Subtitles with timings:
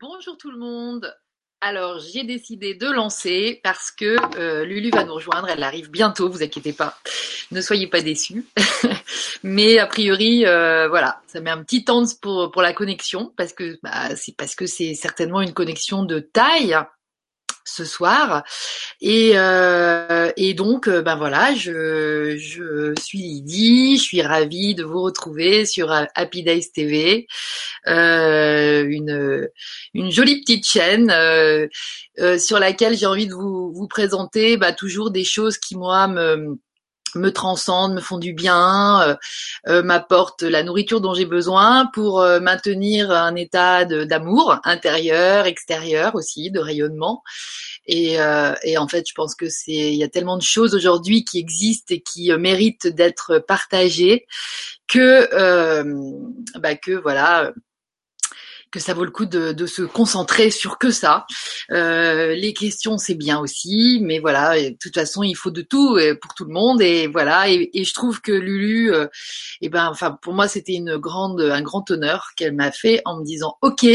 [0.00, 1.14] Bonjour tout le monde.
[1.60, 5.50] Alors, j'ai décidé de lancer parce que euh, Lulu va nous rejoindre.
[5.50, 6.96] Elle arrive bientôt, vous inquiétez pas.
[7.50, 8.46] Ne soyez pas déçus.
[9.42, 13.52] Mais a priori, euh, voilà, ça met un petit temps pour, pour la connexion parce
[13.52, 16.78] que bah, c'est parce que c'est certainement une connexion de taille
[17.70, 18.42] ce soir.
[19.00, 25.02] Et, euh, donc, euh, ben voilà, je, je suis Lydie, je suis ravie de vous
[25.02, 27.26] retrouver sur Happy Days TV,
[27.86, 29.48] euh, une,
[29.94, 31.66] une jolie petite chaîne euh,
[32.18, 36.08] euh, sur laquelle j'ai envie de vous, vous présenter bah, toujours des choses qui moi
[36.08, 36.58] me
[37.14, 39.16] me transcendent, me font du bien, euh,
[39.68, 46.14] euh, m'apportent la nourriture dont j'ai besoin pour euh, maintenir un état d'amour intérieur, extérieur
[46.14, 47.22] aussi, de rayonnement.
[47.86, 48.18] Et,
[48.62, 51.38] et, en fait, je pense que c'est, il y a tellement de choses aujourd'hui qui
[51.38, 54.26] existent et qui méritent d'être partagées
[54.86, 55.28] que,
[56.58, 57.52] bah que voilà
[58.70, 61.26] que ça vaut le coup de, de se concentrer sur que ça.
[61.70, 65.96] Euh, les questions, c'est bien aussi, mais voilà, de toute façon, il faut de tout
[65.96, 67.48] euh, pour tout le monde, et voilà.
[67.48, 69.08] Et, je trouve que Lulu, euh,
[69.60, 73.18] eh ben, enfin, pour moi, c'était une grande, un grand honneur qu'elle m'a fait en
[73.18, 73.86] me disant, ok,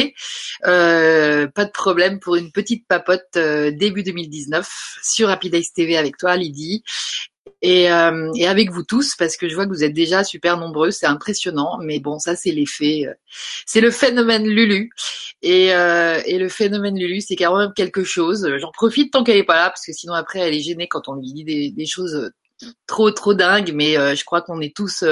[0.66, 4.70] euh, pas de problème pour une petite papote euh, début 2019
[5.03, 6.84] sur Happy Days TV avec toi, Lydie.
[7.66, 10.60] Et, euh, et, avec vous tous, parce que je vois que vous êtes déjà super
[10.60, 13.14] nombreux, c'est impressionnant, mais bon, ça c'est l'effet, euh,
[13.66, 14.92] c'est le phénomène Lulu.
[15.42, 18.48] Et, euh, et le phénomène Lulu, c'est quand même quelque chose.
[18.60, 21.08] J'en profite tant qu'elle est pas là, parce que sinon après elle est gênée quand
[21.08, 22.32] on lui dit des, des choses
[22.86, 25.04] trop trop dingues, mais euh, je crois qu'on est tous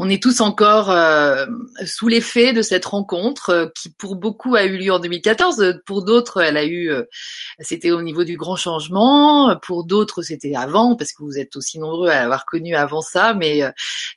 [0.00, 1.44] on est tous encore euh,
[1.84, 5.80] sous l'effet de cette rencontre euh, qui pour beaucoup a eu lieu en 2014.
[5.84, 7.02] Pour d'autres, elle a eu, euh,
[7.58, 9.56] c'était au niveau du grand changement.
[9.60, 13.34] Pour d'autres, c'était avant parce que vous êtes aussi nombreux à l'avoir connu avant ça.
[13.34, 13.60] Mais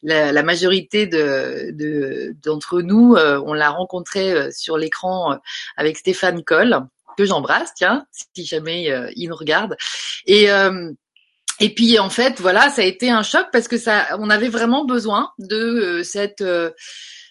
[0.04, 5.40] la, la, majorité de d'entre nous, on l'a rencontré sur l'écran
[5.78, 6.80] avec Stéphane Coll
[7.18, 9.76] que j'embrasse, tiens, si jamais il nous regarde.
[10.28, 10.48] Et
[11.62, 14.50] et puis en fait, voilà, ça a été un choc parce que ça, on avait
[14.50, 16.72] vraiment besoin de euh, cette euh,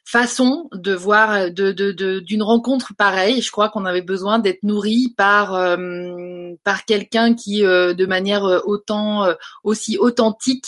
[0.05, 3.43] façon de voir, de, de, d'une rencontre pareille.
[3.43, 9.27] Je crois qu'on avait besoin d'être nourri par euh, par quelqu'un qui, de manière autant
[9.63, 10.67] aussi authentique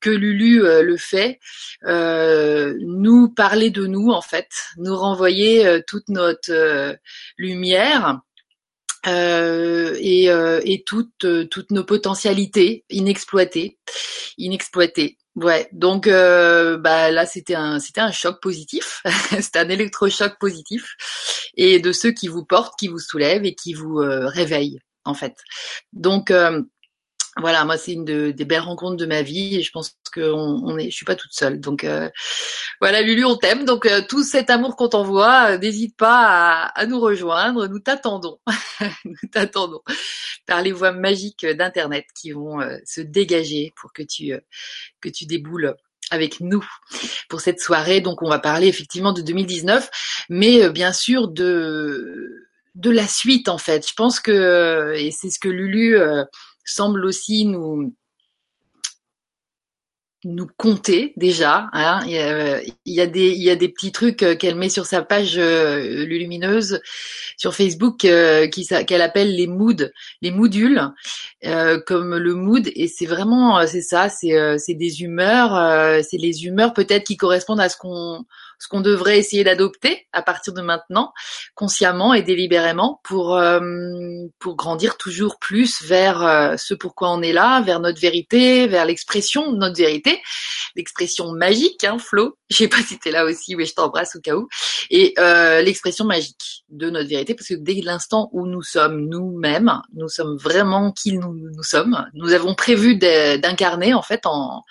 [0.00, 1.40] que Lulu le fait,
[1.82, 6.96] nous parler de nous en fait, nous renvoyer toute notre
[7.36, 8.20] lumière
[9.06, 13.78] euh, et, euh, et toutes, euh, toutes nos potentialités inexploitées,
[14.38, 15.16] inexploitées.
[15.36, 19.00] Ouais, donc euh, bah là c'était un c'était un choc positif,
[19.40, 20.96] c'était un électrochoc positif
[21.56, 25.36] et de ceux qui vous portent, qui vous soulèvent et qui vous réveillent en fait.
[25.92, 26.32] Donc
[27.40, 30.76] voilà, moi c'est une des belles rencontres de ma vie et je pense que on,
[30.78, 31.60] est, je suis pas toute seule.
[31.60, 32.08] Donc euh,
[32.80, 33.64] voilà, Lulu, on t'aime.
[33.64, 37.66] Donc euh, tout cet amour qu'on t'envoie, euh, n'hésite pas à, nous rejoindre.
[37.68, 38.38] Nous t'attendons,
[39.04, 39.80] nous t'attendons
[40.46, 44.32] par les voies magiques d'internet qui vont se dégager pour que tu
[45.00, 45.74] que tu déboules
[46.10, 46.64] avec nous
[47.28, 48.00] pour cette soirée.
[48.00, 49.88] Donc on va parler effectivement de 2019,
[50.28, 53.86] mais bien sûr de de la suite en fait.
[53.86, 55.96] Je pense que et c'est ce que Lulu
[56.64, 57.94] semble aussi nous
[60.24, 61.70] nous compter déjà.
[61.72, 62.00] Hein.
[62.06, 65.02] Il, y a, des il y a des petits trucs euh, qu'elle met sur sa
[65.02, 66.80] page euh, lumineuse
[67.38, 69.88] sur Facebook euh, qu'elle appelle les moods,
[70.20, 70.82] les moodules,
[71.86, 72.68] comme le mood.
[72.74, 77.70] Et c'est vraiment c'est ça, c'est des humeurs, c'est les humeurs peut-être qui correspondent à
[77.70, 78.26] ce qu'on
[78.60, 81.12] ce qu'on devrait essayer d'adopter à partir de maintenant,
[81.54, 83.60] consciemment et délibérément, pour euh,
[84.38, 88.84] pour grandir toujours plus vers euh, ce pourquoi on est là, vers notre vérité, vers
[88.84, 90.20] l'expression de notre vérité,
[90.76, 92.36] l'expression magique, hein, Flo.
[92.50, 94.46] Je sais pas si t'es là aussi, mais je t'embrasse au cas où.
[94.90, 99.80] Et euh, l'expression magique de notre vérité, parce que dès l'instant où nous sommes nous-mêmes,
[99.94, 102.04] nous sommes vraiment qui nous, nous sommes.
[102.12, 104.64] Nous avons prévu d'incarner en fait en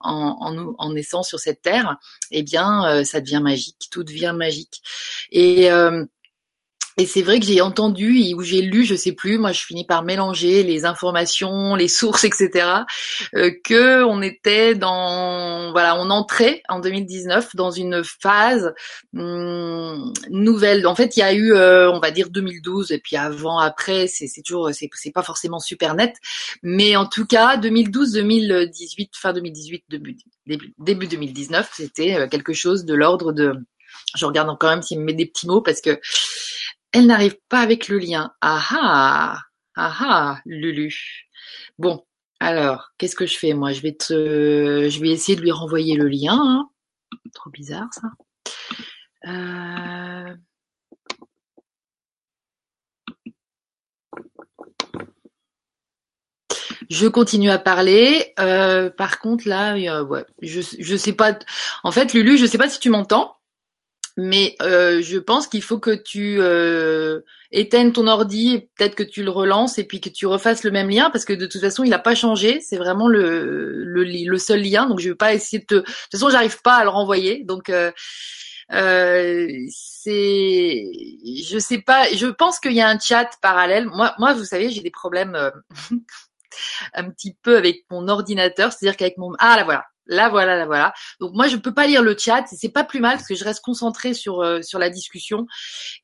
[0.00, 1.96] en, en, en naissant sur cette terre,
[2.30, 4.82] eh bien, euh, ça devient magique, tout devient magique.
[5.30, 6.04] Et euh,
[6.98, 9.86] et c'est vrai que j'ai entendu ou j'ai lu, je sais plus, moi je finis
[9.86, 12.66] par mélanger les informations, les sources, etc.
[13.34, 18.74] Euh, que on était dans, voilà, on entrait en 2019 dans une phase
[19.16, 20.86] hum, nouvelle.
[20.88, 24.08] En fait, il y a eu, euh, on va dire 2012 et puis avant, après,
[24.08, 26.16] c'est toujours, c'est pas forcément super net,
[26.64, 30.16] mais en tout cas 2012, 2018, fin 2018, début,
[30.78, 33.54] début 2019, c'était euh, quelque chose de l'ordre de
[34.16, 36.00] je regarde quand même s'il me met des petits mots parce que
[36.92, 38.32] elle n'arrive pas avec le lien.
[38.40, 39.42] Ah ah
[39.76, 41.26] Ah ah Lulu
[41.78, 42.04] Bon,
[42.40, 44.88] alors, qu'est-ce que je fais Moi, je vais te.
[44.88, 46.38] Je vais essayer de lui renvoyer le lien.
[46.40, 46.70] Hein.
[47.34, 48.08] Trop bizarre ça.
[49.26, 50.34] Euh,
[56.90, 58.34] je continue à parler.
[58.38, 61.38] Euh, par contre, là, euh, je, je sais pas.
[61.84, 63.37] En fait, Lulu, je ne sais pas si tu m'entends
[64.20, 67.20] mais euh, je pense qu'il faut que tu euh,
[67.52, 70.90] éteignes ton ordi, peut-être que tu le relances et puis que tu refasses le même
[70.90, 72.60] lien parce que de toute façon, il n'a pas changé.
[72.60, 74.86] C'est vraiment le, le, le seul lien.
[74.86, 75.74] Donc, je vais pas essayer de te.
[75.76, 77.44] De toute façon, j'arrive pas à le renvoyer.
[77.44, 77.92] Donc euh,
[78.72, 80.90] euh, c'est,
[81.24, 83.86] je sais pas, je pense qu'il y a un chat parallèle.
[83.86, 85.50] Moi, moi, vous savez, j'ai des problèmes euh,
[86.94, 90.66] un petit peu avec mon ordinateur, c'est-à-dire qu'avec mon, ah là voilà, là voilà, là
[90.66, 90.92] voilà.
[91.20, 93.44] Donc moi, je peux pas lire le chat, c'est pas plus mal parce que je
[93.44, 95.46] reste concentrée sur euh, sur la discussion.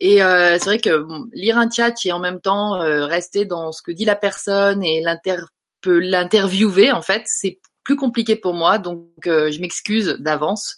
[0.01, 3.45] Et euh, c'est vrai que bon, lire un chat et en même temps euh, rester
[3.45, 5.37] dans ce que dit la personne et l'inter
[5.87, 10.75] l'interviewer en fait, c'est plus compliqué pour moi, donc euh, je m'excuse d'avance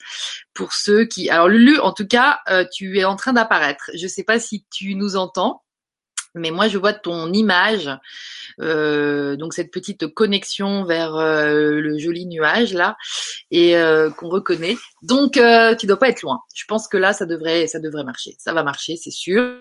[0.52, 1.31] pour ceux qui.
[1.31, 3.90] Alors Lulu, en tout cas, euh, tu es en train d'apparaître.
[3.94, 5.62] Je sais pas si tu nous entends,
[6.37, 7.91] mais moi je vois ton image,
[8.61, 12.97] euh, donc cette petite connexion vers euh, le joli nuage là,
[13.50, 14.77] et euh, qu'on reconnaît.
[15.03, 16.41] Donc euh, tu dois pas être loin.
[16.55, 18.37] Je pense que là ça devrait, ça devrait marcher.
[18.38, 19.56] Ça va marcher, c'est sûr.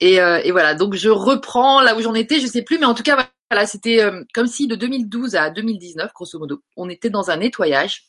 [0.00, 0.74] Et, et, voilà.
[0.74, 2.40] Donc je reprends là où j'en étais.
[2.40, 5.50] Je sais plus, mais en tout cas voilà, c'était euh, comme si de 2012 à
[5.50, 8.04] 2019, grosso modo, on était dans un nettoyage.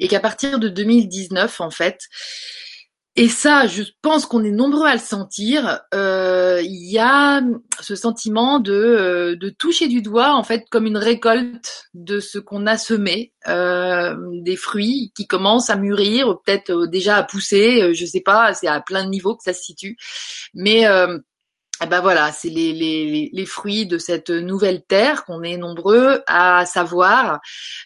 [0.00, 2.08] Et qu'à partir de 2019, en fait,
[3.16, 5.80] et ça, je pense qu'on est nombreux à le sentir.
[5.94, 7.42] Euh, il y a
[7.80, 12.38] ce sentiment de, euh, de toucher du doigt, en fait, comme une récolte de ce
[12.38, 17.92] qu'on a semé, euh, des fruits qui commencent à mûrir, peut-être déjà à pousser.
[17.94, 19.96] Je sais pas, c'est à plein de niveaux que ça se situe,
[20.54, 20.86] mais
[21.82, 26.22] eh ben voilà, c'est les, les, les, fruits de cette nouvelle terre qu'on est nombreux
[26.26, 27.40] à savoir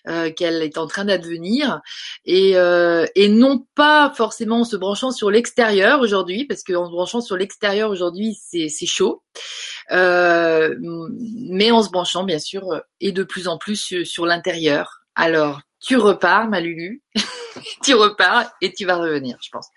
[0.08, 1.80] euh, qu'elle est en train d'advenir
[2.24, 6.90] et, euh, et non pas forcément en se branchant sur l'extérieur aujourd'hui parce qu'en se
[6.90, 9.22] branchant sur l'extérieur aujourd'hui c'est, chaud,
[9.92, 15.02] euh, mais en se branchant bien sûr et de plus en plus sur, sur l'intérieur.
[15.14, 17.02] Alors tu repars, ma Lulu,
[17.82, 19.68] tu repars et tu vas revenir, je pense.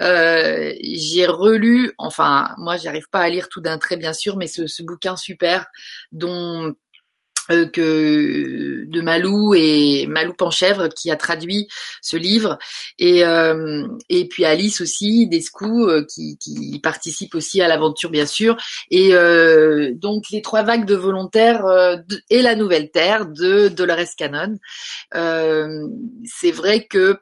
[0.00, 4.48] Euh, j'ai relu, enfin, moi, j'arrive pas à lire tout d'un trait, bien sûr, mais
[4.48, 5.66] ce, ce bouquin super
[6.12, 6.74] dont
[7.50, 11.68] euh, que de Malou et Malou Panchèvre qui a traduit
[12.02, 12.58] ce livre.
[12.98, 18.26] Et euh, et puis Alice aussi Descou euh, qui, qui participe aussi à l'aventure bien
[18.26, 18.56] sûr.
[18.90, 21.64] Et euh, donc les trois vagues de volontaires
[22.30, 24.56] et la nouvelle terre de Dolores Cannon.
[25.12, 27.18] C'est vrai que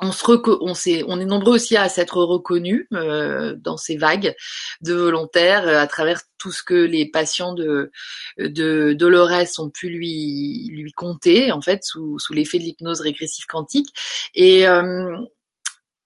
[0.00, 0.24] on se
[0.60, 4.34] on, est, on est nombreux aussi à s'être reconnus euh, dans ces vagues
[4.80, 7.90] de volontaires euh, à travers tout ce que les patients de,
[8.38, 13.46] de Dolores ont pu lui, lui compter en fait sous, sous l'effet de l'hypnose régressive
[13.46, 13.88] quantique.
[14.34, 15.16] Et euh,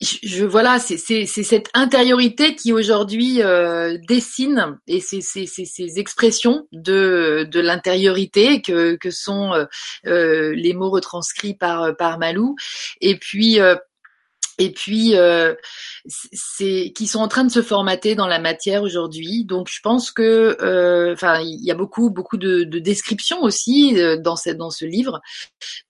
[0.03, 7.61] je, voilà, c'est cette intériorité qui aujourd'hui euh, dessine et c'est ces expressions de, de
[7.61, 9.65] l'intériorité que, sont euh,
[10.07, 12.57] euh, les mots retranscrits par Malou.
[13.01, 13.59] Et puis
[14.59, 15.55] et puis euh,
[16.07, 19.45] c'est qui sont en train de se formater dans la matière aujourd'hui.
[19.45, 23.99] Donc je pense que euh, enfin il y a beaucoup beaucoup de, de descriptions aussi
[23.99, 25.21] euh, dans cette dans ce livre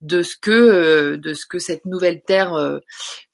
[0.01, 2.79] de ce que euh, de ce que cette nouvelle terre euh,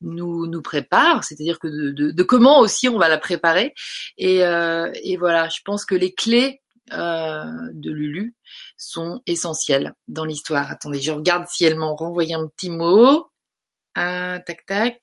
[0.00, 3.74] nous nous prépare, c'est-à-dire que de, de, de, comment aussi on va la préparer.
[4.16, 6.60] Et, et voilà, je pense que les clés
[6.90, 8.34] de Lulu
[8.76, 10.70] sont essentielles dans l'histoire.
[10.70, 13.26] Attendez, je regarde si elle m'en renvoyé un petit mot.
[14.00, 15.00] Ah, tac, tac.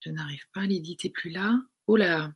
[0.00, 1.52] Je n'arrive pas, Lydie, t'es plus là.
[1.86, 2.32] Oh là.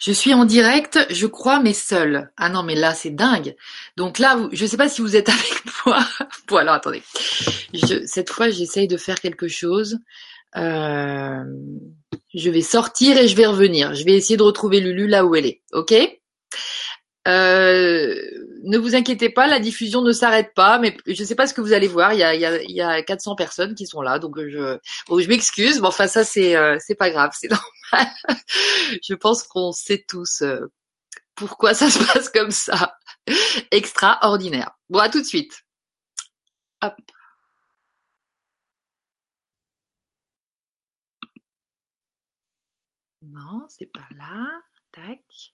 [0.00, 2.32] Je suis en direct, je crois, mais seule.
[2.36, 3.54] Ah non, mais là, c'est dingue.
[3.96, 6.04] Donc là, je ne sais pas si vous êtes avec moi.
[6.48, 7.04] bon, alors, attendez.
[8.04, 10.00] cette fois, j'essaye de faire quelque chose.
[10.56, 11.44] Euh,
[12.34, 13.94] je vais sortir et je vais revenir.
[13.94, 15.62] Je vais essayer de retrouver Lulu là où elle est.
[15.72, 15.94] OK?
[17.28, 18.14] Euh,
[18.64, 21.54] ne vous inquiétez pas, la diffusion ne s'arrête pas, mais je ne sais pas ce
[21.54, 22.12] que vous allez voir.
[22.12, 24.78] Il y a, il y a, y a 400 personnes qui sont là, donc je,
[25.28, 27.32] m'excuse, mais enfin ça c'est, euh, pas grave,
[29.02, 30.70] je pense qu'on sait tous euh,
[31.34, 32.96] pourquoi ça se passe comme ça.
[33.70, 34.72] Extraordinaire.
[34.88, 35.64] Bon, à tout de suite.
[36.82, 36.94] Hop.
[43.22, 44.46] Non, c'est pas là.
[44.92, 45.53] Tac.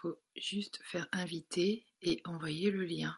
[0.00, 3.14] Faut juste faire inviter et envoyer le lien.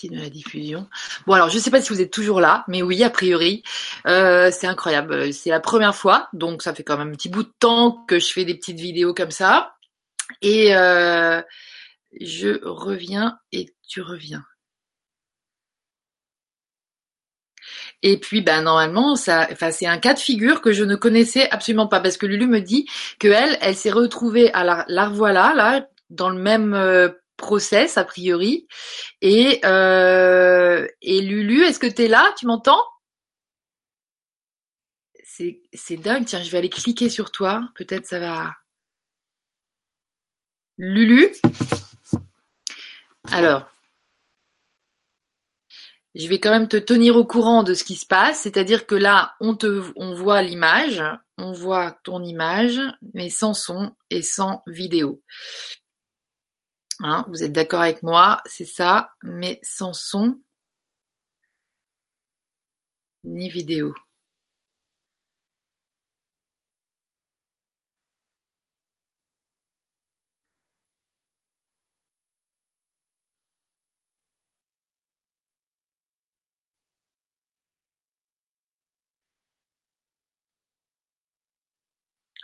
[0.00, 0.88] Continuer la diffusion.
[1.26, 3.62] Bon alors je ne sais pas si vous êtes toujours là, mais oui a priori
[4.06, 5.30] euh, c'est incroyable.
[5.34, 8.18] C'est la première fois, donc ça fait quand même un petit bout de temps que
[8.18, 9.74] je fais des petites vidéos comme ça.
[10.40, 11.42] Et euh,
[12.18, 14.42] je reviens et tu reviens.
[18.02, 21.50] Et puis, ben normalement, ça, enfin, c'est un cas de figure que je ne connaissais
[21.50, 22.86] absolument pas parce que Lulu me dit
[23.18, 27.96] que elle, elle s'est retrouvée à la, la revoilà là, dans le même euh, process
[27.98, 28.66] a priori.
[29.20, 32.32] Et euh, Lulu, est-ce que t'es là?
[32.38, 32.84] Tu m'entends?
[35.24, 36.26] C'est c'est dingue.
[36.26, 37.62] Tiens, je vais aller cliquer sur toi.
[37.74, 38.52] Peut-être ça va.
[40.78, 41.34] Lulu?
[43.32, 43.68] Alors,
[46.14, 48.94] je vais quand même te tenir au courant de ce qui se passe, c'est-à-dire que
[48.94, 51.02] là, on te, on voit l'image,
[51.38, 52.80] on voit ton image,
[53.14, 55.22] mais sans son et sans vidéo.
[57.02, 60.38] Hein, vous êtes d'accord avec moi, c'est ça, mais sans son
[63.24, 63.94] ni vidéo.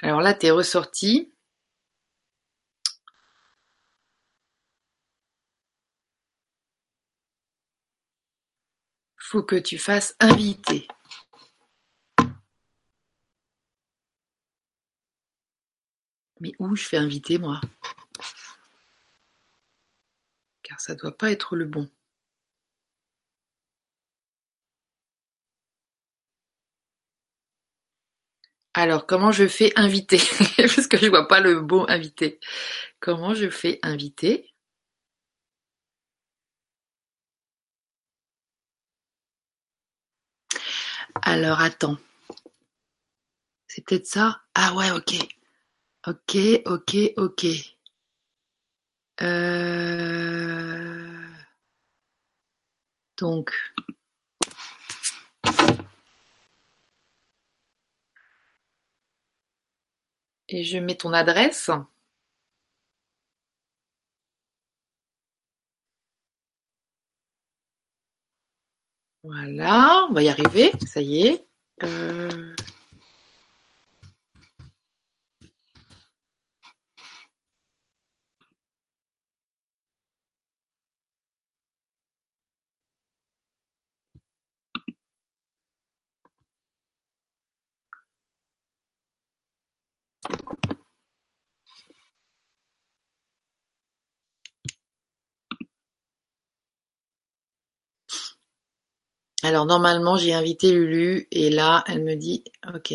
[0.00, 1.35] Alors là, t'es ressorti.
[9.28, 10.86] Faut que tu fasses inviter.
[16.38, 17.60] Mais où je fais inviter moi?
[20.62, 21.90] Car ça doit pas être le bon.
[28.74, 30.18] Alors, comment je fais inviter?
[30.56, 32.38] Parce que je vois pas le bon invité.
[33.00, 34.54] Comment je fais inviter?
[41.28, 41.96] Alors, attends.
[43.66, 44.42] C'est peut-être ça?
[44.54, 45.16] Ah ouais, ok.
[46.06, 47.46] Ok, ok, ok.
[49.22, 51.28] Euh...
[53.18, 53.52] Donc,
[60.48, 61.72] et je mets ton adresse?
[69.26, 71.44] Voilà, on va y arriver, ça y est.
[99.46, 102.42] Alors normalement j'ai invité Lulu et là elle me dit
[102.74, 102.94] ok.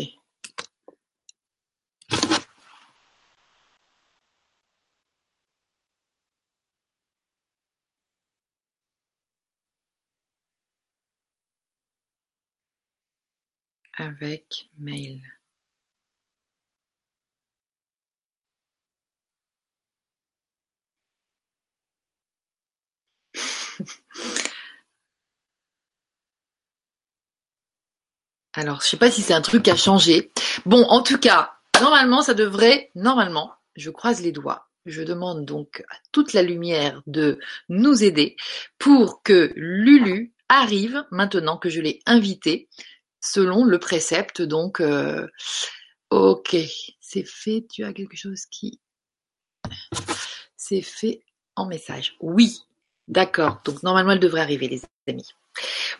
[13.96, 15.22] Avec mail.
[28.54, 30.30] Alors, je sais pas si c'est un truc à changer.
[30.66, 34.68] Bon, en tout cas, normalement, ça devrait, normalement, je croise les doigts.
[34.84, 38.36] Je demande donc à toute la lumière de nous aider
[38.78, 42.68] pour que Lulu arrive maintenant que je l'ai invité
[43.20, 44.42] selon le précepte.
[44.42, 45.28] Donc, euh,
[46.10, 46.56] ok,
[47.00, 47.64] c'est fait.
[47.70, 48.80] Tu as quelque chose qui,
[50.56, 51.24] c'est fait
[51.56, 52.16] en message.
[52.20, 52.62] Oui,
[53.08, 53.60] d'accord.
[53.64, 55.32] Donc normalement, elle devrait arriver, les amis.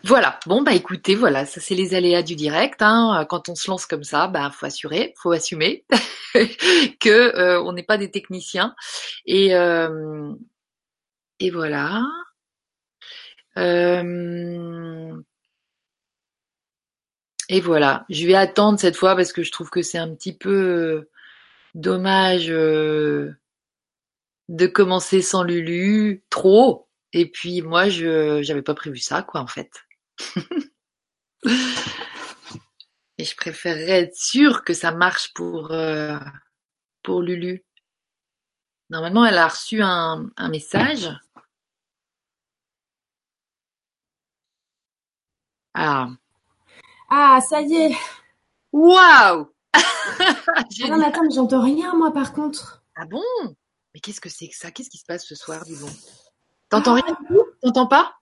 [0.05, 2.83] Voilà, bon bah écoutez, voilà, ça c'est les aléas du direct.
[2.83, 3.27] Hein.
[3.29, 5.85] Quand on se lance comme ça, bah faut assurer, faut assumer
[7.01, 8.75] que euh, on n'est pas des techniciens.
[9.27, 10.33] Et euh,
[11.53, 12.03] voilà.
[13.59, 15.13] Euh,
[17.49, 20.37] et voilà, je vais attendre cette fois parce que je trouve que c'est un petit
[20.37, 21.09] peu
[21.75, 23.37] dommage de
[24.67, 26.89] commencer sans Lulu trop.
[27.13, 29.71] Et puis moi, je j'avais pas prévu ça, quoi, en fait.
[33.19, 36.19] Et je préférerais être sûre que ça marche pour euh,
[37.03, 37.65] pour Lulu.
[38.91, 41.11] Normalement, elle a reçu un, un message.
[45.75, 46.09] Ah.
[47.11, 47.97] Ah, ça y est.
[48.73, 52.85] Waouh Ah non, mais attends, j'entends rien, moi, par contre.
[52.97, 53.23] Ah bon?
[53.95, 54.71] Mais qu'est-ce que c'est que ça?
[54.71, 55.91] Qu'est-ce qui se passe ce soir, du bon
[56.73, 57.19] T'entends rien
[57.61, 58.15] T'entends pas?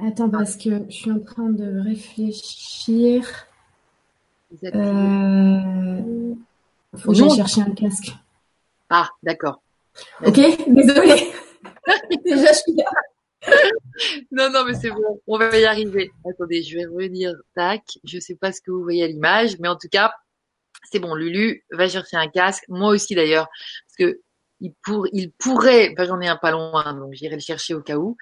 [0.00, 3.46] Attends, parce que je suis en train de réfléchir.
[4.64, 6.34] Euh...
[6.96, 8.10] Faut que j'aille chercher un casque.
[8.90, 9.62] Ah, d'accord.
[10.24, 10.34] Ok,
[10.66, 11.32] désolée.
[12.24, 12.90] Déjà, je suis là.
[14.32, 16.10] Non, non, mais c'est bon, on va y arriver.
[16.28, 17.32] Attendez, je vais revenir.
[17.54, 20.12] Tac, je sais pas ce que vous voyez à l'image, mais en tout cas,
[20.90, 21.14] c'est bon.
[21.14, 22.64] Lulu va chercher un casque.
[22.66, 23.46] Moi aussi d'ailleurs,
[23.86, 24.20] parce que
[24.60, 25.92] il, pour, il pourrait.
[25.92, 28.16] Enfin, j'en ai un pas loin, donc j'irai le chercher au cas où.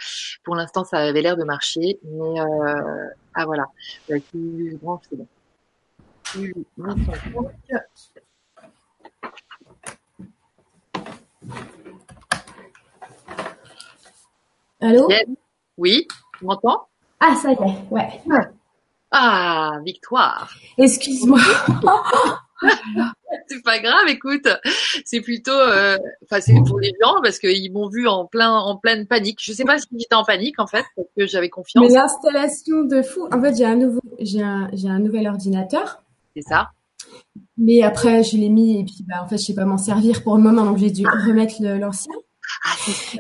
[0.45, 3.67] Pour l'instant, ça avait l'air de marcher, mais euh, ah voilà.
[4.09, 5.29] Lulu se branche, c'est bon.
[14.81, 15.09] Allô?
[15.09, 15.26] Yes.
[15.76, 16.07] Oui,
[16.38, 16.88] tu m'entends?
[17.21, 18.21] Ah, ça y est, ouais.
[19.11, 20.50] Ah, victoire.
[20.76, 21.41] Excuse-moi.
[23.49, 24.49] C'est pas grave, écoute.
[25.04, 28.76] C'est plutôt, euh, enfin, c'est pour les gens parce qu'ils m'ont vu en plein, en
[28.76, 29.38] pleine panique.
[29.42, 31.84] Je sais pas si j'étais en panique en fait, parce que j'avais confiance.
[31.87, 33.28] Mais l'installation de fou.
[33.32, 36.02] En fait, j'ai un nouveau, j'ai un, j'ai un nouvel ordinateur.
[36.34, 36.70] C'est ça.
[37.58, 40.23] Mais après, je l'ai mis et puis, bah, en fait, je sais pas m'en servir
[40.23, 42.12] pour le moment, donc j'ai dû remettre l'ancien.
[42.64, 42.75] Ah,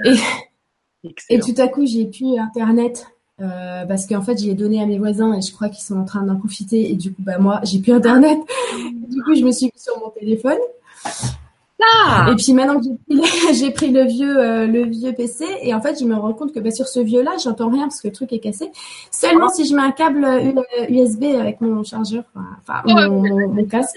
[0.04, 3.06] Et, et tout à coup, j'ai plus Internet.
[3.40, 5.96] Euh, parce qu'en fait, je l'ai donné à mes voisins et je crois qu'ils sont
[5.98, 6.90] en train d'en profiter.
[6.90, 8.38] Et du coup, bah, moi, j'ai plus Internet.
[9.08, 10.58] Du coup, je me suis mis sur mon téléphone.
[12.06, 15.44] Ah, Et puis maintenant que j'ai pris, le- pris le vieux, euh, le vieux PC,
[15.62, 18.00] et en fait, je me rends compte que bah, sur ce vieux-là, j'entends rien parce
[18.00, 18.70] que le truc est cassé.
[19.10, 20.52] Seulement si je mets un câble euh,
[20.88, 23.96] USB avec mon chargeur, enfin, mon, mon- mon casque.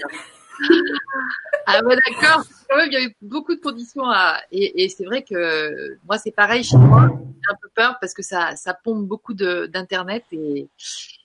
[1.66, 2.44] Ah bah d'accord.
[2.68, 6.18] Quand même, il y avait beaucoup de conditions à, et, et c'est vrai que moi
[6.18, 7.08] c'est pareil chez moi.
[7.10, 10.68] J'ai un peu peur parce que ça, ça pompe beaucoup de d'internet et,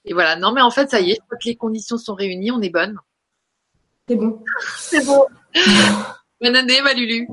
[0.04, 0.36] et voilà.
[0.36, 2.62] Non mais en fait, ça y est, je crois que les conditions sont réunies, on
[2.62, 2.98] est bonne.
[4.08, 4.42] C'est bon.
[4.76, 5.26] C'est bon.
[6.40, 7.26] Bonne année, ma Lulu.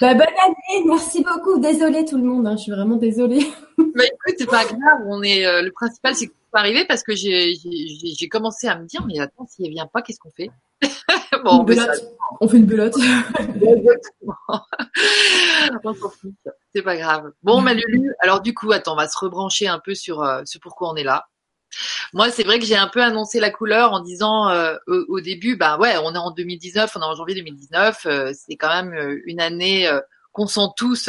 [0.00, 1.60] Bah, bonne année, merci beaucoup.
[1.60, 3.46] Désolée tout le monde, hein, je suis vraiment désolée.
[3.78, 5.00] Bah écoute, c'est pas grave.
[5.06, 9.04] On est euh, le principal, c'est que arrivé parce que j'ai commencé à me dire
[9.06, 10.50] mais attends, si elle vient pas, qu'est-ce qu'on fait?
[11.44, 12.02] Bon, ça- belote.
[12.40, 12.94] On fait une belote.
[15.84, 15.94] on.
[16.74, 17.32] C'est pas grave.
[17.42, 18.12] Bon, ma Lulu.
[18.20, 20.96] Alors du coup, attends, on va se rebrancher un peu sur euh, ce pourquoi on
[20.96, 21.26] est là.
[22.12, 25.20] Moi, c'est vrai que j'ai un peu annoncé la couleur en disant euh, au, au
[25.20, 28.68] début, bah ouais, on est en 2019, on est en janvier 2019, euh, c'est quand
[28.70, 30.00] même euh, une année euh,
[30.32, 31.08] qu'on sent tous.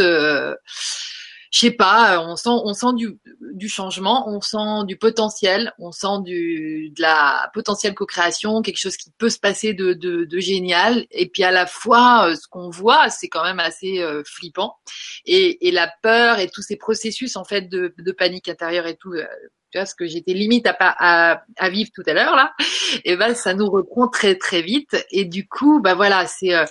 [1.51, 3.19] Euh, je sais pas, on sent, on sent du,
[3.53, 8.97] du changement, on sent du potentiel, on sent du, de la potentielle co-création, quelque chose
[8.97, 11.05] qui peut se passer de, de, de génial.
[11.11, 14.77] Et puis à la fois, euh, ce qu'on voit, c'est quand même assez euh, flippant.
[15.25, 18.95] Et, et la peur et tous ces processus en fait de, de panique intérieure et
[18.95, 19.25] tout, euh,
[19.71, 22.53] tu vois, ce que j'étais limite à, à, à vivre tout à l'heure là,
[23.05, 24.97] et ben ça nous reprend très très vite.
[25.11, 26.65] Et du coup, bah voilà, c'est euh,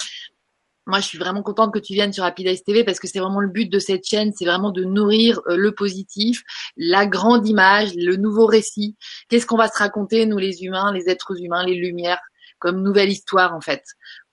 [0.90, 3.40] moi, je suis vraiment contente que tu viennes sur Eyes TV parce que c'est vraiment
[3.40, 6.42] le but de cette chaîne, c'est vraiment de nourrir euh, le positif,
[6.76, 8.96] la grande image, le nouveau récit.
[9.28, 12.20] Qu'est-ce qu'on va se raconter, nous les humains, les êtres humains, les lumières,
[12.58, 13.84] comme nouvelle histoire en fait,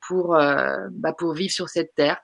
[0.08, 2.18] pour euh, bah, pour vivre sur cette terre.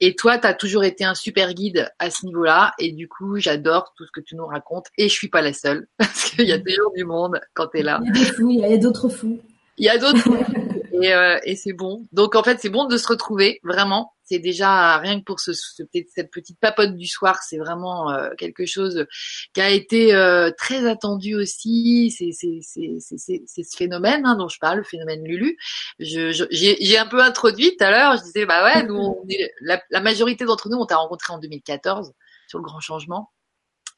[0.00, 3.38] Et toi, tu as toujours été un super guide à ce niveau-là, et du coup,
[3.38, 4.86] j'adore tout ce que tu nous racontes.
[4.98, 7.80] Et je suis pas la seule parce qu'il y a toujours du monde quand tu
[7.80, 8.00] es là.
[8.02, 9.40] Il y a des fous, il y a d'autres fous.
[9.76, 10.28] Il y a d'autres
[11.02, 12.06] et, euh, et c'est bon.
[12.12, 14.12] Donc en fait, c'est bon de se retrouver, vraiment.
[14.26, 18.64] C'est déjà rien que pour ce, cette petite papote du soir, c'est vraiment euh, quelque
[18.64, 19.04] chose
[19.52, 22.10] qui a été euh, très attendu aussi.
[22.16, 25.56] C'est ce phénomène hein, dont je parle, le phénomène Lulu.
[25.98, 28.16] Je je- j'ai j'ai un peu introduit tout à l'heure.
[28.16, 31.32] Je disais bah ouais, nous on est, la, la majorité d'entre nous on t'a rencontré
[31.32, 32.12] en 2014
[32.48, 33.30] sur le grand changement.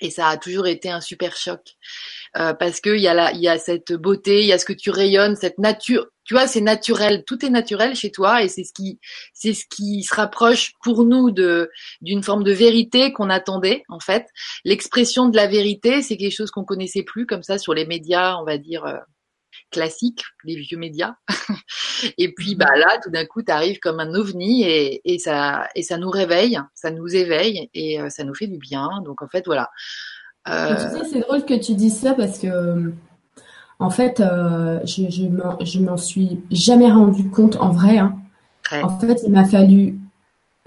[0.00, 1.60] Et ça a toujours été un super choc
[2.36, 4.74] euh, parce que il y a y a cette beauté, il y a ce que
[4.74, 6.06] tu rayonnes, cette nature.
[6.26, 8.98] Tu vois, c'est naturel, tout est naturel chez toi et c'est ce qui,
[9.32, 14.00] c'est ce qui se rapproche pour nous de d'une forme de vérité qu'on attendait en
[14.00, 14.26] fait.
[14.64, 18.36] L'expression de la vérité, c'est quelque chose qu'on connaissait plus comme ça sur les médias,
[18.36, 18.98] on va dire euh,
[19.70, 21.14] classiques, les vieux médias.
[22.18, 25.68] et puis bah là, tout d'un coup, tu arrives comme un ovni et, et ça
[25.74, 28.88] et ça nous réveille, ça nous éveille et euh, ça nous fait du bien.
[29.04, 29.70] Donc en fait, voilà.
[30.48, 32.92] Euh, tu sais, c'est drôle que tu dises ça parce que, euh,
[33.78, 38.16] en fait, euh, je, je m'en, je m'en suis jamais rendu compte en vrai, hein.
[38.82, 39.96] En fait, il m'a fallu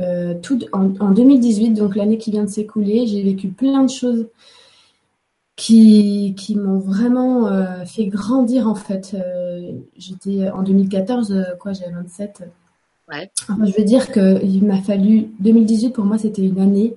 [0.02, 3.89] euh, tout en, en, 2018, donc l'année qui vient de s'écouler, j'ai vécu plein de
[3.89, 4.28] choses
[5.58, 9.17] qui, qui m'ont vraiment euh, fait grandir en fait.
[9.98, 12.43] J'étais en 2014, euh, quoi, j'avais 27.
[13.10, 13.30] Ouais.
[13.41, 16.95] Enfin, je veux dire qu'il m'a fallu 2018 pour moi, c'était une année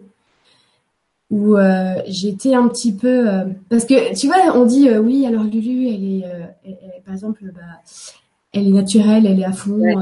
[1.33, 3.27] où euh, j'étais un petit peu
[3.69, 6.25] parce que tu vois, on dit oui, alors Lulu, elle est,
[6.65, 7.61] elle, elle, par exemple, bah,
[8.53, 9.73] elle est naturelle, elle est à fond.
[9.81, 9.95] Ouais.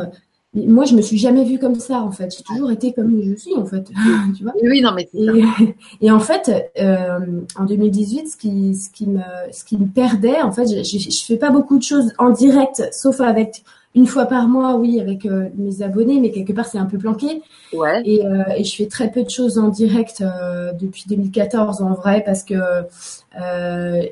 [0.53, 2.35] Mais moi, je me suis jamais vue comme ça, en fait.
[2.37, 3.85] J'ai toujours été comme je suis, en fait.
[4.37, 5.33] tu vois Oui, non, mais c'est ça.
[5.33, 5.75] et,
[6.07, 9.21] et en fait, euh, en 2018, ce qui, ce qui me,
[9.53, 12.31] ce qui me perdait, en fait, je, je, je fais pas beaucoup de choses en
[12.31, 13.63] direct, sauf avec
[13.95, 16.97] une fois par mois, oui, avec euh, mes abonnés, mais quelque part, c'est un peu
[16.99, 17.43] planqué.
[17.73, 18.03] Ouais.
[18.05, 21.95] Et, euh, et je fais très peu de choses en direct euh, depuis 2014, en
[21.95, 22.55] vrai, parce que,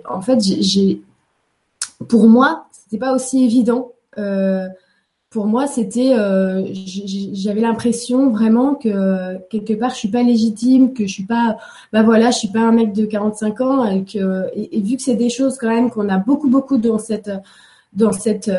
[0.08, 1.00] en fait, j'ai-
[2.08, 3.92] pour moi, c'était pas aussi évident.
[5.30, 6.14] Pour moi, c'était,
[7.34, 11.58] j'avais l'impression vraiment que quelque part, je suis pas légitime, que je suis pas,
[11.92, 14.96] bah voilà, je suis pas un mec de 45 ans, et que, et, et vu
[14.96, 17.30] que c'est des choses quand même qu'on a beaucoup, beaucoup dans cette,
[17.92, 18.50] dans cette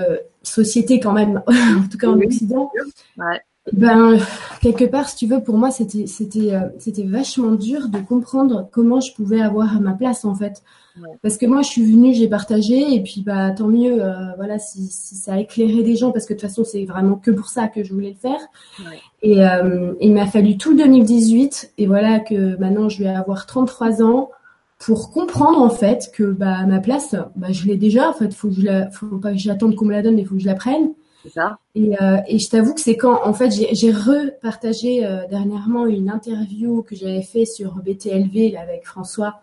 [0.43, 2.25] société quand même, en tout cas en Oui.
[2.25, 2.71] Occident,
[3.17, 3.41] Ouais.
[3.73, 4.17] ben
[4.62, 8.67] quelque part, si tu veux, pour moi, c'était, c'était, euh, c'était vachement dur de comprendre
[8.71, 10.63] comment je pouvais avoir ma place en fait.
[10.99, 11.08] Ouais.
[11.21, 14.60] Parce que moi, je suis venue, j'ai partagé, et puis bah tant mieux, euh, voilà,
[14.60, 17.32] si, si ça a éclairé des gens, parce que de toute façon, c'est vraiment que
[17.32, 18.39] pour ça que je voulais le faire.
[18.80, 18.97] Ouais.
[19.21, 23.45] Et euh, il m'a fallu tout le 2018, et voilà que maintenant je vais avoir
[23.45, 24.30] 33 ans
[24.79, 28.09] pour comprendre en fait que bah ma place, bah je l'ai déjà.
[28.09, 30.23] En fait, faut que je la, faut pas que j'attende qu'on me la donne, mais
[30.25, 30.93] faut que je la prenne.
[31.33, 31.59] Ça.
[31.75, 35.85] Et, euh, et je t'avoue que c'est quand, en fait, j'ai j'ai repartagé euh, dernièrement
[35.85, 39.41] une interview que j'avais fait sur BTLV là, avec François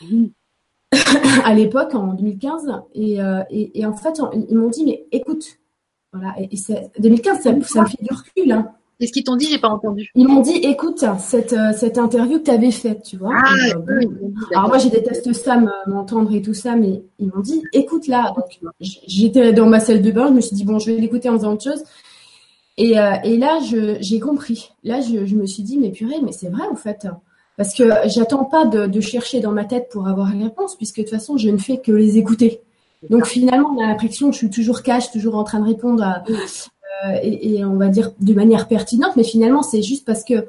[1.44, 2.72] à l'époque, en 2015.
[2.94, 5.58] Et, euh, et, et en fait, on- ils m'ont dit, mais écoute,
[6.14, 8.52] voilà, et, et c'est- 2015, ça, ça me fait du recul.
[8.52, 8.72] Hein.
[8.98, 10.10] Qu'est-ce qu'ils t'ont dit J'ai pas entendu.
[10.16, 13.32] Ils m'ont dit, écoute, cette, euh, cette interview que tu avais faite, tu vois.
[13.36, 14.08] Ah, Et, euh, oui,
[14.54, 18.08] alors moi, je déteste ça, me- m'entendre et tout ça, mais ils m'ont dit, écoute
[18.08, 18.34] là.
[18.80, 21.34] J'étais dans ma salle de bain, je me suis dit, bon, je vais l'écouter en
[21.38, 21.84] faisant autre chose.
[22.76, 24.70] Et, euh, et là, je- j'ai compris.
[24.84, 27.06] Là, je, je me suis dit, mais purée, mais c'est vrai en fait.
[27.56, 30.98] Parce que j'attends pas de, de chercher dans ma tête pour avoir les réponses, puisque
[30.98, 32.60] de toute façon, je ne fais que les écouter.
[33.10, 36.02] Donc finalement, on a l'impression que je suis toujours cash, toujours en train de répondre
[36.04, 36.34] à, euh,
[37.22, 40.46] et, et on va dire de manière pertinente, mais finalement, c'est juste parce que,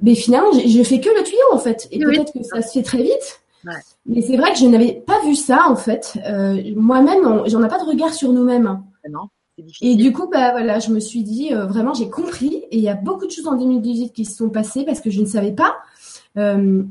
[0.00, 2.62] mais finalement, je, je fais que le tuyau en fait, et Oui, peut-être que ça
[2.62, 3.40] se fait très vite.
[3.64, 3.72] Ouais.
[4.06, 6.18] Mais c'est vrai que je n'avais pas vu ça en fait.
[6.26, 8.82] Euh, Moi-même, j'en ai pas de regard sur nous-mêmes.
[9.08, 12.64] Non, c'est Et du coup, bah voilà, je me suis dit euh, vraiment, j'ai compris.
[12.70, 15.10] Et il y a beaucoup de choses en 2018 qui se sont passées parce que
[15.10, 15.76] je ne savais pas.
[16.36, 16.82] Euh,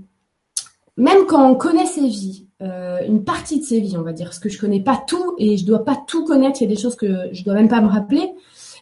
[0.98, 4.28] même quand on connaît ses vies, euh, une partie de ses vies, on va dire,
[4.28, 6.62] parce que je connais pas tout et je dois pas tout connaître.
[6.62, 8.32] Il y a des choses que je dois même pas me rappeler.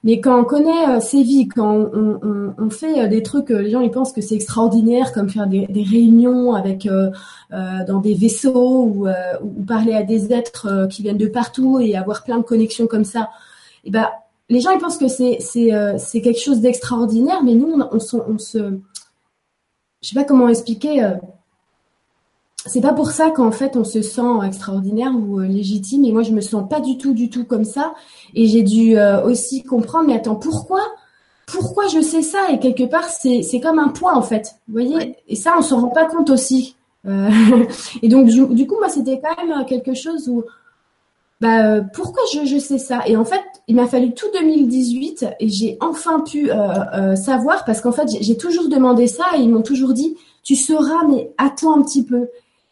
[0.08, 3.72] Mais quand on connaît euh, ses vies, quand on, fait euh, des trucs, euh, les
[3.72, 7.12] gens ils pensent que c'est extraordinaire, comme faire des, réunions avec euh,
[7.50, 11.98] dans des vaisseaux ou, euh, ou parler à des êtres qui viennent de partout et
[11.98, 13.30] avoir plein de connexions comme ça.
[13.84, 14.08] Et ben
[14.48, 18.38] les gens ils pensent que c'est c'est c'est quelque chose d'extraordinaire, mais nous on, on
[18.40, 18.58] se
[20.02, 21.06] je sais pas comment expliquer.
[22.66, 26.04] C'est pas pour ça qu'en fait on se sent extraordinaire ou euh, légitime.
[26.06, 27.94] Et moi je me sens pas du tout, du tout comme ça.
[28.34, 30.08] Et j'ai dû euh, aussi comprendre.
[30.08, 30.82] Mais attends, pourquoi,
[31.46, 32.50] pourquoi je sais ça?
[32.52, 34.56] Et quelque part c'est c'est comme un poids en fait.
[34.68, 34.96] Vous voyez?
[34.96, 35.16] Ouais.
[35.28, 36.76] Et ça on s'en rend pas compte aussi.
[37.06, 37.30] Euh,
[38.02, 40.44] et donc du, du coup moi c'était quand même quelque chose où
[41.40, 43.04] bah pourquoi je, je sais ça?
[43.06, 47.82] Et en fait il m'a fallu tout 2018 et j'ai enfin pu euh, savoir parce
[47.82, 51.32] qu'en fait j'ai j'ai toujours demandé ça et ils m'ont toujours dit tu sauras mais
[51.38, 52.28] attends un petit peu.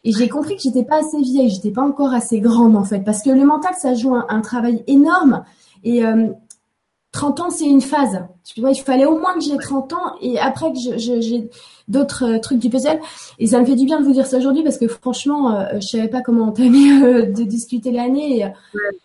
[0.06, 3.00] Et j'ai compris que j'étais pas assez vieille, j'étais pas encore assez grande en fait,
[3.00, 5.42] parce que le mental ça joue un, travail énorme.
[5.82, 6.28] Et euh,
[7.10, 8.24] 30 ans c'est une phase.
[8.44, 11.48] Tu vois, il fallait au moins que j'ai 30 ans et après que je-
[11.88, 12.98] d'autres euh, trucs du puzzle.
[13.38, 15.64] Et ça me fait du bien de vous dire ça aujourd'hui parce que franchement, euh,
[15.80, 18.40] je savais pas comment entamer euh, de discuter l'année.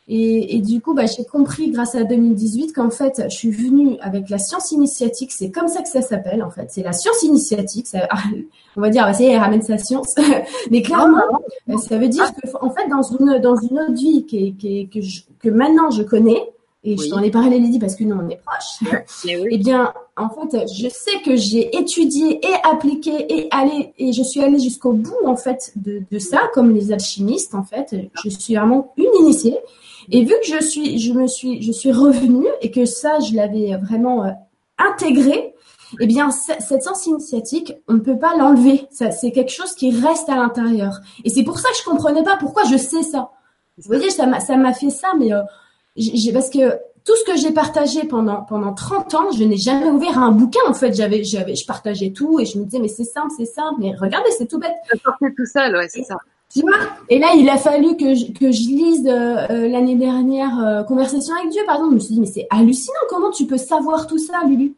[0.07, 3.51] Et, et, et du coup, bah, j'ai compris grâce à 2018 qu'en fait, je suis
[3.51, 5.31] venue avec la science initiatique.
[5.31, 6.67] C'est comme ça que ça s'appelle en fait.
[6.69, 7.87] C'est la science initiatique.
[7.87, 8.07] Ça,
[8.75, 10.15] on va dire, ça y est, elle ramène sa science.
[10.71, 11.21] Mais clairement,
[11.69, 14.55] euh, ça veut dire que en fait, dans une dans une autre vie qui
[14.91, 16.41] que, je- que maintenant je connais.
[16.83, 17.05] Et Oui.
[17.05, 18.91] je t'en ai parlé, Lydie, parce que nous, on est proches.
[19.23, 19.47] Oui.
[19.51, 24.23] Eh bien, en fait, je sais que j'ai étudié et appliqué et allé et je
[24.23, 27.95] suis allée jusqu'au bout en fait de, ça, comme les alchimistes en fait.
[28.23, 29.57] Je suis vraiment une initiée.
[30.11, 33.35] Et vu que je suis, je me suis, je suis revenue et que ça, je
[33.35, 34.31] l'avais vraiment euh,
[34.77, 35.53] intégré.
[35.99, 38.87] Eh bien, cette sens initiatique, on ne peut pas l'enlever.
[38.91, 40.93] C'est quelque chose qui reste à l'intérieur.
[41.25, 43.31] Et c'est pour ça que je comprenais pas pourquoi je sais ça.
[43.77, 45.41] Vous voyez, ça m'a, ça m'a fait ça, mais euh,
[46.33, 50.19] parce que tout ce que j'ai partagé pendant pendant 30 ans, je n'ai jamais ouvert
[50.19, 50.59] un bouquin.
[50.67, 53.45] En fait, j'avais j'avais je partageais tout et je me disais mais c'est simple, c'est
[53.45, 53.79] simple.
[53.79, 54.75] Mais regardez, c'est tout bête.
[54.89, 56.17] Ça sortait tout seul, ouais, c'est ça.
[56.53, 56.73] Tu vois
[57.09, 60.83] Et là, il a fallu que je, que je lise euh, euh, l'année dernière euh,
[60.83, 61.91] Conversation avec Dieu, par exemple.
[61.91, 62.99] Je me suis dit mais c'est hallucinant.
[63.09, 64.75] Comment tu peux savoir tout ça, Lulu?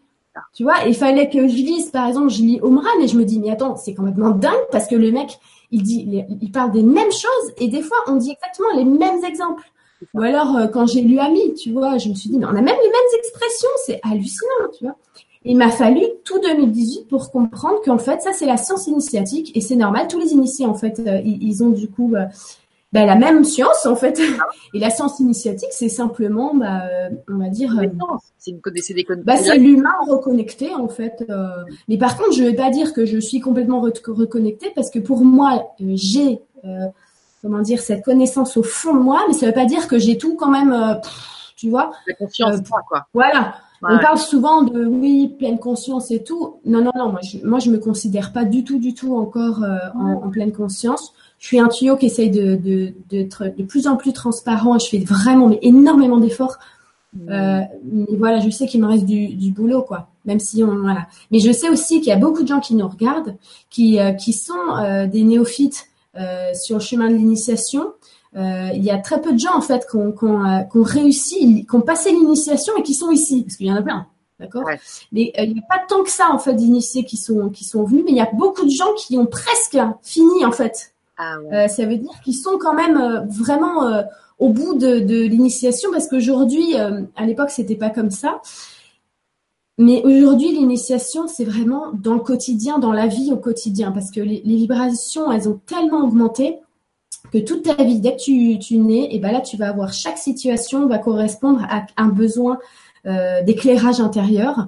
[0.53, 3.23] Tu vois Il fallait que je lise, par exemple, je lis Omran et je me
[3.23, 5.37] dis mais attends, c'est complètement dingue parce que le mec,
[5.71, 9.23] il dit, il parle des mêmes choses et des fois on dit exactement les mêmes
[9.23, 9.61] exemples.
[10.13, 12.49] Ou alors, euh, quand j'ai lu Ami, tu vois, je me suis dit, mais on
[12.49, 14.95] a même les mêmes expressions, c'est hallucinant, tu vois.
[15.45, 19.61] Il m'a fallu tout 2018 pour comprendre qu'en fait, ça, c'est la science initiatique et
[19.61, 20.07] c'est normal.
[20.07, 22.23] Tous les initiés, en fait, euh, ils, ont du coup euh,
[22.93, 24.21] bah, la même science, en fait.
[24.73, 26.83] Et la science initiatique, c'est simplement, bah,
[27.29, 27.77] on va dire...
[28.37, 31.25] c'est une des bah, C'est l'humain reconnecté, en fait.
[31.89, 34.99] Mais par contre, je ne vais pas dire que je suis complètement reconnecté parce que
[34.99, 36.39] pour moi, j'ai
[37.43, 40.17] comment dire, cette connaissance au fond de moi, mais ça veut pas dire que j'ai
[40.17, 40.95] tout quand même, euh,
[41.57, 41.91] tu vois.
[42.07, 43.05] La conscience, euh, quoi.
[43.13, 43.55] Voilà.
[43.85, 46.55] On parle souvent de oui, pleine conscience et tout.
[46.65, 47.09] Non, non, non.
[47.09, 50.53] Moi, je, moi, je me considère pas du tout, du tout encore euh, en, pleine
[50.53, 51.13] conscience.
[51.37, 52.55] Je suis un tuyau qui essaye de
[53.09, 54.79] d'être de, de, plus en plus transparent.
[54.79, 56.57] Je fais vraiment, mais énormément d'efforts.
[57.13, 57.27] Mmh.
[57.91, 60.07] mais voilà, je sais qu'il me reste du, du, boulot, quoi.
[60.25, 61.07] Même si on voilà.
[61.29, 63.35] Mais je sais aussi qu'il y a beaucoup de gens qui nous regardent,
[63.69, 64.53] qui qui sont
[65.11, 65.92] des néophytes euh,
[66.53, 67.93] sur le chemin de l'initiation.
[68.35, 71.75] Euh, il y a très peu de gens en fait qui ont, euh, réussi, qui
[71.75, 74.07] ont passé l'initiation et qui sont ici, parce qu'il y en a plein.
[74.39, 74.63] D'accord?
[75.11, 77.83] Mais il n'y a pas tant que ça en fait d'initiés qui sont qui sont
[77.83, 80.93] venus, mais il y a beaucoup de gens qui ont presque fini en fait.
[81.17, 81.67] Ah ouais.
[81.67, 84.03] ça veut dire qu'ils sont quand même vraiment
[84.39, 88.41] au bout de, de l'initiation parce qu'aujourd'hui, à l'époque, c'était pas comme ça.
[89.79, 94.19] Mais aujourd'hui, l'initiation, c'est vraiment dans le quotidien, dans la vie au quotidien, parce que
[94.19, 96.57] les, vibrations, elles ont tellement augmenté
[97.31, 99.91] que toute ta vie, dès que tu, tu nais, et ben là, tu vas avoir
[99.91, 102.59] chaque situation va correspondre à un besoin
[103.07, 104.67] euh, d'éclairage intérieur.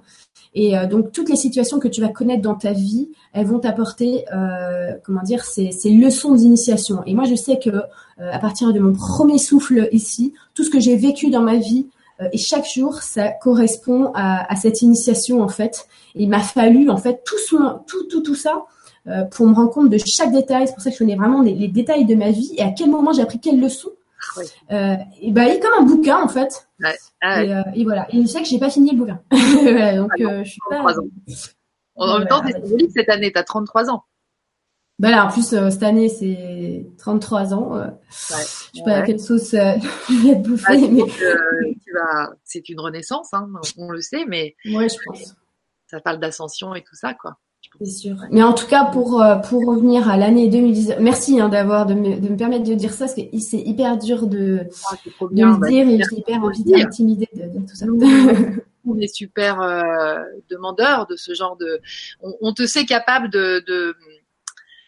[0.56, 3.60] Et euh, donc, toutes les situations que tu vas connaître dans ta vie, elles vont
[3.60, 7.04] t'apporter, euh, comment dire, ces, ces leçons d'initiation.
[7.06, 7.70] Et moi, je sais que
[8.18, 11.86] à partir de mon premier souffle ici, tout ce que j'ai vécu dans ma vie,
[11.86, 11.95] euh,
[12.32, 15.88] et chaque jour, ça correspond à, à, cette initiation en fait.
[16.16, 18.66] Il m'a fallu en fait tout, son, tout, tout, tout ça
[19.08, 20.68] euh, pour me rendre compte de chaque détail.
[20.68, 22.72] C'est pour ça que je connais vraiment les, les, détails de ma vie et à
[22.72, 23.90] quel moment j'ai appris quelle leçon.
[24.38, 26.68] Ah euh, et bah, il est comme un bouquin en fait.
[26.80, 26.96] Ouais.
[27.22, 27.48] Ah ouais.
[27.48, 28.08] Et, euh, et, voilà.
[28.10, 29.22] Et je sais que j'ai pas fini le bouquin.
[29.32, 30.82] donc ah euh, je suis pas.
[30.82, 30.96] Ans.
[31.98, 33.32] En même temps, c'est symbolique cette année.
[33.32, 34.04] T'as 33 ans.
[34.98, 37.76] Bah là, en plus, euh, cette année, c'est 33 ans.
[37.76, 37.92] Euh, ouais,
[38.74, 39.74] je sais pas quelle sauce euh,
[40.10, 40.66] je vais te bouffer.
[40.68, 41.04] Ah, mais...
[41.84, 42.34] tu vas...
[42.44, 45.36] C'est une renaissance, hein, on le sait, mais ouais, je pense.
[45.88, 47.38] ça parle d'ascension et tout ça, quoi.
[47.82, 48.16] C'est sûr.
[48.32, 51.94] Mais en tout cas, pour euh, pour revenir à l'année 2019, merci hein, d'avoir de
[51.94, 55.42] me, de me permettre de dire ça, parce que c'est hyper dur de, ah, de
[55.44, 57.86] le bah, dire et j'ai hyper envie d'intimider de dire tout ça.
[58.88, 61.82] on est super euh, demandeurs de ce genre de.
[62.22, 63.96] On, on te sait capable de, de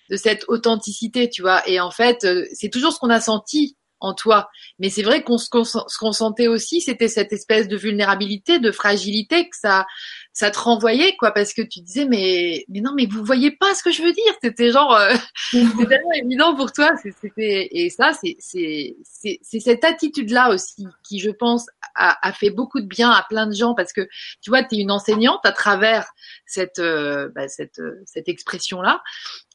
[0.09, 1.67] de cette authenticité, tu vois.
[1.67, 4.49] Et en fait, euh, c'est toujours ce qu'on a senti en toi.
[4.79, 9.49] Mais c'est vrai qu'on ce qu'on sentait aussi, c'était cette espèce de vulnérabilité, de fragilité
[9.49, 9.85] que ça
[10.33, 11.31] ça te renvoyait quoi.
[11.31, 14.13] Parce que tu disais mais mais non mais vous voyez pas ce que je veux
[14.13, 14.33] dire.
[14.43, 15.13] C'était genre euh,
[15.51, 16.91] tellement évident pour toi.
[17.21, 21.65] C'était et ça c'est c'est cette attitude là aussi qui je pense
[21.95, 23.73] a, a, fait beaucoup de bien à plein de gens.
[23.73, 24.07] Parce que
[24.41, 26.07] tu vois tu es une enseignante à travers
[26.45, 29.01] cette euh, bah, cette cette expression là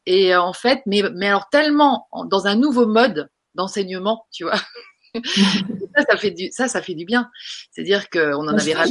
[0.07, 4.61] et en fait, mais, mais alors tellement dans un nouveau mode d'enseignement, tu vois.
[5.95, 7.31] ça, ça fait du, ça, ça fait du bien.
[7.71, 8.87] C'est-à-dire qu'on en avait ras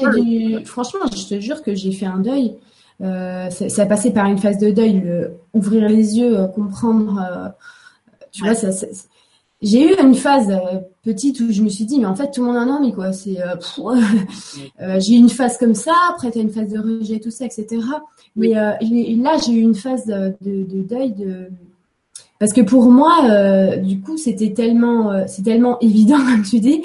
[0.65, 2.57] Franchement, je te jure que j'ai fait un deuil.
[3.01, 6.47] Euh, ça, ça, a passé par une phase de deuil, le, ouvrir les yeux, euh,
[6.47, 7.19] comprendre.
[7.19, 7.49] Euh,
[8.31, 8.85] tu vois, ça, ça
[9.61, 12.41] j'ai eu une phase euh, petite où je me suis dit mais en fait tout
[12.41, 13.13] le monde a un ami quoi.
[13.13, 13.55] C'est euh,
[14.81, 17.31] euh, j'ai eu une phase comme ça après tu as une phase de rejet tout
[17.31, 17.81] ça etc
[18.35, 21.49] mais là j'ai eu une phase de, de, deuil de
[22.39, 26.81] parce que pour moi du coup c'était tellement c'est tellement évident comme tu dis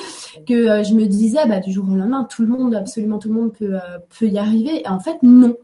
[0.46, 3.34] que je me disais bah du jour au lendemain tout le monde absolument tout le
[3.34, 3.76] monde peut
[4.18, 4.82] peut y arriver.
[4.82, 5.56] Et en fait non.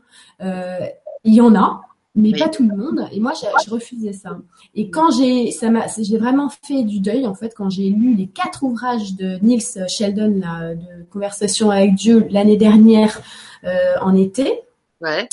[1.25, 1.83] Il y en a
[2.14, 3.09] mais pas tout le monde.
[3.12, 4.38] Et moi, je, refusais ça.
[4.75, 8.14] Et quand j'ai, ça m'a, j'ai vraiment fait du deuil en fait quand j'ai lu
[8.14, 13.20] les quatre ouvrages de Niels Sheldon là, de Conversation avec Dieu l'année dernière
[13.64, 14.61] euh, en été.
[15.01, 15.29] Ouais.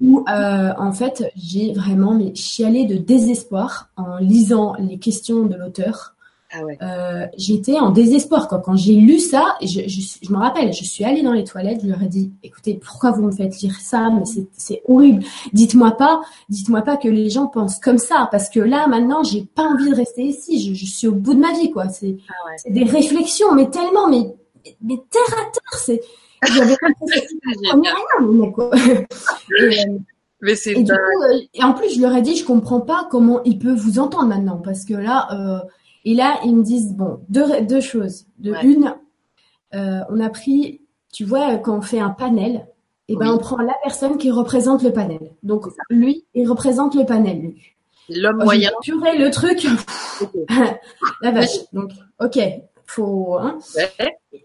[0.00, 5.54] Où euh, en fait j'ai vraiment mais chialé de désespoir en lisant les questions de
[5.54, 6.16] l'auteur
[6.52, 8.58] ah euh, j'étais en désespoir quoi.
[8.58, 11.80] Quand j'ai lu ça, je, je, je, me rappelle, je suis allée dans les toilettes,
[11.82, 15.24] je leur ai dit, écoutez, pourquoi vous me faites lire ça Mais c'est horrible.
[15.52, 19.42] Dites-moi pas, dites-moi pas que les gens pensent comme ça, parce que là maintenant, j'ai
[19.42, 20.60] pas envie de rester ici.
[20.62, 21.88] Je, je, suis au bout de ma vie quoi.
[21.88, 24.34] C'est ah des réflexions, mais tellement, mais
[24.82, 26.00] mais terre à terre, c'est.
[26.54, 28.70] J'avais rien, quoi.
[29.58, 29.84] Et,
[30.40, 33.42] mais c'est et, euh, et en plus, je leur ai dit, je comprends pas comment
[33.44, 35.60] ils peuvent vous entendre maintenant, parce que là, euh,
[36.04, 38.26] et là, ils me disent, bon, deux, deux choses.
[38.38, 38.94] De une,
[39.74, 40.80] euh, on a pris,
[41.12, 42.66] tu vois, quand on fait un panel,
[43.08, 45.32] et eh ben on prend la personne qui représente le panel.
[45.42, 47.52] Donc lui, il représente le panel.
[48.08, 48.70] L'homme oh, moyen.
[48.80, 49.66] Purée le truc.
[51.20, 51.58] la vache.
[51.72, 52.38] Donc ok,
[52.86, 53.36] faut.
[53.38, 53.58] Hein.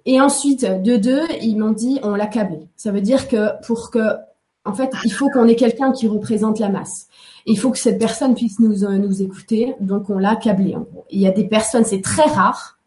[0.05, 2.67] Et ensuite de deux, ils m'ont dit on l'a câblé.
[2.75, 4.15] Ça veut dire que pour que,
[4.65, 7.07] en fait, il faut qu'on ait quelqu'un qui représente la masse.
[7.47, 9.73] Il faut que cette personne puisse nous euh, nous écouter.
[9.79, 10.75] Donc on l'a câblé.
[11.09, 12.77] Il y a des personnes, c'est très rare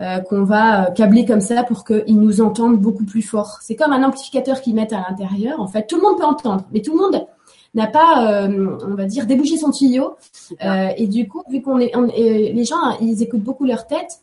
[0.00, 3.58] euh, qu'on va euh, câbler comme ça pour qu'ils nous entendent beaucoup plus fort.
[3.60, 5.60] C'est comme un amplificateur qu'ils mettent à l'intérieur.
[5.60, 7.26] En fait, tout le monde peut entendre, mais tout le monde
[7.74, 10.16] n'a pas, on va dire, débouché son tuyau.
[10.60, 14.22] et du coup, vu qu'on les gens, ils écoutent beaucoup leur tête,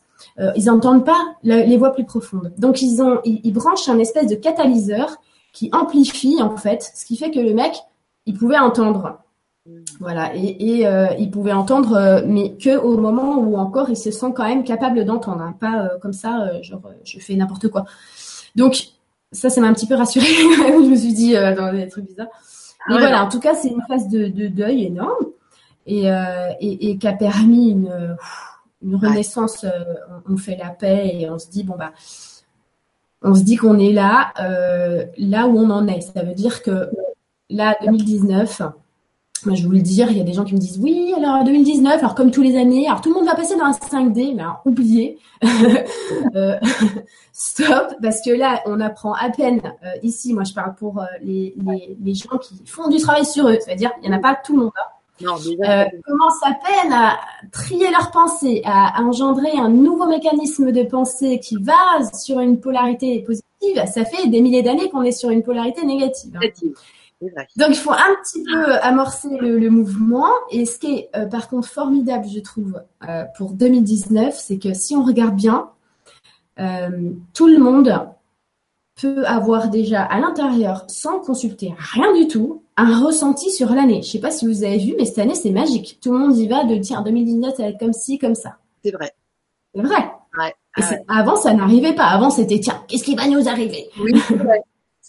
[0.54, 2.52] ils n'entendent pas les voix plus profondes.
[2.58, 5.16] Donc ils ont, ils, branchent un espèce de catalyseur
[5.54, 7.74] qui amplifie en fait, ce qui fait que le mec,
[8.26, 9.18] il pouvait entendre
[10.00, 14.10] voilà, et, euh, il pouvait entendre, euh, mais que au moment où encore il se
[14.10, 15.56] sent quand même capable d'entendre, hein.
[15.58, 17.84] pas euh, comme ça, genre je fais n'importe quoi.
[18.54, 18.76] Donc
[19.32, 20.26] ça, ça m'a un petit peu rassurée.
[20.26, 22.28] je me suis dit dans des trucs bizarres.
[22.88, 25.26] Mais ah voilà, en tout cas, c'est une phase de, deuil énorme
[25.84, 26.06] et,
[26.60, 28.16] et, qui a permis une,
[28.82, 29.66] une renaissance.
[30.28, 31.92] On, fait la paix et on se dit bon bah,
[33.22, 34.32] on se dit qu'on est là,
[35.18, 36.00] là où on en est.
[36.00, 36.88] Ça veut dire que
[37.50, 38.62] là, 2019
[39.44, 42.14] je voulais dire, il y a des gens qui me disent oui, alors 2019, alors
[42.14, 44.60] comme tous les années, alors tout le monde va passer dans un 5D, mais alors
[44.64, 45.18] oubliez,
[46.34, 46.58] euh,
[47.32, 50.34] stop, parce que là, on apprend à peine euh, ici.
[50.34, 53.58] Moi, je parle pour euh, les, les, les, gens qui font du travail sur eux,
[53.60, 54.72] c'est-à-dire il n'y en a pas tout le monde.
[54.76, 54.90] Hein.
[55.20, 55.34] Non,
[56.06, 57.18] commencent à peine à
[57.50, 61.74] trier leurs pensées, à, engendrer un nouveau mécanisme de pensée qui va
[62.14, 63.44] sur une polarité positive?
[63.92, 66.30] Ça fait des milliers d'années qu'on est sur une polarité négative.
[66.36, 66.40] Hein.
[66.40, 66.74] négative.
[67.20, 70.28] Donc il faut un petit peu amorcer le, mouvement.
[70.50, 74.72] Et ce qui est euh, par contre formidable, je trouve, euh, pour 2019, c'est que
[74.72, 75.70] si on regarde bien,
[76.60, 78.08] euh, tout le monde
[79.00, 84.02] peut avoir déjà à l'intérieur, sans consulter rien du tout, un ressenti sur l'année.
[84.02, 85.98] Je sais pas si vous avez vu, mais cette année c'est magique.
[86.00, 88.58] Tout le monde y va de tiens 2019 ça va être comme ci, comme ça.
[88.84, 89.12] C'est vrai.
[89.74, 90.12] C'est vrai.
[91.08, 92.06] Avant ça n'arrivait pas.
[92.06, 93.88] Avant c'était tiens qu'est-ce qui va nous arriver?
[94.00, 94.12] Oui,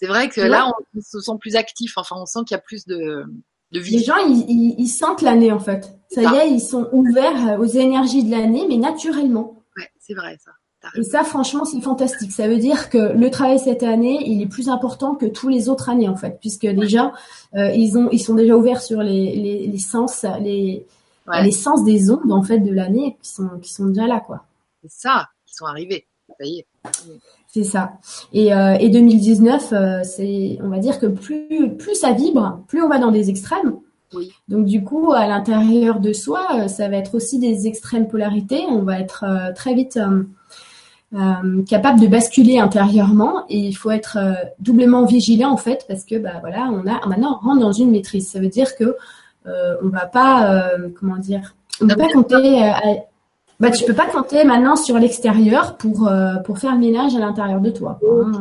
[0.00, 1.98] c'est vrai que là, on, se sent plus actif.
[1.98, 3.24] Enfin, on sent qu'il y a plus de,
[3.70, 3.98] de vie.
[3.98, 5.92] Les gens, ils, sentent l'année en fait.
[6.10, 9.62] Ça y est, ils sont ouverts aux énergies de l'année, mais naturellement.
[9.76, 10.52] Ouais, c'est vrai ça.
[10.96, 12.32] Et ça, franchement, c'est fantastique.
[12.32, 15.68] Ça veut dire que le travail cette année, il est plus important que tous les
[15.68, 17.12] autres années, en fait, puisque déjà,
[17.54, 20.86] euh, ils ont, ils sont déjà ouverts sur les, les, les sens, les,
[21.42, 24.46] les sens des ondes, en fait, de l'année, qui sont, qui sont déjà là, quoi.
[24.82, 26.06] C'est ça, qui sont arrivés.
[27.52, 27.94] C'est ça.
[28.32, 32.80] Et, euh, et 2019, euh, c'est, on va dire que plus, plus ça vibre, plus
[32.80, 33.76] on va dans des extrêmes.
[34.14, 34.30] Oui.
[34.48, 38.64] Donc du coup, à l'intérieur de soi, euh, ça va être aussi des extrêmes polarités.
[38.68, 39.98] On va être euh, très vite
[41.68, 44.16] capable de basculer intérieurement et il faut être
[44.60, 47.90] doublement vigilant en fait parce que bah voilà, on a maintenant on rentre dans une
[47.90, 48.28] maîtrise.
[48.28, 48.96] Ça veut dire que
[49.44, 52.72] on va pas comment dire, on ne va pas compter
[53.60, 57.18] bah, tu peux pas compter maintenant sur l'extérieur pour, euh, pour faire le ménage à
[57.18, 58.00] l'intérieur de toi.
[58.10, 58.32] Hein.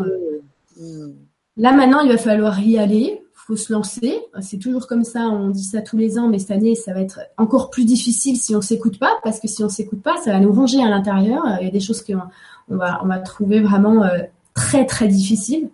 [1.57, 3.21] Là, maintenant, il va falloir y aller.
[3.33, 4.21] faut se lancer.
[4.39, 5.27] C'est toujours comme ça.
[5.27, 8.37] On dit ça tous les ans, mais cette année, ça va être encore plus difficile
[8.37, 10.87] si on s'écoute pas, parce que si on s'écoute pas, ça va nous ronger à
[10.87, 11.43] l'intérieur.
[11.59, 12.21] Il y a des choses qu'on
[12.69, 14.19] on va, on va trouver vraiment euh,
[14.53, 15.69] très, très difficiles.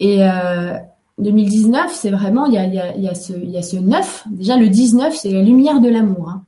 [0.00, 0.76] Et euh,
[1.18, 3.56] 2019, c'est vraiment, il y a, il y, a, il y, a ce, il y
[3.56, 4.24] a ce 9.
[4.32, 6.30] Déjà, le 19, c'est la lumière de l'amour.
[6.30, 6.42] Hein.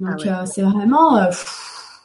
[0.00, 1.30] Donc ah euh, c'est vraiment euh,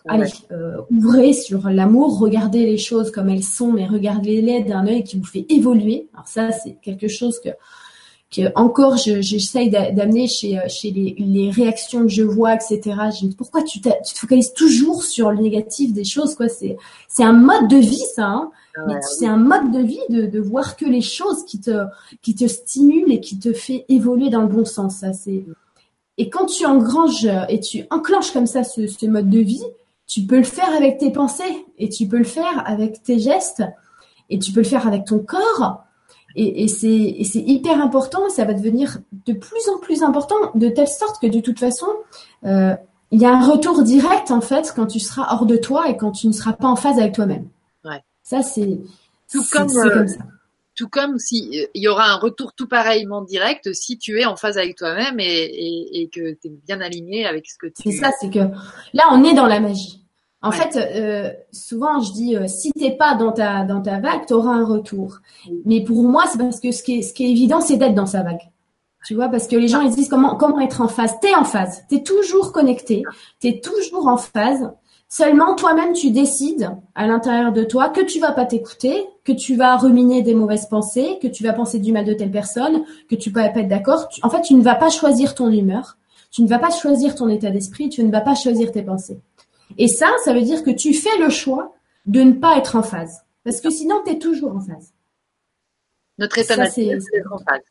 [0.07, 4.87] ah allez, euh, ouvrez sur l'amour, regardez les choses comme elles sont, mais regardez-les d'un
[4.87, 6.07] œil qui vous fait évoluer.
[6.13, 7.49] Alors ça, c'est quelque chose que,
[8.31, 12.79] que encore j'essaye d'amener chez, chez les, les, réactions que je vois, etc.
[12.85, 16.47] Je me dis, pourquoi tu, tu, te focalises toujours sur le négatif des choses quoi?
[16.47, 16.77] C'est
[17.07, 18.25] c'est un mode de vie ça.
[18.25, 21.85] Hein ah c'est un mode de vie de, de voir que les choses qui te
[22.21, 24.97] qui te stimulent et qui te fait évoluer dans le bon sens.
[24.97, 25.43] Ça c'est
[26.19, 29.63] et quand tu engranges et tu enclenches comme ça ce, mode de vie,
[30.05, 33.63] tu peux le faire avec tes pensées et tu peux le faire avec tes gestes
[34.29, 35.85] et tu peux le faire avec ton corps.
[36.35, 41.21] Et, c'est hyper important, ça va devenir de plus en plus important, de telle sorte
[41.21, 41.87] que de toute façon,
[42.45, 42.75] euh,
[43.11, 45.95] il y a un retour direct en fait quand tu seras hors de toi et
[45.95, 47.47] quand tu ne seras pas en phase avec toi-même.
[47.85, 48.03] Ouais.
[48.23, 48.77] Ça c'est
[49.31, 50.19] tout comme, euh, comme ça
[50.79, 54.25] tout comme si euh, il y aura un retour tout pareillement direct si tu es
[54.25, 57.91] en phase avec toi-même et, que tu es bien aligné avec ce que tu C'est
[57.91, 58.39] ça, c'est que
[58.93, 60.05] là on est dans la magie.
[60.41, 64.25] En fait, euh, souvent je dis, euh, si t'es pas dans ta dans ta vague,
[64.25, 65.17] t'auras un retour.
[65.65, 67.93] Mais pour moi, c'est parce que ce qui est, ce qui est évident, c'est d'être
[67.93, 68.49] dans sa vague.
[69.05, 71.13] Tu vois, parce que les gens ils disent comment comment être en phase?
[71.19, 71.83] T'es en phase.
[71.89, 73.03] T'es toujours connecté.
[73.41, 74.71] T'es toujours en phase.
[75.11, 79.55] Seulement, toi-même, tu décides à l'intérieur de toi que tu vas pas t'écouter, que tu
[79.55, 83.15] vas ruminer des mauvaises pensées, que tu vas penser du mal de telle personne, que
[83.15, 84.07] tu vas pas être d'accord.
[84.21, 85.97] En fait, tu ne vas pas choisir ton humeur,
[86.29, 89.19] tu ne vas pas choisir ton état d'esprit, tu ne vas pas choisir tes pensées.
[89.79, 91.73] Et ça, ça veut dire que tu fais le choix
[92.05, 93.23] de ne pas être en phase.
[93.43, 94.93] Parce que sinon, tu es toujours en phase.
[96.19, 97.61] Notre état naturel, c'est en phase.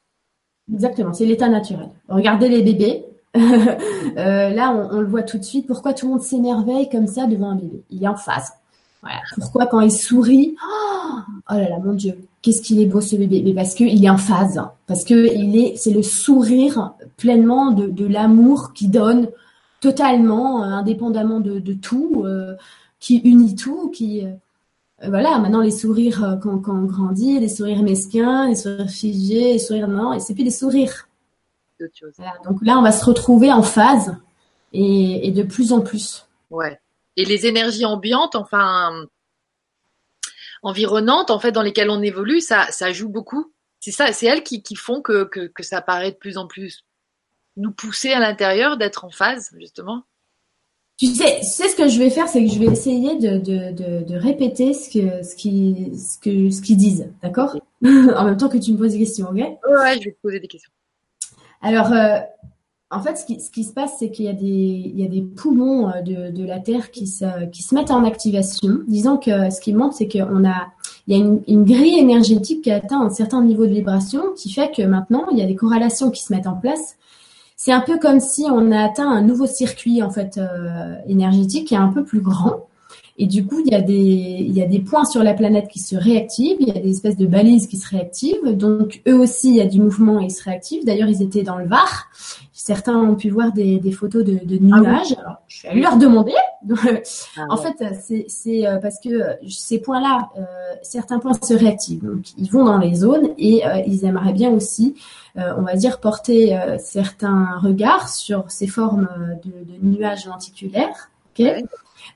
[0.72, 1.91] Exactement, c'est l'état naturel.
[2.09, 3.05] Regardez les bébés,
[4.16, 5.66] là, on, le voit tout de suite.
[5.66, 7.82] Pourquoi tout le monde s'émerveille comme ça devant un bébé?
[7.91, 8.53] Il est en phase.
[9.36, 10.57] Pourquoi quand il sourit?
[11.51, 13.43] Oh, là là, mon Dieu, qu'est-ce qu'il est beau ce bébé.
[13.45, 14.61] Mais parce qu'il est en phase.
[14.86, 19.28] Parce que il est, c'est le sourire pleinement de, l'amour qui donne
[19.80, 22.55] totalement, euh, indépendamment de, tout, euh,
[23.01, 24.24] qui unit tout, qui
[25.07, 29.59] voilà, maintenant les sourires quand, quand, on grandit, les sourires mesquins, les sourires figés, les
[29.61, 31.08] sourires non, et c'est plus des sourires
[32.45, 34.16] donc là, on va se retrouver en phase
[34.72, 36.26] et, de plus en plus.
[36.51, 36.81] Ouais.
[37.16, 39.07] Et les énergies ambiantes, enfin
[40.62, 43.53] environnantes, en fait, dans lesquelles on évolue, ça, ça joue beaucoup.
[43.81, 46.85] C'est ça, c'est elles qui, font que, que, ça paraît de plus en plus
[47.57, 50.05] nous pousser à l'intérieur d'être en phase, justement.
[50.97, 54.74] Tu sais, ce que je vais faire, c'est que je vais essayer de, de, répéter
[54.74, 57.57] ce que ce qui ce que ce qu'ils disent, d'accord?
[57.85, 59.37] En même temps que tu me poses des questions, ok?
[59.37, 60.72] Ouais, je vais te poser des questions.
[61.63, 62.19] Alors, euh,
[62.91, 66.03] en fait, ce qui, ce qui se passe, c'est qu'il y a des, poumons euh,
[66.03, 68.79] de, de la Terre qui se, qui se mettent en activation.
[68.87, 70.69] Disons que ce qui montre, c'est qu'on a,
[71.07, 74.53] il y a une, une, grille énergétique qui atteint un certain niveau de vibration, qui
[74.53, 76.97] fait que maintenant, il y a des corrélations qui se mettent en place.
[77.61, 81.67] C'est un peu comme si on a atteint un nouveau circuit en fait euh, énergétique
[81.67, 82.68] qui est un peu plus grand.
[83.21, 85.66] Et du coup, il y, a des, il y a des points sur la planète
[85.66, 88.57] qui se réactivent, il y a des espèces de balises qui se réactivent.
[88.57, 90.85] Donc, eux aussi, il y a du mouvement et ils se réactivent.
[90.85, 92.09] D'ailleurs, ils étaient dans le Var.
[92.53, 95.16] Certains ont pu voir des, des photos de, de ah nuages.
[95.19, 96.35] Alors, je suis allée leur demander.
[97.37, 100.43] Ah en fait, c'est euh, parce que ces points-là, euh,
[100.83, 102.05] certains points se réactivent.
[102.05, 104.97] Donc, ils vont dans les zones et euh, ils aimeraient bien aussi,
[105.37, 109.09] on va dire, porter certains regards sur ces formes
[109.45, 111.11] de, de nuages lenticulaires.
[111.39, 111.64] Okay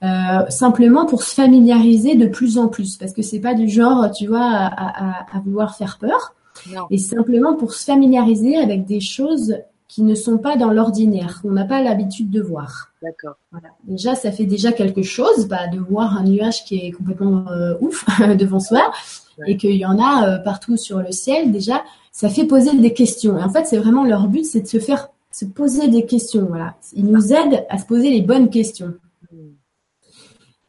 [0.02, 4.10] euh, simplement pour se familiariser de plus en plus, parce que c'est pas du genre,
[4.10, 6.34] tu vois, à, vouloir faire peur,
[6.90, 9.58] et simplement pour se familiariser avec des choses
[9.88, 12.92] qui ne sont pas dans l'ordinaire, qu'on n'a pas l'habitude de voir.
[13.02, 13.34] D'accord.
[13.84, 17.74] Déjà, ça fait déjà quelque chose, bah, de voir un nuage qui est complètement euh,
[17.80, 18.04] ouf
[18.38, 18.90] devant soi,
[19.46, 21.52] et qu'il y en a euh, partout sur le ciel.
[21.52, 23.38] Déjà, ça fait poser des questions.
[23.38, 26.46] Et en fait, c'est vraiment leur but, c'est de se faire se poser des questions.
[26.48, 28.94] Voilà, ils nous aident à se poser les bonnes questions.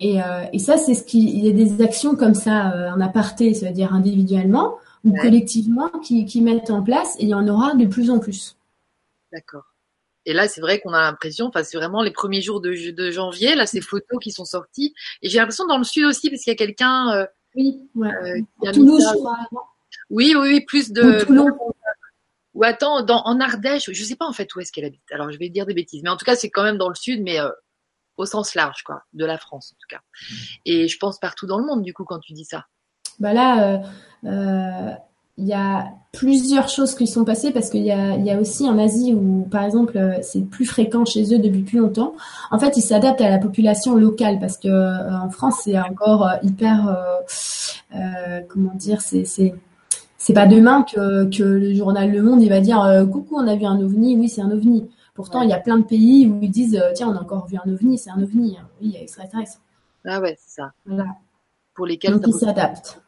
[0.04, 3.00] Euh, et, ça, c'est ce qui, il y a des actions comme ça euh, en
[3.02, 7.76] aparté, c'est-à-dire individuellement ou collectivement, qui, qui mettent en place, et il y en aura
[7.76, 8.56] de plus en plus.
[9.34, 9.66] D'accord.
[10.26, 13.12] Et là, c'est vrai qu'on a l'impression, enfin, c'est vraiment les premiers jours de, de,
[13.12, 14.94] janvier, là, ces photos qui sont sorties.
[15.22, 17.12] Et j'ai l'impression dans le sud aussi, parce qu'il y a quelqu'un.
[17.12, 17.26] Euh,
[17.56, 18.46] oui, ouais.
[18.72, 19.38] Toulouse, je crois.
[20.10, 21.30] Oui, oui, oui, plus de.
[21.30, 21.50] Ou
[22.54, 25.12] Ou attends, dans, en Ardèche, je sais pas en fait où est-ce qu'elle habite.
[25.12, 26.96] Alors, je vais dire des bêtises, mais en tout cas, c'est quand même dans le
[26.96, 27.40] sud, mais
[28.18, 30.02] au sens large, quoi, de la France en tout cas.
[30.66, 32.66] Et je pense partout dans le monde, du coup, quand tu dis ça.
[33.20, 33.82] Bah là,
[34.24, 34.92] il euh, euh,
[35.38, 38.78] y a plusieurs choses qui sont passées parce qu'il y a, y a aussi en
[38.78, 42.14] Asie où, par exemple, euh, c'est plus fréquent chez eux depuis plus longtemps.
[42.52, 44.70] En fait, ils s'adaptent à la population locale parce que
[45.24, 46.98] en France, c'est encore hyper,
[48.50, 53.06] comment dire, c'est c'est pas demain que, que le journal Le Monde il va dire
[53.12, 55.78] coucou on a vu un ovni oui c'est un ovni Pourtant, il y a plein
[55.78, 58.22] de pays où ils disent euh, tiens, on a encore vu un ovni, c'est un
[58.22, 58.58] ovni.
[58.58, 58.68] Hein.
[58.82, 59.60] Oui, extraterrestre.
[60.06, 60.72] Ah ouais, c'est ça.
[60.86, 61.06] Voilà.
[61.76, 63.02] Pour lesquels donc ils s'adaptent.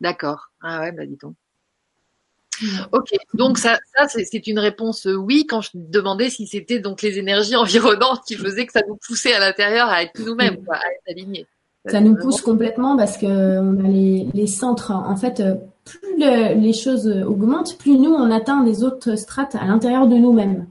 [0.00, 0.50] D'accord.
[0.60, 1.34] Ah ouais, bah dis donc.
[2.92, 7.02] Ok, donc ça, ça c'est une réponse euh, oui quand je demandais si c'était donc
[7.02, 10.76] les énergies environnantes qui faisaient que ça nous poussait à l'intérieur à être nous-mêmes, à
[10.76, 11.46] être alignés.
[11.86, 14.92] Ça nous pousse complètement parce que on a les, les centres.
[14.92, 19.64] En fait, euh, plus les choses augmentent, plus nous on atteint des autres strates à
[19.64, 20.68] l'intérieur de nous-mêmes.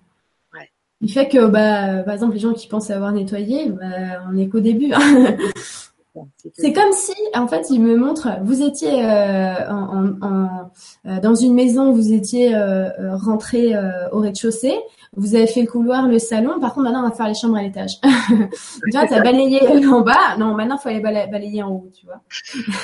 [1.01, 4.47] Il fait que, bah, par exemple, les gens qui pensent avoir nettoyé, bah, on est
[4.47, 4.93] qu'au début.
[4.93, 5.37] Hein.
[6.53, 10.71] C'est comme si, en fait, il me montre, vous étiez euh, en, en,
[11.05, 14.77] euh, dans une maison, vous étiez euh, euh rentré euh, au rez-de-chaussée,
[15.15, 16.59] vous avez fait le couloir, le salon.
[16.59, 17.99] Par contre, maintenant, on va faire les chambres à l'étage.
[18.01, 20.35] tu vois, t'as balayé en bas.
[20.37, 22.21] Non, maintenant, il faut aller balayer en haut, tu vois.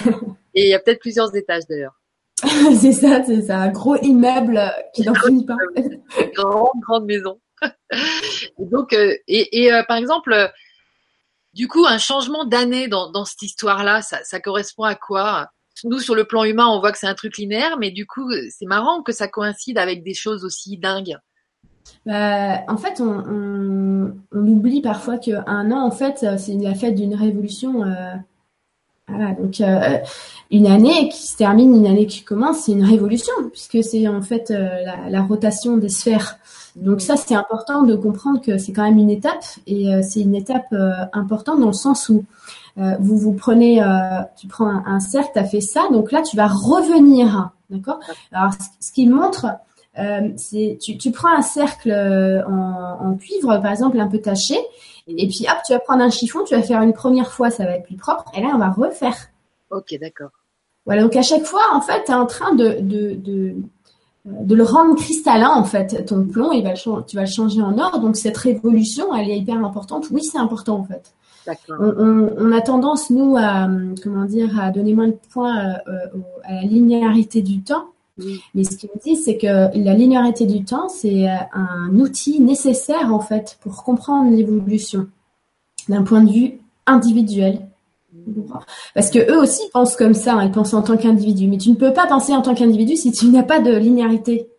[0.55, 1.99] Et il y a peut-être plusieurs étages d'ailleurs.
[2.79, 4.61] c'est ça, c'est ça, un gros immeuble
[4.93, 5.55] qui n'en finit pas.
[6.35, 7.39] grande, grande maison.
[7.91, 10.51] Et donc, euh, et, euh, par exemple,
[11.53, 15.47] du coup, un changement d'année dans, cette histoire-là, ça, correspond à quoi?
[15.83, 18.31] Nous, sur le plan humain, on voit que c'est un truc linéaire, mais du coup,
[18.49, 21.17] c'est marrant que ça coïncide avec des choses aussi dingues.
[22.05, 27.83] Bah, en fait, on, oublie parfois qu'un an, en fait, c'est la fête d'une révolution.
[27.83, 28.15] Euh,
[29.07, 29.99] voilà, donc euh,
[30.51, 34.21] une année qui se termine, une année qui commence, c'est une révolution puisque c'est en
[34.21, 36.39] fait euh, la, la, rotation des sphères.
[36.75, 40.21] Donc ça, c'est important de comprendre que c'est quand même une étape et euh, c'est
[40.21, 42.23] une étape euh, importante dans le sens où
[42.99, 43.81] vous vous prenez,
[44.39, 47.99] tu prends un, un cercle, tu as fait ça, donc là tu vas revenir, d'accord?
[48.31, 49.47] Alors ce, ce qui montre
[49.99, 51.91] euh, c'est tu, tu, prends un cercle
[52.47, 54.57] en, en, cuivre, par exemple, un peu taché,
[55.07, 57.65] et puis hop, tu vas prendre un chiffon, tu vas faire une première fois, ça
[57.65, 59.29] va être plus propre, et là, on va refaire.
[59.71, 60.31] Ok, d'accord.
[60.85, 63.55] Voilà, donc à chaque fois, en fait, tu es en train de, de, de,
[64.25, 67.61] de, le rendre cristallin, en fait, ton plomb, il va le, tu vas le changer
[67.61, 67.99] en or.
[67.99, 70.07] Donc cette révolution, elle est hyper importante.
[70.11, 71.13] Oui, c'est important, en fait.
[71.69, 73.69] On, on, on, a tendance, nous, à,
[74.01, 76.07] comment dire, à donner moins de points euh,
[76.43, 77.87] à la linéarité du temps.
[78.19, 78.41] Oui.
[78.55, 83.13] Mais ce qu'il me dit, c'est que la linéarité du temps, c'est un outil nécessaire
[83.13, 85.07] en fait pour comprendre l'évolution
[85.89, 87.61] d'un point de vue individuel.
[88.93, 91.47] Parce que eux aussi pensent comme ça, hein, ils pensent en tant qu'individu.
[91.47, 94.49] Mais tu ne peux pas penser en tant qu'individu si tu n'as pas de linéarité.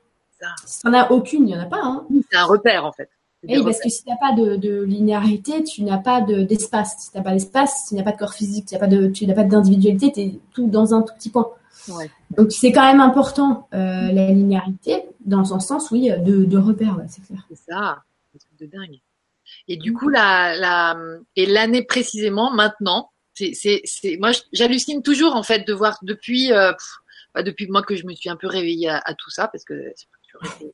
[0.40, 0.46] Ça.
[0.64, 1.80] Si tu n'en as aucune, il n'y en a pas.
[1.82, 2.04] Hein.
[2.30, 3.10] C'est un repère en fait.
[3.46, 6.96] Oui, parce que si tu n'as pas de, de, linéarité, tu n'as pas d'espace.
[6.98, 9.08] si tu n'as pas d'espace, tu n'as pas de corps physique, tu n'as pas de,
[9.08, 11.48] tu n'as pas d'individualité, tu es tout dans un tout petit point.
[11.88, 12.10] Ouais.
[12.36, 16.96] Donc c'est quand même important euh, la linéarité dans un sens, oui, de, de repère,
[16.96, 17.40] ouais, c'est clair.
[17.48, 18.02] C'est ça,
[18.32, 19.00] c'est truc de dingue.
[19.68, 20.96] Et du coup, la, la
[21.36, 26.52] et l'année précisément, maintenant, c'est, c'est, c'est, moi, j'hallucine toujours en fait de voir depuis,
[26.52, 29.48] euh, pff, depuis moi que je me suis un peu réveillée à, à tout ça,
[29.48, 29.94] parce que
[30.28, 30.72] toujours été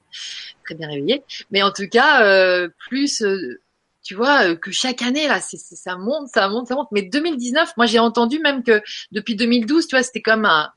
[0.65, 3.23] très bien réveillée, mais en tout cas, euh, plus.
[3.23, 3.61] Euh,
[4.03, 6.89] tu vois euh, que chaque année là c'est, c'est, ça monte ça monte ça monte
[6.93, 8.83] mais 2019 moi j'ai entendu même que
[9.13, 10.71] depuis 2012 tu vois c'était comme un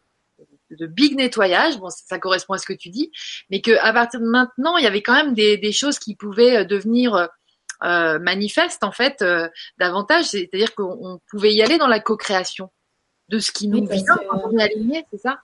[0.71, 3.11] de big nettoyage, bon ça correspond à ce que tu dis,
[3.49, 6.15] mais que à partir de maintenant il y avait quand même des, des choses qui
[6.15, 7.27] pouvaient euh, devenir euh,
[7.83, 9.47] euh, manifestes en fait euh,
[9.79, 12.69] davantage, c'est-à-dire qu'on pouvait y aller dans la co-création
[13.29, 15.37] de ce qui nous oui, vient quand on est aligné, c'est ça?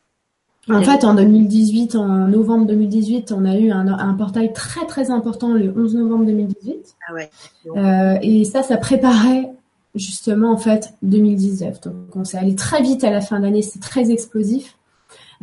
[0.69, 5.11] En fait, en 2018, en novembre 2018, on a eu un, un, portail très très
[5.11, 6.95] important le 11 novembre 2018.
[7.07, 7.29] Ah ouais.
[7.75, 9.51] Euh, et ça, ça préparait
[9.93, 11.81] justement en fait 2019.
[11.81, 14.77] Donc on s'est allé très vite à la fin d'année, c'est très explosif.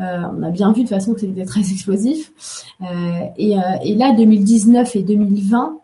[0.01, 2.33] Euh, on a bien vu de toute façon que c'était très explosif.
[2.83, 2.87] Euh,
[3.37, 5.79] et, euh, et, là, 2019 et 2020,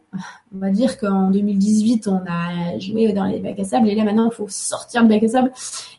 [0.55, 3.89] on va dire qu'en 2018, on a joué dans les bacs à sable.
[3.89, 5.53] Et là, maintenant, il faut sortir le bac à sable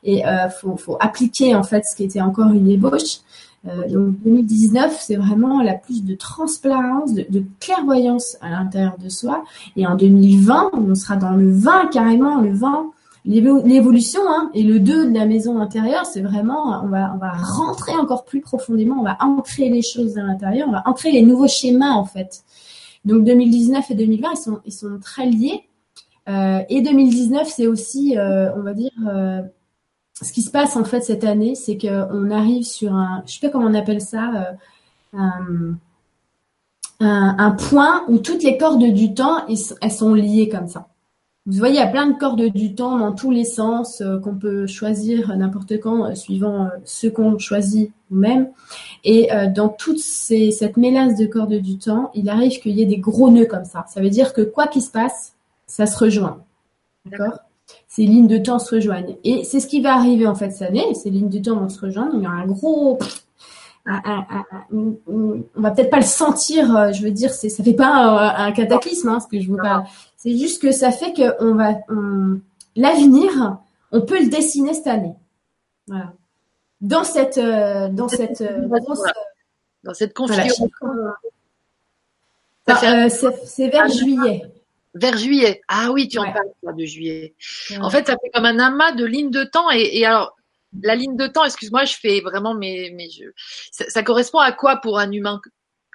[0.04, 3.20] et il faut, faut, appliquer en fait ce qui était encore une ébauche.
[3.68, 9.10] Euh, donc 2019, c'est vraiment la plus de transparence, de, de clairvoyance à l'intérieur de
[9.10, 9.44] soi.
[9.76, 12.92] Et en 2020, on sera dans le 20 carrément, le 20
[13.28, 17.32] l'évolution hein, et le 2 de la maison intérieure, c'est vraiment, on va, on va
[17.32, 21.22] rentrer encore plus profondément, on va ancrer les choses à l'intérieur, on va ancrer les
[21.24, 22.44] nouveaux schémas en fait.
[23.04, 25.64] Donc 2019 et 2020, ils sont, ils sont très liés.
[26.30, 29.42] Euh, et 2019, c'est aussi, euh, on va dire, euh,
[30.22, 33.40] ce qui se passe en fait cette année, c'est qu'on arrive sur un, je sais
[33.40, 35.76] pas comment on appelle ça, euh, un,
[37.00, 40.88] un, un, point où toutes les cordes du temps, elles sont liées comme ça.
[41.48, 44.20] Vous voyez, il y a plein de cordes du temps dans tous les sens euh,
[44.20, 48.50] qu'on peut choisir n'importe quand, euh, suivant euh, ce qu'on choisit nous-mêmes.
[49.06, 52.82] Et euh, dans toute ces, cette mélasse de cordes du temps, il arrive qu'il y
[52.82, 53.86] ait des gros nœuds comme ça.
[53.88, 55.36] Ça veut dire que quoi qu'il se passe,
[55.68, 56.44] ça se rejoint.
[57.06, 57.40] D'accord?
[57.88, 59.16] Ces lignes de temps se rejoignent.
[59.24, 60.94] Et c'est ce qui va arriver en fait cette année.
[60.96, 62.12] Ces lignes de temps vont se rejoindre.
[62.16, 63.00] Il y aura un gros...
[63.90, 67.72] Un, un, un, on va peut-être pas le sentir, je veux dire, c'est, ça fait
[67.72, 69.86] pas un, cataclysme, hein, ce que je vous parle.
[70.18, 72.42] C'est juste que ça fait que on va, on,
[72.76, 73.60] l'avenir,
[73.92, 75.16] on peut le dessiner cette année.
[75.88, 76.14] Voilà.
[76.82, 78.68] Dans cette, euh, dans cette, euh,
[79.84, 80.70] dans cette configuration.
[82.68, 83.10] Voilà, euh,
[83.46, 84.44] c'est vers juillet.
[84.94, 85.62] Vers juillet.
[85.68, 87.36] Ah oui, tu en parles de juillet.
[87.70, 87.78] Ouais.
[87.80, 89.72] En fait, ça fait comme un amas de lignes de temps.
[89.72, 90.36] Et, et alors,
[90.82, 93.34] la ligne de temps, excuse-moi, je fais vraiment mes, mes jeux.
[93.72, 95.40] Ça, ça, correspond à quoi pour un humain?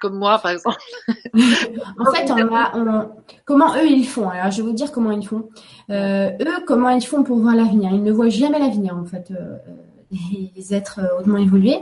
[0.03, 0.77] Comme moi, par exemple
[1.33, 3.09] En fait, on a, on,
[3.45, 5.47] comment eux ils font Alors, je vais vous dire comment ils font.
[5.89, 9.31] Euh, eux, comment ils font pour voir l'avenir Ils ne voient jamais l'avenir, en fait.
[9.31, 9.57] Euh,
[10.55, 11.79] les êtres hautement évolués,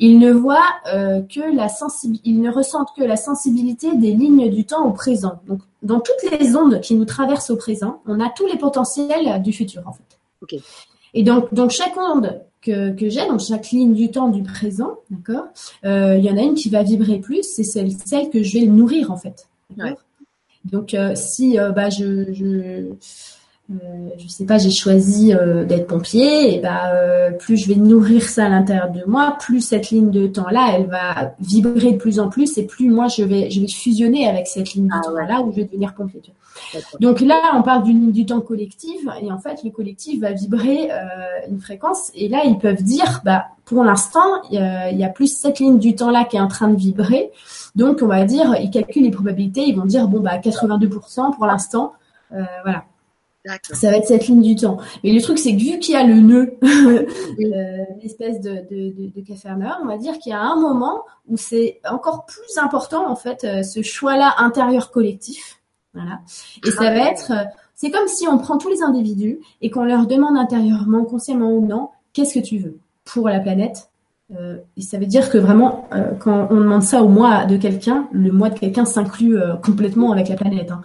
[0.00, 4.50] ils ne voient euh, que la sensibilité, ils ne ressentent que la sensibilité des lignes
[4.50, 5.40] du temps au présent.
[5.46, 9.42] Donc, dans toutes les ondes qui nous traversent au présent, on a tous les potentiels
[9.42, 10.18] du futur, en fait.
[10.42, 10.62] Okay.
[11.18, 15.00] Et donc, donc chaque onde que, que j'ai, donc chaque ligne du temps du présent,
[15.10, 15.46] d'accord,
[15.84, 18.56] euh, il y en a une qui va vibrer plus, c'est celle, celle que je
[18.56, 19.48] vais nourrir en fait.
[19.76, 19.96] Ouais.
[20.64, 22.84] Donc euh, si euh, bah, je, je
[23.70, 23.74] euh,
[24.16, 28.22] je sais pas, j'ai choisi euh, d'être pompier, et bah euh, plus je vais nourrir
[28.22, 31.96] ça à l'intérieur de moi, plus cette ligne de temps là, elle va vibrer de
[31.98, 34.98] plus en plus, et plus moi je vais je vais fusionner avec cette ligne Ah
[35.00, 35.26] de temps ouais.
[35.28, 36.20] là où je vais devenir pompier.
[36.22, 36.80] tu vois.
[36.80, 36.98] D'accord.
[37.00, 40.32] Donc là, on parle d'une ligne du temps collective, et en fait, le collectif va
[40.32, 40.96] vibrer euh,
[41.50, 45.04] une fréquence, et là, ils peuvent dire, bah pour l'instant, il y, a- il y
[45.04, 47.30] a plus cette ligne du temps là qui est en train de vibrer,
[47.76, 51.44] donc on va dire, ils calculent les probabilités, ils vont dire bon bah 82% pour
[51.46, 51.92] l'instant,
[52.32, 52.84] euh, voilà.
[53.72, 54.78] Ça va être cette ligne du temps.
[55.02, 58.90] Mais le truc, c'est que vu qu'il y a le nœud, euh, l'espèce de, de,
[58.90, 63.10] de, de on va dire qu'il y a un moment où c'est encore plus important,
[63.10, 65.60] en fait, euh, ce choix-là intérieur collectif.
[65.94, 66.20] Voilà.
[66.66, 67.44] Et ça va être, euh,
[67.74, 71.66] c'est comme si on prend tous les individus et qu'on leur demande intérieurement, consciemment ou
[71.66, 73.88] non, qu'est-ce que tu veux pour la planète?
[73.88, 73.97] euh,
[74.76, 78.08] et ça veut dire que vraiment, euh, quand on demande ça au moi de quelqu'un,
[78.12, 80.70] le moi de quelqu'un s'inclut euh, complètement avec la planète.
[80.70, 80.82] Hein.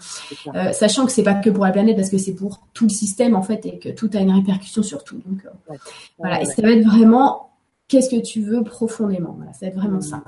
[0.55, 2.89] Euh, sachant que c'est pas que pour la planète parce que c'est pour tout le
[2.89, 5.17] système en fait et que tout a une répercussion sur tout.
[5.25, 5.77] Donc euh, Ouais.
[6.19, 7.49] voilà, Ouais, et ça va être vraiment
[7.89, 9.33] qu'est-ce que tu veux profondément.
[9.37, 10.23] Voilà, ça va être vraiment ça.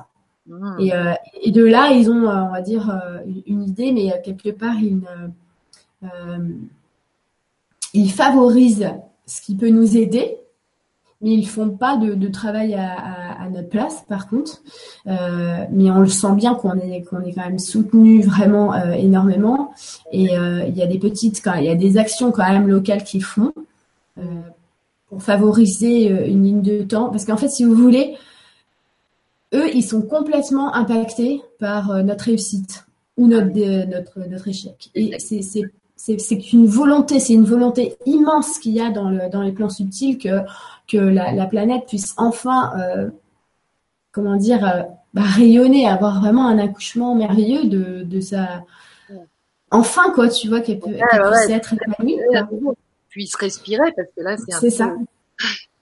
[0.48, 0.76] Mmh.
[0.80, 3.92] Et, euh, et de là, ils ont, euh, on va dire, euh, une- une idée,
[3.94, 5.02] mais euh, quelque part, ils,
[6.04, 6.08] euh,
[6.38, 6.48] euh,
[7.94, 8.90] ils favorisent
[9.26, 10.38] ce qui peut nous aider,
[11.26, 14.62] mais ils font pas de, travail à, notre place, par contre.
[15.08, 18.92] Euh, mais on le sent bien qu'on est, qu'on est quand même soutenu vraiment euh,
[18.92, 19.74] énormément.
[20.12, 23.04] Et euh, il y a des petites, il y a des actions quand même locales
[23.04, 23.52] qu'ils font
[25.10, 27.10] pour favoriser une ligne de temps.
[27.10, 28.16] Parce qu'en fait, si vous voulez,
[29.56, 32.86] eux, ils sont complètement impactés par notre réussite
[33.18, 33.48] ou notre,
[33.88, 34.92] notre, notre échec.
[34.94, 35.42] Et c'est,
[35.96, 39.70] c'est, qu'une volonté, c'est une volonté immense qu'il y a dans, le, dans les plans
[39.70, 40.42] subtils que,
[40.88, 43.10] que la, la planète puisse enfin, euh,
[44.12, 44.84] comment dire, euh,
[45.14, 48.64] bah, rayonner, avoir vraiment un accouchement merveilleux de, de sa.
[49.72, 51.52] Enfin, quoi, tu vois, qu'elle, peut, ouais, puisse ouais.
[51.54, 52.20] être épanouie.
[53.10, 54.94] Puisse respirer parce que là, c'est un C'est peu- ça.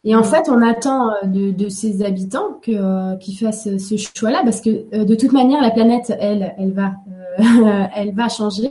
[0.05, 4.41] Et en fait, on attend euh, de, de ces habitants euh, qu'ils fassent ce choix-là
[4.43, 6.93] parce que de toute manière, la planète, elle, elle va,
[7.95, 8.69] elle va changer.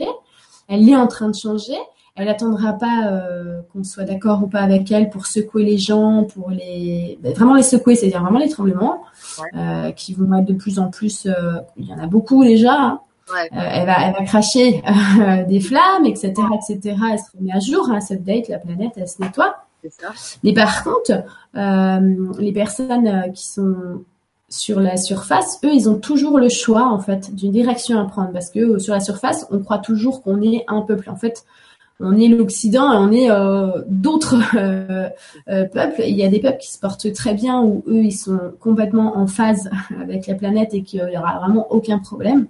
[0.67, 1.77] Elle est en train de changer.
[2.15, 6.25] Elle attendra pas euh, qu'on soit d'accord ou pas avec elle pour secouer les gens,
[6.25, 9.01] pour les ben, vraiment les secouer, c'est-à-dire vraiment les tremblements
[9.41, 9.59] Ouais.
[9.59, 11.25] euh, qui vont être de plus en plus.
[11.25, 12.73] euh, il y en a beaucoup déjà.
[12.73, 12.99] hein.
[13.33, 13.49] Ouais.
[13.53, 14.83] Euh, elle va, elle va cracher
[15.19, 16.95] euh, des flammes, etc., etc.
[17.13, 19.55] Elle se remet à jour, hein, cette date, la planète, elle se nettoie.
[19.89, 20.09] Ça.
[20.43, 21.23] Mais par contre,
[21.55, 24.03] euh, les personnes qui sont
[24.53, 28.31] sur la surface, eux, ils ont toujours le choix en fait d'une direction à prendre
[28.31, 31.09] parce que euh, sur la surface, on croit toujours qu'on est un peuple.
[31.09, 31.43] En fait,
[31.99, 35.09] on est l'Occident et on est euh, d'autres euh,
[35.49, 36.03] euh, peuples.
[36.05, 39.17] Il y a des peuples qui se portent très bien où eux, ils sont complètement
[39.17, 39.69] en phase
[40.01, 42.47] avec la planète et qu'il y aura vraiment aucun problème.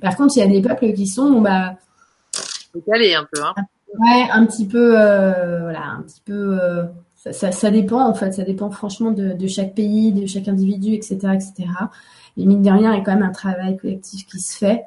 [0.00, 1.74] Par contre, il y a des peuples qui sont bah
[2.74, 3.40] Décalé un peu.
[3.42, 3.54] Hein.
[3.98, 6.58] Ouais, un petit peu, voilà, un petit peu.
[7.32, 11.16] Ça, dépend en fait, ça dépend franchement de, de chaque pays, de chaque individu, etc.,
[11.34, 11.68] etc.
[12.36, 14.84] Mais mine de rien, il y a quand même un travail collectif qui se fait,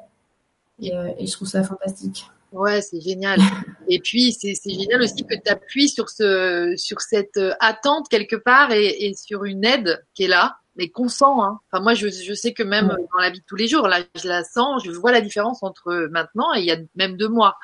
[0.80, 2.26] et, euh, et je trouve ça fantastique.
[2.52, 3.38] Ouais, c'est génial.
[3.88, 8.36] Et puis, c'est génial aussi que tu appuies sur, ce, sur cette euh, attente quelque
[8.36, 11.24] part et, et sur une aide qui est là, mais qu'on sent.
[11.26, 11.58] Hein.
[11.70, 14.00] Enfin, moi, je, je sais que même dans la vie de tous les jours, là,
[14.14, 17.28] je la sens, je vois la différence entre maintenant et il y a même deux
[17.28, 17.56] mois.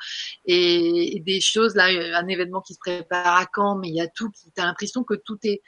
[0.45, 4.01] Et, et des choses, là, un événement qui se prépare à Caen, mais il y
[4.01, 5.61] a tout, qui- t'as l'impression que tout est...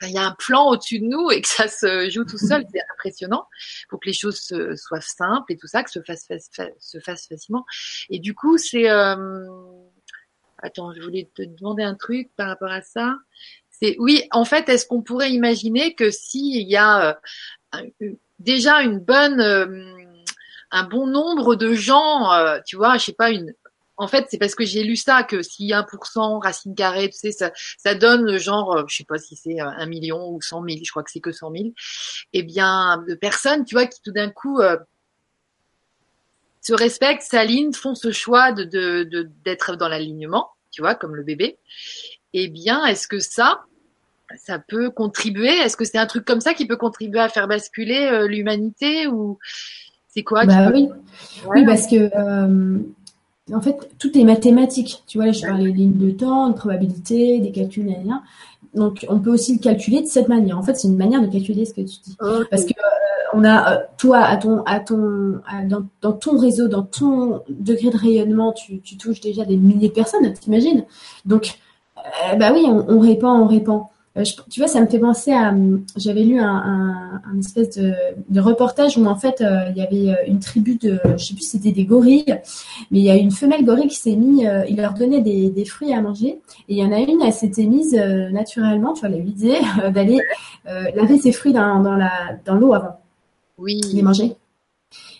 [0.00, 2.38] enfin, il y a un plan au-dessus de nous et que ça se joue tout
[2.38, 3.46] seul, c'est impressionnant.
[3.90, 6.68] Faut que les choses se- soient simples et tout ça, que se fasse, fasse- fasse-
[6.78, 7.64] se fasse facilement.
[8.10, 8.88] Et du coup, c'est...
[8.90, 9.16] euh,
[10.62, 13.16] Attends, je voulais te demander un truc par rapport à ça.
[13.98, 17.18] Oui, en fait, est-ce qu'on pourrait imaginer que s'il y a
[17.74, 19.66] euh, déjà une bonne, euh,
[20.70, 23.54] un bon nombre de gens, euh, tu vois, je sais pas une.
[23.96, 27.32] En fait, c'est parce que j'ai lu ça que si 1% racine carrée, tu sais,
[27.32, 30.90] ça, ça donne genre, je sais pas si c'est un million ou cent mille, je
[30.90, 31.74] crois que c'est que cent mille.
[32.32, 34.58] Eh bien, de personnes, tu vois, qui tout d'un coup
[36.60, 38.64] se respectent, s'alignent, font ce choix de-
[39.44, 41.58] d'être dans l'alignement, tu vois, comme le bébé.
[42.32, 43.64] Eh bien, est-ce que ça,
[44.38, 45.48] ça peut contribuer?
[45.48, 49.06] Est-ce que c'est un truc comme ça qui peut contribuer à faire basculer euh, l'humanité
[49.06, 49.38] ou
[50.08, 50.88] c'est quoi Bah peut- oui,
[51.54, 52.78] oui, parce que euh,
[53.52, 55.02] en fait, tout est mathématique.
[55.06, 58.22] Tu vois, là, je parlais des lignes de temps, de probabilité, des calculs, gna.
[58.74, 60.56] Donc, on peut aussi le calculer de cette manière.
[60.56, 62.16] En fait, c'est une manière de calculer ce que tu dis.
[62.50, 66.68] Parce que euh, on a toi à ton à ton à- dans, dans ton réseau,
[66.68, 70.84] dans ton degré de rayonnement, tu, tu touches déjà des milliers de personnes, t'imagines?
[71.24, 71.58] Donc
[72.38, 73.82] bah oui, on, on répand, on répand.
[74.16, 75.54] Euh, tu vois, ça me fait penser à.
[75.96, 80.40] J'avais lu un, espèce de, reportage où en fait euh, il y avait euh, une
[80.40, 82.40] tribu de, je sais plus, si c'était des gorilles,
[82.90, 85.92] mais il y a une femelle gorille qui s'est mise, il leur donnait des, fruits
[85.92, 89.64] à manger, et il y en a une, elle s'était mise naturellement, tu vois, elle
[89.84, 90.18] a d'aller
[90.64, 92.10] laver ses fruits dans, la
[92.44, 92.98] dans l'eau avant.
[93.58, 93.80] Oui.
[93.92, 94.34] Les manger.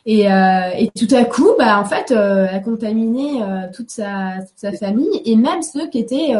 [0.06, 3.40] Et, et, tout à coup, bah en fait, elle a contaminé
[3.72, 6.34] toute sa toute sa famille et même ceux qui étaient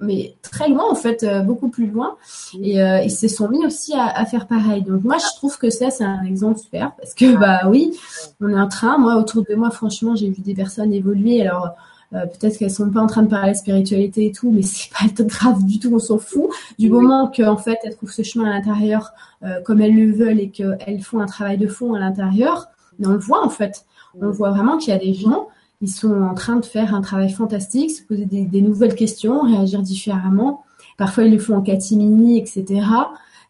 [0.00, 2.16] mais très loin en fait, euh, beaucoup plus loin.
[2.60, 4.82] Et euh, ils se sont mis aussi à, à, faire pareil.
[4.82, 7.92] Donc moi, je trouve que ça, c'est un exemple super parce que bah oui,
[8.40, 8.98] on est en train.
[8.98, 11.46] Moi, autour de moi, franchement, j'ai vu des personnes évoluer.
[11.46, 11.74] Alors
[12.12, 15.24] euh, peut-être qu'elles sont pas en train de parler spiritualité et tout, mais c'est pas
[15.24, 15.94] grave du tout.
[15.94, 19.80] On s'en fout du moment qu'en fait elles trouvent ce chemin à l'intérieur euh, comme
[19.80, 22.68] elles le veulent et qu'elles font un travail de fond à l'intérieur.
[22.98, 23.84] Mais on le voit en fait.
[24.20, 25.48] On voit vraiment qu'il y a des gens
[25.80, 29.82] ils sont en train de faire un travail fantastique, se poser des, nouvelles questions, réagir
[29.82, 30.64] différemment.
[30.96, 32.64] Parfois, ils le font en catimini, etc.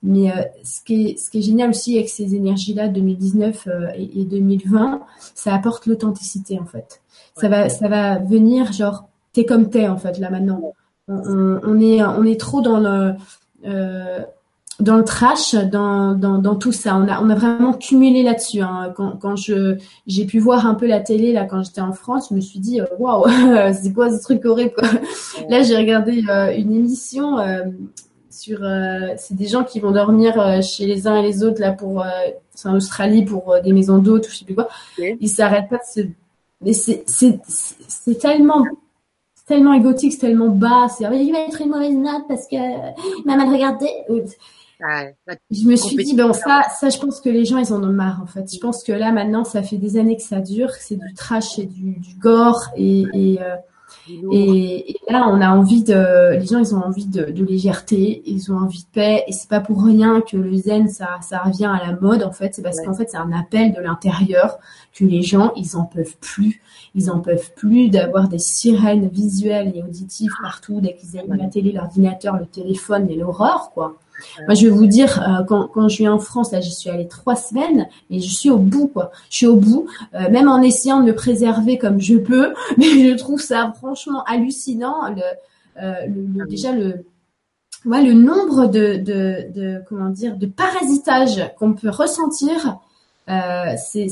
[0.02, 3.88] Mais euh, ce, qui est, ce qui est génial aussi avec ces énergies-là, 2019 euh,
[3.96, 5.02] et, 2020,
[5.34, 7.00] ça apporte l'authenticité, en fait.
[7.36, 10.74] Ça va, ça va venir, genre, t'es comme t'es, en fait, là, maintenant.
[11.08, 13.14] On, on, est, on est trop dans le...
[13.64, 14.20] Euh,
[14.80, 16.96] dans le trash, dans, dans, dans, tout ça.
[16.96, 18.60] On a, on a vraiment cumulé là-dessus.
[18.60, 18.92] Hein.
[18.94, 22.28] Quand, quand je j'ai pu voir un peu la télé là quand j'étais en France,
[22.30, 23.24] je me suis dit euh, waouh,
[23.72, 24.88] c'est quoi ce truc horrible quoi.
[25.48, 27.64] Là, j'ai regardé euh, une émission euh,
[28.30, 28.58] sur
[29.16, 32.04] c'est des gens qui vont dormir chez les uns et les autres là pour
[32.54, 34.68] c'est en Australie pour des maisons d'hôtes ou je sais plus quoi.
[34.98, 36.06] Ils s'arrêtent pas de se
[36.60, 38.62] mais c'est c'est c'est tellement
[39.46, 40.88] tellement égotique, c'est tellement bas.
[40.88, 43.88] C'est il va être une mauvaise note parce que il m'a mal regardé
[45.50, 47.92] je me suis dit, bon, ça, ça, je pense que les gens, ils en ont
[47.92, 48.52] marre, en fait.
[48.52, 51.14] Je pense que là, maintenant, ça fait des années que ça dure, que c'est du
[51.14, 53.56] trash et du, du gore et, et, euh,
[54.08, 58.52] et, là, on a envie de, les gens, ils ont envie de, de légèreté, ils
[58.52, 61.66] ont envie de paix, et c'est pas pour rien que le zen, ça, ça revient
[61.66, 62.54] à la mode, en fait.
[62.54, 64.58] C'est parce qu'en fait, c'est un appel de l'intérieur
[64.92, 66.60] que les gens, ils en peuvent plus.
[66.94, 71.48] Ils en peuvent plus d'avoir des sirènes visuelles et auditives partout dès qu'ils allument la
[71.48, 73.96] télé, l'ordinateur, le téléphone et l'horreur, quoi.
[74.46, 76.90] Moi, je vais vous dire, euh, quand, quand je suis en France, là, j'y suis
[76.90, 79.10] allée trois semaines et je suis au bout, quoi.
[79.30, 82.86] Je suis au bout, euh, même en essayant de me préserver comme je peux, mais
[82.86, 85.14] je trouve ça franchement hallucinant.
[85.14, 85.22] Le,
[85.82, 87.04] euh, le, déjà le,
[87.84, 92.78] ouais, le nombre de, de, de, comment dire, de parasitage qu'on peut ressentir,
[93.26, 94.08] c'est,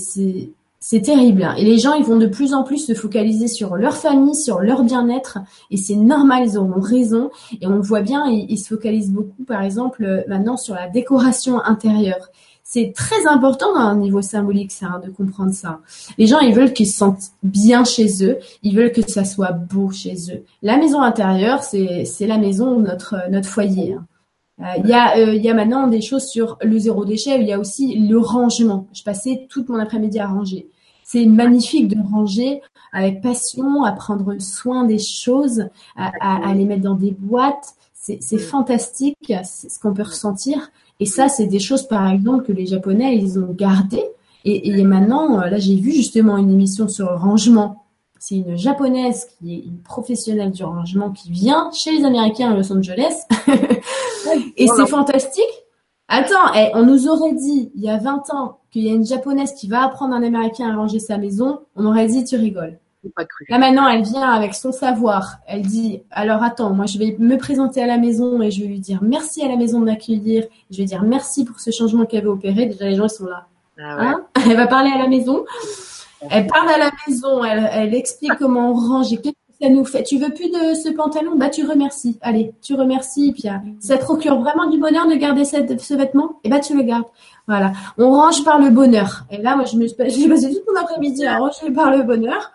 [0.87, 1.45] c'est terrible.
[1.45, 1.55] Hein.
[1.57, 4.61] Et les gens, ils vont de plus en plus se focaliser sur leur famille, sur
[4.61, 5.39] leur bien-être.
[5.71, 7.31] Et c'est normal, ils auront raison.
[7.63, 10.91] Et on le voit bien, ils, se focalisent beaucoup, par exemple, euh, maintenant sur la
[10.91, 12.29] décoration intérieure.
[12.65, 15.81] C'est très important dans un niveau symbolique, ça, hein, de comprendre ça.
[16.19, 18.37] Les gens, ils veulent qu'ils se sentent bien chez eux.
[18.63, 20.45] Ils veulent que ça soit beau chez eux.
[20.61, 23.95] La maison intérieure, c'est, la maison, notre, notre foyer.
[23.95, 24.05] Hein.
[24.61, 27.47] Euh, il y, a, euh, y a maintenant des choses sur le zéro déchet, il
[27.47, 28.87] y a aussi le rangement.
[28.93, 30.69] Je passais toute mon après-midi à ranger.
[31.05, 32.61] C'est magnifique de ranger
[32.93, 37.75] avec passion, à prendre soin des choses, à, les mettre dans des boîtes.
[37.93, 40.71] C'est fantastique, c'est ce qu'on peut ressentir.
[41.01, 44.03] Et ça, c'est des choses, par exemple, que les Japonais, ils ont gardé.
[44.45, 47.85] Et, et maintenant, euh, là, j'ai vu justement une émission sur le rangement.
[48.21, 52.55] C'est une japonaise qui est une professionnelle du rangement qui vient chez les Américains à
[52.55, 53.15] Los Angeles.
[54.57, 55.43] et c'est fantastique
[56.09, 59.07] Attends, eh, on nous aurait dit il y a 20 ans qu'il y a une
[59.07, 62.77] japonaise qui va apprendre un américain à ranger sa maison, on aurait dit tu rigoles.
[63.15, 63.45] Pas cru.
[63.49, 65.37] Là maintenant, elle vient avec son savoir.
[65.47, 68.67] Elle dit alors attends, moi je vais me présenter à la maison et je vais
[68.67, 70.45] lui dire merci à la maison de m'accueillir.
[70.73, 72.67] Je vais dire merci pour ce changement qu'elle veut opérer.
[72.67, 73.47] Déjà les gens ils sont là.
[73.79, 74.07] Ah ouais.
[74.07, 74.25] hein?
[74.51, 75.45] Elle va parler à la maison.
[76.31, 77.45] Elle parle à la maison.
[77.45, 79.21] Elle, elle explique comment on range et
[79.61, 80.03] ça nous fait.
[80.03, 81.37] Tu veux plus de ce pantalon?
[81.37, 82.19] Bah tu remercies.
[82.23, 83.33] Allez, tu remercies.
[83.33, 86.41] Puis euh, ça te procure vraiment du bonheur de garder cette, ce vêtement?
[86.43, 87.05] Et eh bah tu le gardes.
[87.47, 87.73] Voilà.
[87.99, 89.25] On range par le bonheur.
[89.31, 92.03] Et là, moi, je me suis j'ai passé tout mon après-midi à ranger par le
[92.03, 92.53] bonheur.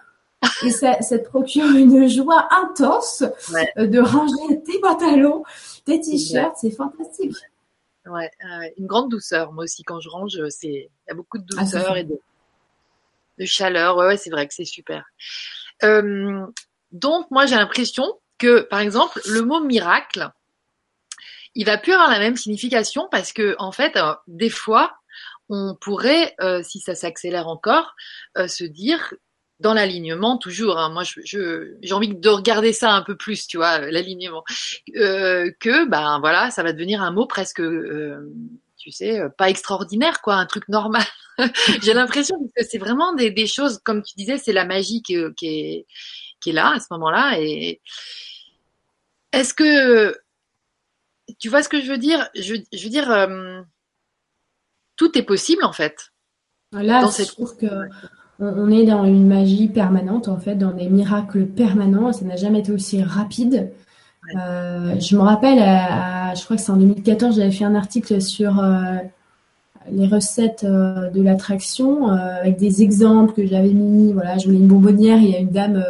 [0.64, 3.24] Et ça, ça te procure une joie intense
[3.78, 5.44] euh, de ranger tes pantalons,
[5.86, 6.56] tes t-shirts.
[6.62, 7.36] C'est fantastique.
[8.06, 8.32] Ouais,
[8.78, 9.52] une grande douceur.
[9.52, 12.20] Moi aussi, quand je range, c'est il y a beaucoup de ah, douceur et de,
[13.38, 13.98] de chaleur.
[13.98, 15.04] Ouais, ouais c'est vrai que c'est super.
[15.84, 16.46] Euh,
[16.92, 18.06] donc, moi, j'ai l'impression
[18.38, 20.32] que, par exemple, le mot miracle,
[21.56, 24.94] il va plus avoir la même signification parce que, en fait, euh, des fois,
[25.50, 27.96] on pourrait, euh, si ça s'accélère encore,
[28.38, 29.14] euh, se dire
[29.60, 30.78] dans l'alignement toujours.
[30.78, 34.44] Hein, moi, je, j'ai envie de regarder ça un peu plus, tu vois, l'alignement,
[34.94, 37.62] que ben voilà, ça va devenir un mot presque,
[38.78, 41.04] tu sais, pas extraordinaire, quoi, un truc normal.
[41.82, 45.48] j'ai l'impression que c'est vraiment des, choses, comme tu disais, c'est la magie qui, qui
[45.48, 45.86] est
[46.40, 47.40] qui est là à ce moment-là.
[47.40, 47.82] Et
[49.32, 50.16] est-ce que
[51.38, 52.30] tu vois ce que je veux dire?
[52.36, 53.62] Je, je, veux dire, euh,
[54.96, 56.12] tout est possible en fait.
[56.72, 57.68] Là, je trouve que
[58.40, 62.14] on, est dans une magie permanente, en fait, dans des miracles permanents.
[62.14, 63.72] Ça n'a jamais été aussi rapide.
[64.36, 65.60] Euh, je me rappelle,
[66.36, 68.96] je crois que c'est en 2014, j'avais fait un article sur euh,
[69.92, 74.14] les recettes euh, de l'attraction avec des exemples que j'avais mis.
[74.14, 75.18] Voilà, je voulais une bonbonnière.
[75.18, 75.84] Il y a une dame,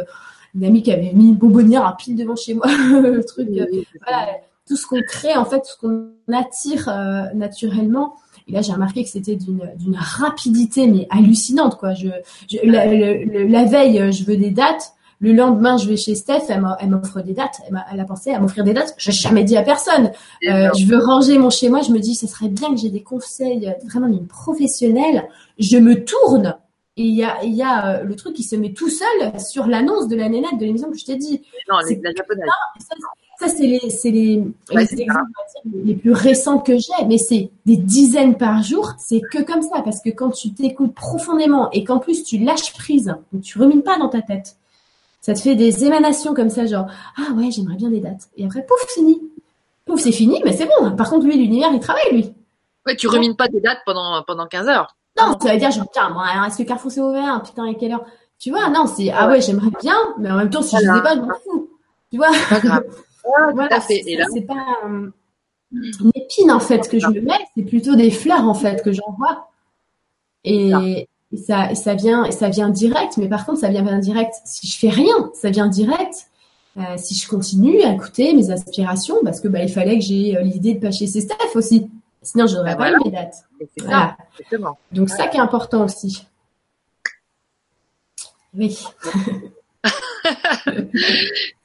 [0.54, 2.66] une amie qui avait mis une bonbonnière à pile devant chez moi.
[3.02, 4.26] le truc, voilà,
[4.70, 6.88] tout ce qu'on crée, en fait, tout ce qu'on attire
[7.34, 8.14] naturellement.
[8.46, 11.92] Et là, j'ai remarqué que c'était d'une rapidité mais hallucinante, quoi.
[11.94, 12.08] Je,
[12.62, 14.92] la, veille, je veux des dates.
[15.18, 17.60] Le lendemain, je vais chez Steph, elle m'offre des dates.
[17.92, 18.94] Elle a, pensé à m'offrir des dates.
[18.96, 20.12] Je n'ai jamais dit à personne.
[20.48, 21.82] Euh, je veux ranger mon chez moi.
[21.82, 25.28] Je me dis, ce serait bien que j'ai des conseils euh, vraiment d'une professionnelle.
[25.58, 26.54] Je me tourne
[27.00, 29.66] et il y a, y a euh, le truc qui se met tout seul sur
[29.66, 31.40] l'annonce de la nénette de l'émission que je t'ai dit.
[31.70, 32.46] Non, la japonaise.
[32.78, 32.94] Ça,
[33.48, 35.30] c'est les, c'est les, les exemples
[35.84, 38.92] les plus récents que j'ai, mais c'est des dizaines par jour.
[38.98, 42.72] C'est que comme ça, parce que quand tu t'écoutes profondément et qu'en plus tu lâches
[42.74, 44.56] prise, donc tu remines pas dans ta tête,
[45.20, 46.86] ça te fait des émanations comme ça, genre
[47.16, 48.28] ah ouais, j'aimerais bien des dates.
[48.36, 49.20] Et après, pouf, fini.
[49.84, 50.96] Pouf, c'est fini, mais c'est bon.
[50.96, 52.32] Par contre, lui, l'univers, il travaille, lui.
[52.86, 54.96] Ouais, tu remines pas des dates pendant pendant 15 heures.
[55.18, 56.14] Non, ça veut dire genre tiens,
[56.46, 58.04] est-ce que Carrefour c'est ouvert Putain, à quelle heure?
[58.38, 61.02] Tu vois, non, c'est ah ouais, j'aimerais bien, mais en même temps, si je sais
[61.02, 61.68] pas, je m'en fous.
[62.10, 62.30] Tu vois?
[62.48, 62.84] Pas grave.
[63.54, 64.64] voilà, c'est pas
[65.72, 68.92] une épine en fait que je me mets, c'est plutôt des fleurs en fait que
[68.92, 69.50] j'envoie.
[70.44, 71.06] Et,
[71.46, 73.16] ça, ça vient, ça vient direct.
[73.16, 75.30] Mais par contre, ça vient direct si je fais rien.
[75.34, 76.26] Ça vient direct
[76.76, 80.36] euh, si je continue à écouter mes aspirations, parce que bah, il fallait que j'ai
[80.36, 81.88] euh, l'idée de pas chez Steph aussi.
[82.22, 83.44] Sinon, je n'aurais bah, pas eu mes dates.
[83.78, 84.16] Voilà.
[84.92, 86.26] Donc ça qui est important aussi.
[88.54, 88.84] Oui.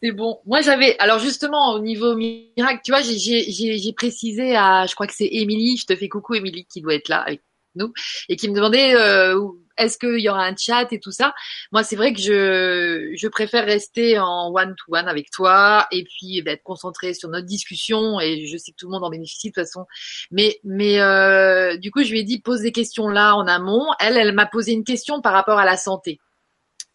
[0.02, 0.40] c'est bon.
[0.46, 0.98] Moi, j'avais.
[1.00, 4.86] Alors, justement, au niveau miracle, tu vois, j'ai précisé à.
[4.86, 5.78] Je crois que c'est Émilie.
[5.78, 7.42] Je te fais coucou, Émilie, qui doit être là avec
[7.76, 7.94] nous
[8.30, 9.38] et qui me demandait euh,
[9.78, 11.34] est-ce qu'il y aura un chat et tout ça.
[11.72, 16.52] Moi, c'est vrai que je, je préfère rester en one-to-one avec toi et puis bah,
[16.52, 19.54] être concentré sur notre discussion et je sais que tout le monde en bénéficie de
[19.54, 19.86] toute façon.
[20.32, 23.88] Mais, mais euh, du coup, je lui ai dit pose des questions là en amont.
[24.00, 26.20] Elle, elle m'a posé une question par rapport à la santé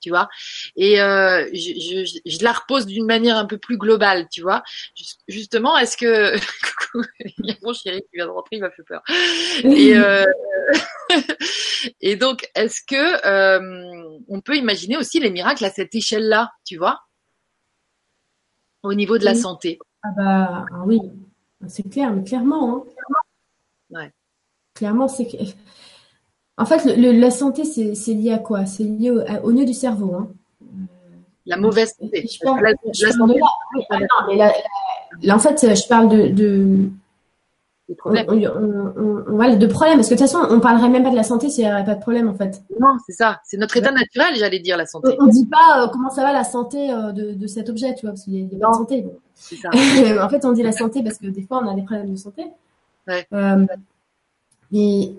[0.01, 0.29] tu vois.
[0.77, 4.63] Et euh, je, je, je, la repose d'une manière un peu plus globale, tu vois.
[5.29, 6.37] Justement, est-ce que
[7.39, 9.03] il y a mon chéri qui vient de rentrer, il m'a fait peur.
[9.65, 10.25] Et, euh...
[12.01, 16.77] et donc, est-ce que euh, on peut imaginer aussi les miracles à cette échelle-là, tu
[16.77, 17.01] vois,
[18.83, 21.01] au niveau de la santé Ah bah ah oui,
[21.69, 22.87] c'est clair, mais clairement.
[23.91, 23.99] Hein.
[23.99, 24.13] Ouais.
[24.75, 25.27] Clairement, c'est
[26.61, 28.67] en fait, la santé, c'est lié à quoi?
[28.67, 30.15] C'est lié au, nœud du cerveau.
[30.15, 30.29] Hein.
[31.47, 32.29] La mauvaise santé.
[35.23, 36.29] là, en fait, je parle de,
[37.89, 38.27] de problèmes.
[38.27, 39.97] de problèmes.
[39.97, 41.85] Parce que de toute façon, on parlerait même pas de la santé s'il n'y avait
[41.85, 42.63] pas de problème, en fait.
[42.79, 43.41] Non, c'est ça.
[43.45, 45.17] C'est notre état naturel, j'allais dire, la santé.
[45.19, 48.03] On ne dit pas euh, comment ça va la santé euh, de, cet objet, tu
[48.03, 49.07] vois, parce qu'il n'y a, pas de santé.
[49.35, 49.71] Ça.
[50.25, 52.17] en fait, on dit la santé parce que des fois, on a des problèmes de
[52.17, 52.45] santé.
[53.09, 53.27] Ouais.
[53.33, 53.67] Euh,
[54.71, 55.15] mais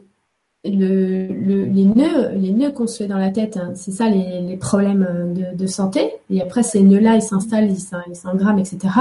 [0.63, 4.09] le, le, les nœuds, les nœuds qu'on se fait dans la tête, hein, c'est ça
[4.09, 6.11] les, problèmes de, de, santé.
[6.29, 8.93] Et après, ces nœuds-là, ils s'installent, ils s'engramment, etc.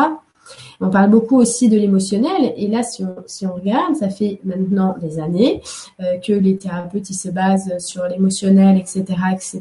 [0.80, 2.54] On parle beaucoup aussi de l'émotionnel.
[2.56, 5.62] Et là, si on, si on regarde, ça fait maintenant des années
[6.00, 9.60] euh, que les thérapeutes ils se basent sur l'émotionnel, etc., etc.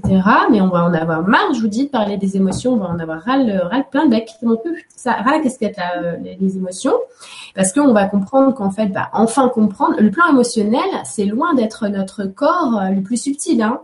[0.51, 2.73] Mais on va en avoir marre, je vous dis, de parler des émotions.
[2.73, 3.59] On va en avoir ras le,
[3.89, 4.29] plein de bec.
[4.95, 6.93] Ça, ras la casquette, là, euh, les, les, émotions.
[7.55, 11.87] Parce qu'on va comprendre qu'en fait, bah, enfin comprendre, le plan émotionnel, c'est loin d'être
[11.87, 13.61] notre corps euh, le plus subtil.
[13.61, 13.81] Hein.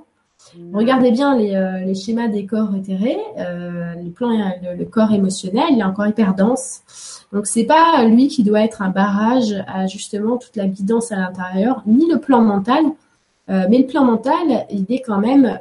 [0.74, 5.84] Regardez bien les, euh, les, schémas des corps éthérés, euh, le, corps émotionnel, il est
[5.84, 6.82] encore hyper dense.
[7.34, 11.18] Donc c'est pas lui qui doit être un barrage à justement toute la guidance à
[11.18, 12.84] l'intérieur, ni le plan mental,
[13.50, 15.60] euh, mais le plan mental, il est quand même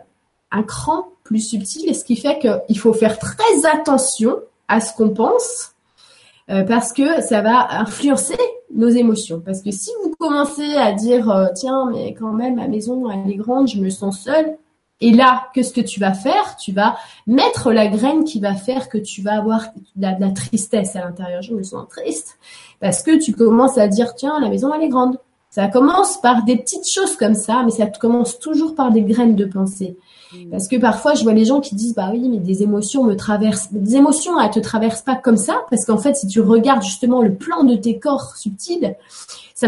[0.50, 4.36] un cran plus subtil, et ce qui fait qu'il faut faire très attention
[4.68, 5.74] à ce qu'on pense,
[6.50, 8.36] euh, parce que ça va influencer
[8.74, 9.40] nos émotions.
[9.44, 13.30] Parce que si vous commencez à dire euh, tiens mais quand même ma maison elle
[13.30, 14.56] est grande, je me sens seule,
[15.00, 16.56] et là, qu'est-ce que tu vas faire?
[16.56, 19.66] Tu vas mettre la graine qui va faire que tu vas avoir
[19.96, 21.42] de la, tristesse à l'intérieur.
[21.42, 22.38] Je me sens triste
[22.80, 25.18] parce que tu commences à dire tiens, la maison elle est grande.
[25.50, 29.36] Ça commence par des petites choses comme ça, mais ça commence toujours par des graines
[29.36, 29.96] de pensée.
[30.32, 30.50] Mm.
[30.50, 33.14] Parce que parfois, je vois les gens qui disent, bah oui, mais des émotions me
[33.14, 33.72] traversent.
[33.72, 37.22] Des émotions, elles te traversent pas comme ça, parce qu'en fait, si tu regardes justement
[37.22, 38.96] le plan de tes corps subtils,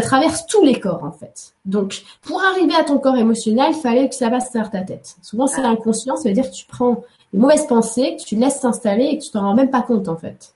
[0.01, 1.53] ça traverse tous les corps, en fait.
[1.65, 5.15] Donc, pour arriver à ton corps émotionnel, il fallait que ça passe par ta tête.
[5.21, 8.59] Souvent, c'est inconscient, ça veut dire que tu prends les mauvaises pensées, que tu laisses
[8.59, 10.53] s'installer et que tu t'en rends même pas compte, en fait.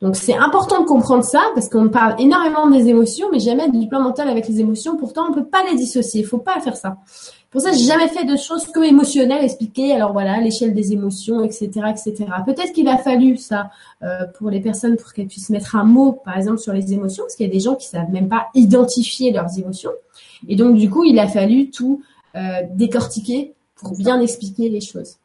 [0.00, 3.88] Donc c'est important de comprendre ça parce qu'on parle énormément des émotions, mais jamais du
[3.88, 4.96] plan mental avec les émotions.
[4.96, 6.20] Pourtant, on peut pas les dissocier.
[6.20, 6.98] Il faut pas faire ça.
[7.54, 9.92] Pour ça, j'ai jamais fait de choses que émotionnelles, expliquer.
[9.92, 12.26] Alors voilà, l'échelle des émotions, etc., etc.
[12.44, 13.70] Peut-être qu'il a fallu ça
[14.02, 17.22] euh, pour les personnes pour qu'elles puissent mettre un mot, par exemple, sur les émotions,
[17.22, 19.92] parce qu'il y a des gens qui savent même pas identifier leurs émotions.
[20.48, 22.02] Et donc du coup, il a fallu tout
[22.34, 25.18] euh, décortiquer pour bien expliquer les choses.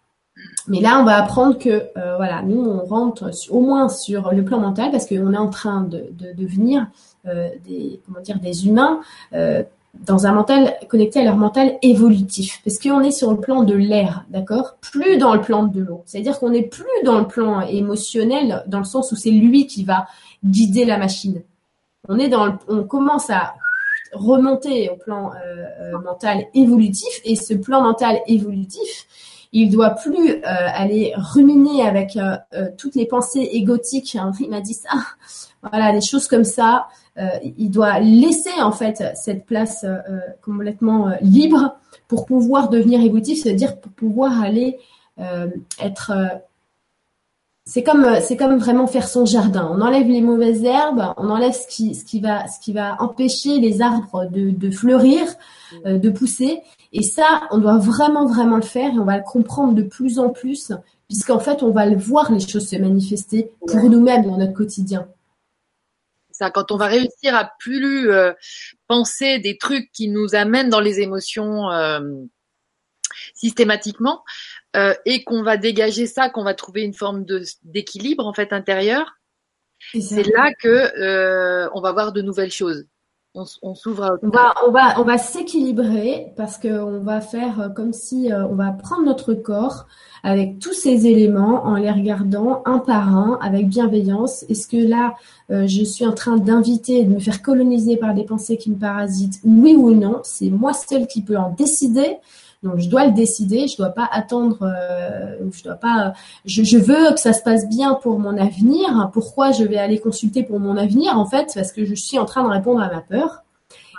[0.68, 4.46] Mais là, on va apprendre que euh, voilà, nous, on rentre au moins sur le
[4.46, 6.86] plan mental parce qu'on est en train de, de devenir
[7.28, 9.02] euh, des comment dire des humains
[9.34, 9.64] euh,
[9.94, 13.74] dans un mental connecté à leur mental évolutif, parce qu'on est sur le plan de
[13.74, 14.78] l'air, d'accord?
[14.82, 16.04] Plus dans le plan de l'eau.
[16.06, 19.84] C'est-à-dire qu'on n'est plus dans le plan émotionnel, dans le sens où c'est lui qui
[19.84, 20.08] va
[20.46, 21.42] guider la machine.
[22.08, 23.56] On commence à
[24.14, 29.08] remonter au plan euh, euh, mental évolutif, et ce plan mental évolutif,
[29.52, 34.16] il doit plus euh, aller ruminer avec euh, euh, toutes les pensées égotiques.
[34.16, 34.32] Hein.
[34.40, 34.90] Il m'a dit ça,
[35.64, 36.88] voilà, des choses comme ça.
[37.58, 39.86] il doit laisser en fait cette place
[40.42, 41.76] complètement libre
[42.08, 44.80] pour pouvoir devenir égotique, c'est-à-dire pour pouvoir aller
[45.82, 46.14] être
[47.70, 49.70] c'est comme c'est comme vraiment faire son jardin.
[49.72, 53.00] On enlève les mauvaises herbes, on enlève ce qui ce qui va ce qui va
[53.00, 55.22] empêcher les arbres de, de fleurir,
[55.86, 56.62] euh, de pousser.
[56.94, 60.18] Et ça, on doit vraiment vraiment le faire et on va le comprendre de plus
[60.18, 60.72] en plus,
[61.08, 65.08] puisqu'en fait, on va le voir les choses se manifester pour nous-mêmes dans notre quotidien.
[66.32, 68.34] Ça, quand on va réussir à plus euh,
[68.88, 72.00] penser des trucs qui nous amènent dans les émotions euh,
[73.36, 74.24] systématiquement,
[74.76, 78.54] euh, et qu'on va dégager ça, qu'on va trouver une forme de d'équilibre en fait
[78.54, 79.18] intérieur,
[80.00, 80.68] c'est là que
[81.02, 82.86] euh, on va voir de nouvelles choses.
[83.34, 87.20] On, on s'ouvre à on va on va on va s'équilibrer parce que on va
[87.20, 89.88] faire euh, comme si on va prendre notre corps
[90.22, 94.44] avec tous ces éléments en les regardant un par un avec bienveillance.
[94.50, 95.16] Est-ce que là
[95.50, 99.40] je suis en train d'inviter de me faire coloniser par des pensées qui me parasitent?
[99.44, 102.18] Oui ou non C'est moi seule qui peux en décider.
[102.62, 106.14] Donc je dois le décider, je dois pas attendre, euh, je dois pas,
[106.46, 109.10] je, je, veux que ça se passe bien pour mon avenir.
[109.14, 111.52] Pourquoi je vais aller consulter pour mon avenir en fait?
[111.56, 113.44] Parce que je suis en train de répondre à ma peur.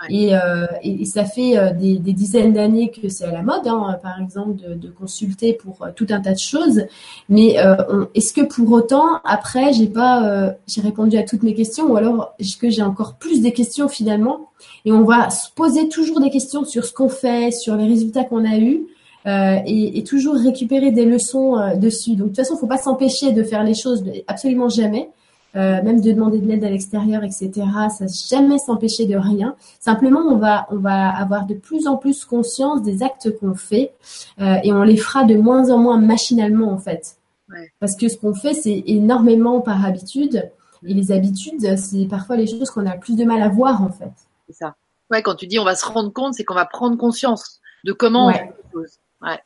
[0.09, 3.67] Et, euh, et, ça fait euh, des, des dizaines d'années que c'est à la mode,
[3.67, 6.83] hein, par exemple, de, de, consulter pour euh, tout un tas de choses.
[7.29, 11.91] Mais euh, est-ce que pour autant, après, j'ai pas, j'ai répondu à toutes mes questions,
[11.91, 14.49] ou alors est-ce que j'ai encore plus des questions finalement?
[14.85, 18.23] Et on va se poser toujours des questions sur ce qu'on fait, sur les résultats
[18.23, 18.87] qu'on a eus.
[19.27, 22.15] Euh, et, et, toujours récupérer des leçons euh, dessus.
[22.15, 25.11] Donc de toute façon, faut pas s'empêcher de faire les choses, absolument jamais.
[25.57, 27.51] Euh, même de demander de l'aide à l'extérieur, etc.
[27.89, 29.55] Ça jamais s'empêcher de rien.
[29.81, 33.93] Simplement, on va on va avoir de plus en plus conscience des actes qu'on fait
[34.39, 37.17] euh, et on les fera de moins en moins machinalement en fait.
[37.49, 37.69] Ouais.
[37.81, 40.49] Parce que ce qu'on fait, c'est énormément par habitude.
[40.85, 43.83] Et les habitudes, c'est parfois les choses qu'on a le plus de mal à voir
[43.83, 44.11] en fait.
[44.47, 44.75] C'est ça.
[45.11, 47.91] Ouais, quand tu dis on va se rendre compte, c'est qu'on va prendre conscience de
[47.91, 48.33] comment ouais.
[48.33, 48.99] on fait les choses.
[49.21, 49.39] Ouais.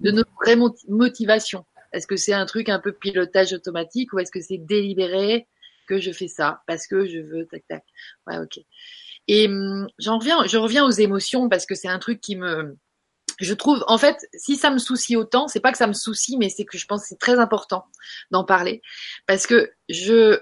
[0.00, 0.56] De notre vraie
[0.88, 1.64] motivation.
[1.96, 5.48] Est-ce que c'est un truc un peu pilotage automatique ou est-ce que c'est délibéré
[5.88, 7.84] que je fais ça parce que je veux tac tac.
[8.26, 8.58] Ouais, ok.
[9.28, 12.76] Et hum, j'en reviens, je reviens aux émotions parce que c'est un truc qui me,
[13.40, 16.36] je trouve, en fait, si ça me soucie autant, c'est pas que ça me soucie,
[16.38, 17.84] mais c'est que je pense que c'est très important
[18.30, 18.82] d'en parler
[19.26, 20.40] parce que je,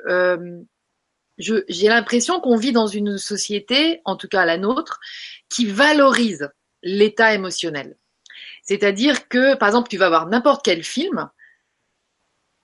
[1.39, 5.01] je, j'ai l'impression qu'on vit dans une société, en tout cas la nôtre,
[5.49, 6.49] qui valorise
[6.83, 7.97] l'état émotionnel.
[8.63, 11.31] C'est-à-dire que, par exemple, tu vas voir n'importe quel film,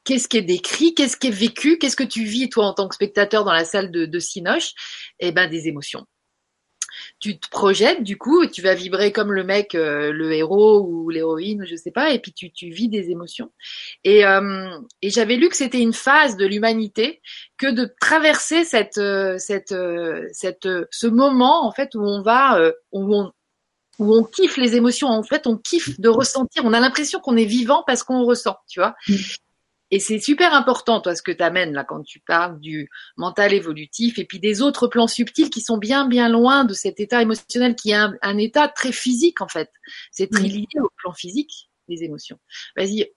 [0.05, 2.89] qu'est-ce qui est décrit, qu'est-ce qui est vécu, qu'est-ce que tu vis toi en tant
[2.89, 4.73] que spectateur dans la salle de, de Cinoche?
[5.19, 6.07] Eh ben des émotions.
[7.21, 10.81] Tu te projettes du coup, et tu vas vibrer comme le mec, euh, le héros
[10.81, 13.53] ou l'héroïne, je sais pas, et puis tu, tu vis des émotions.
[14.05, 17.23] Et, euh, et j'avais lu que c'était une phase de l'humanité
[17.59, 22.61] que de traverser cette, euh, cette, euh, cette, ce moment en fait où on va,
[22.93, 23.33] où on,
[23.99, 25.09] où on kiffe les émotions.
[25.09, 26.65] En fait, on kiffe de ressentir.
[26.65, 28.95] On a l'impression qu'on est vivant parce qu'on ressent, tu vois.
[29.91, 33.53] Et c'est super important, toi, ce que tu amènes là quand tu parles du mental
[33.53, 37.23] évolutif et puis des autres plans subtils qui sont bien, bien loin de cet état
[37.23, 39.71] émotionnel qui est un, un état très physique en fait.
[40.13, 42.39] C'est très lié au plan physique, les émotions.
[42.77, 43.11] Vas-y,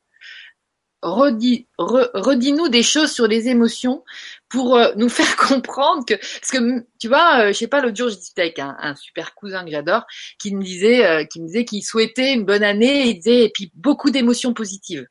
[1.04, 4.04] redis, re, redis-nous des choses sur les émotions
[4.50, 7.98] pour euh, nous faire comprendre que, parce que tu vois, euh, je sais pas, l'autre
[7.98, 10.06] jour je discutais avec un, un, super cousin que j'adore,
[10.40, 13.46] qui me disait, euh, qui me disait qu'il souhaitait une bonne année, et il disait
[13.46, 15.06] et puis beaucoup d'émotions positives.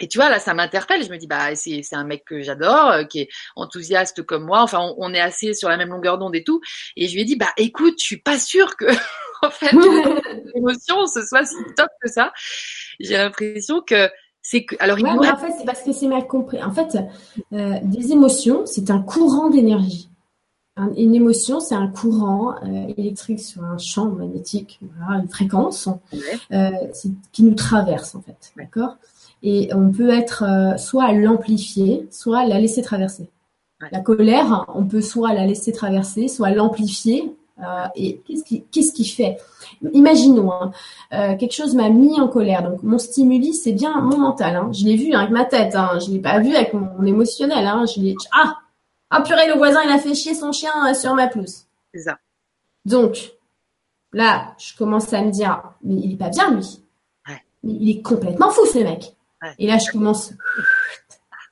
[0.00, 1.04] Et tu vois, là, ça m'interpelle.
[1.04, 4.44] Je me dis, bah, c'est, c'est un mec que j'adore, euh, qui est enthousiaste comme
[4.44, 4.62] moi.
[4.62, 6.60] Enfin, on, on, est assez sur la même longueur d'onde et tout.
[6.96, 8.86] Et je lui ai dit, bah, écoute, je suis pas sûre que,
[9.42, 9.72] en fait,
[10.54, 12.32] l'émotion, ce soit si top que ça.
[13.00, 14.08] J'ai l'impression que
[14.42, 16.62] C'est que, alors, ouais, mais en fait, c'est parce que c'est mal compris.
[16.62, 16.96] En fait,
[17.52, 20.08] euh, des émotions, c'est un courant d'énergie.
[20.96, 25.88] une émotion, c'est un courant euh, électrique sur un champ magnétique, voilà, une fréquence,
[26.52, 26.70] euh,
[27.32, 28.96] qui nous traverse en fait, d'accord?
[29.42, 33.28] Et on peut être euh, soit l'amplifier, soit la laisser traverser.
[33.92, 37.32] La colère, on peut soit la laisser traverser, soit l'amplifier.
[37.60, 39.38] Euh, et qu'est-ce qui, qu'est-ce qui fait?
[39.92, 40.72] Imaginons, hein,
[41.12, 42.68] euh, quelque chose m'a mis en colère.
[42.68, 44.56] Donc mon stimuli, c'est bien mon mental.
[44.56, 44.70] Hein.
[44.72, 45.74] Je l'ai vu avec ma tête.
[45.74, 45.98] Hein.
[46.04, 47.66] Je l'ai pas vu avec mon, émotionnel.
[47.66, 47.84] Hein.
[47.86, 48.56] Je l'ai ah
[49.10, 51.64] ah purée, le voisin il a fait chier son chien euh, sur ma pelouse.
[51.94, 52.18] C'est ça.
[52.84, 53.32] Donc
[54.12, 56.80] là, je commence à me dire mais il est pas bien lui.
[57.28, 57.42] Ouais.
[57.64, 59.14] Mais il est complètement fou ce mec.
[59.58, 60.32] Et là, je commence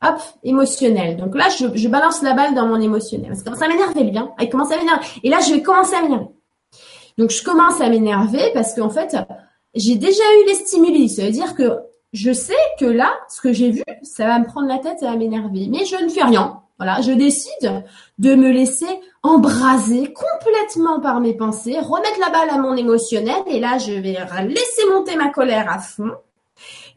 [0.02, 1.16] hop, émotionnel.
[1.16, 3.28] Donc là, je, je, balance la balle dans mon émotionnel.
[3.28, 4.32] Parce que ça m'énerver bien.
[4.40, 5.06] Il commence à m'énerver.
[5.22, 6.26] Et là, je vais commencer à m'énerver.
[7.18, 9.16] Donc je commence à m'énerver parce qu'en fait,
[9.74, 11.08] j'ai déjà eu les stimuli.
[11.08, 11.78] Ça veut dire que
[12.12, 15.10] je sais que là, ce que j'ai vu, ça va me prendre la tête, ça
[15.10, 15.68] va m'énerver.
[15.70, 16.60] Mais je ne fais rien.
[16.78, 17.84] Voilà, je décide
[18.18, 18.86] de me laisser
[19.22, 24.18] embraser complètement par mes pensées, remettre la balle à mon émotionnel et là, je vais
[24.46, 26.12] laisser monter ma colère à fond.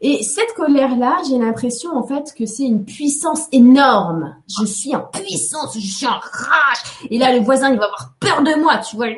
[0.02, 4.34] Et cette colère-là, j'ai l'impression en fait que c'est une puissance énorme.
[4.48, 7.06] Je suis en puissance, je suis en rage.
[7.10, 9.08] Et là, le voisin, il va avoir peur de moi, tu vois.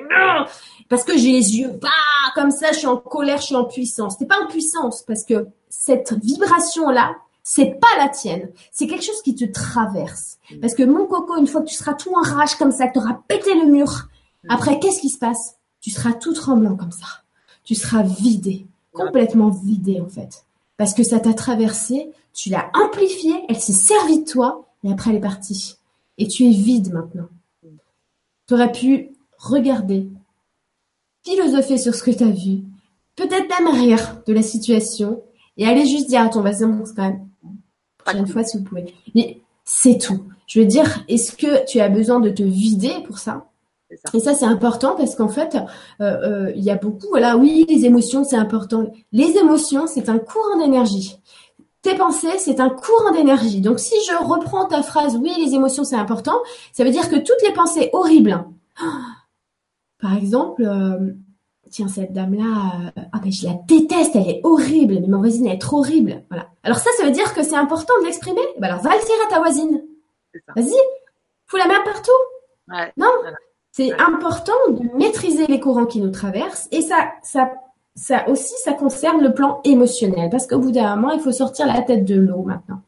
[0.88, 1.88] Parce que j'ai les yeux bah,
[2.34, 4.16] comme ça, je suis en colère, je suis en puissance.
[4.18, 7.14] C'est pas en puissance parce que cette vibration-là,
[7.44, 8.50] c'est pas la tienne.
[8.72, 10.38] C'est quelque chose qui te traverse.
[10.60, 12.94] Parce que mon coco, une fois que tu seras tout en rage comme ça, que
[12.94, 14.08] tu auras pété le mur,
[14.48, 15.58] après, qu'est-ce qui se passe?
[15.80, 17.06] Tu seras tout tremblant comme ça.
[17.62, 20.44] Tu seras vidé, complètement vidé en fait
[20.76, 25.10] parce que ça t'a traversé, tu l'as amplifiée, elle s'est servie de toi, et après
[25.10, 25.76] elle est partie.
[26.18, 27.28] Et tu es vide maintenant.
[28.46, 30.08] Tu aurais pu regarder,
[31.24, 32.62] philosopher sur ce que tu as vu,
[33.16, 35.22] peut-être même rire de la situation,
[35.56, 37.28] et aller juste dire ton voisin, bon, c'est quand même,
[37.98, 38.94] prochaine fois si vous pouvez.
[39.14, 40.24] Mais c'est tout.
[40.46, 43.46] Je veux dire, est-ce que tu as besoin de te vider pour ça?
[44.14, 45.56] Et ça, c'est important parce qu'en fait,
[46.00, 48.92] euh, euh, il y a beaucoup, voilà, oui, les émotions, c'est important.
[49.12, 51.18] Les émotions, c'est un courant d'énergie.
[51.82, 53.60] Tes pensées, c'est un courant d'énergie.
[53.60, 56.36] Donc, si je reprends ta phrase, oui, les émotions, c'est important,
[56.72, 58.44] ça veut dire que toutes les pensées horribles,
[60.00, 61.12] par exemple, euh,
[61.70, 65.54] tiens, cette dame-là, ah ben, je la déteste, elle est horrible, mais ma voisine, elle
[65.54, 66.22] est trop horrible.
[66.28, 66.48] Voilà.
[66.62, 68.40] Alors ça, ça veut dire que c'est important de l'exprimer?
[68.58, 69.82] Ben alors, va le dire à ta voisine.
[70.56, 70.76] Vas-y,
[71.46, 72.10] fous la main partout.
[72.68, 73.10] Ouais, non,
[73.72, 77.52] c'est important de maîtriser les courants qui nous traversent et ça, ça,
[77.94, 81.66] ça aussi, ça concerne le plan émotionnel parce qu'au bout d'un moment, il faut sortir
[81.66, 82.82] la tête de l'eau maintenant.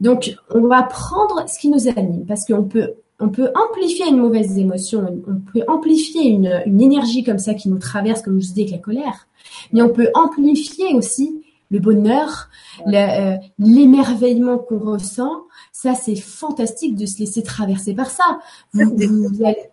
[0.00, 4.16] Donc, on va prendre ce qui nous anime parce qu'on peut, on peut amplifier une
[4.16, 8.48] mauvaise émotion, on peut amplifier une, une énergie comme ça qui nous traverse, comme je
[8.48, 9.28] vous dis avec la colère,
[9.72, 12.48] mais on peut amplifier aussi le bonheur,
[12.86, 15.44] euh, l'émerveillement qu'on ressent.
[15.72, 18.40] Ça, c'est fantastique de se laisser traverser par ça.
[18.72, 19.69] Vous, vous allez,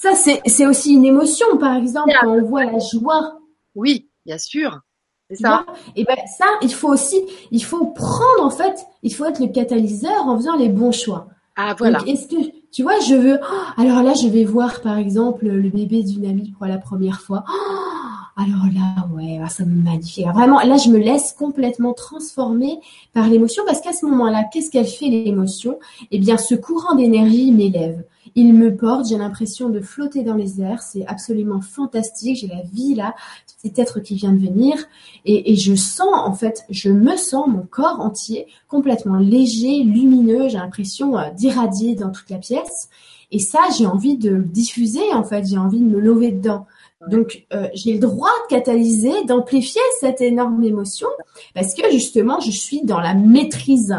[0.00, 3.38] ça, c'est aussi une émotion, par exemple, quand on voit la joie.
[3.74, 4.80] Oui, bien sûr.
[5.28, 5.66] C'est ça.
[5.94, 7.20] Et ben ça, il faut aussi,
[7.50, 11.28] il faut prendre en fait, il faut être le catalyseur en faisant les bons choix.
[11.54, 12.00] Ah voilà.
[12.06, 13.38] Est-ce que tu vois, je veux.
[13.42, 17.20] Oh, alors là, je vais voir par exemple le bébé d'une amie pour la première
[17.20, 17.44] fois.
[17.46, 20.24] Oh, alors là, ouais, ah, ça me magnifie.
[20.24, 22.80] Vraiment, là, je me laisse complètement transformer
[23.12, 25.78] par l'émotion parce qu'à ce moment-là, qu'est-ce qu'elle fait l'émotion?
[26.10, 28.02] Eh bien, ce courant d'énergie m'élève.
[28.34, 32.62] Il me porte, j'ai l'impression de flotter dans les airs, c'est absolument fantastique, j'ai la
[32.72, 33.14] vie là,
[33.58, 34.76] cet être qui vient de venir,
[35.24, 40.58] et, je sens en fait, je me sens mon corps entier complètement léger, lumineux, j'ai
[40.58, 42.88] l'impression euh, d'irradier dans toute la pièce,
[43.30, 46.66] et ça j'ai envie de le diffuser en fait, j'ai envie de me lever dedans.
[47.08, 51.08] Donc euh, j'ai le droit de catalyser, d'amplifier cette énorme émotion,
[51.54, 53.96] parce que justement je suis dans la maîtrise,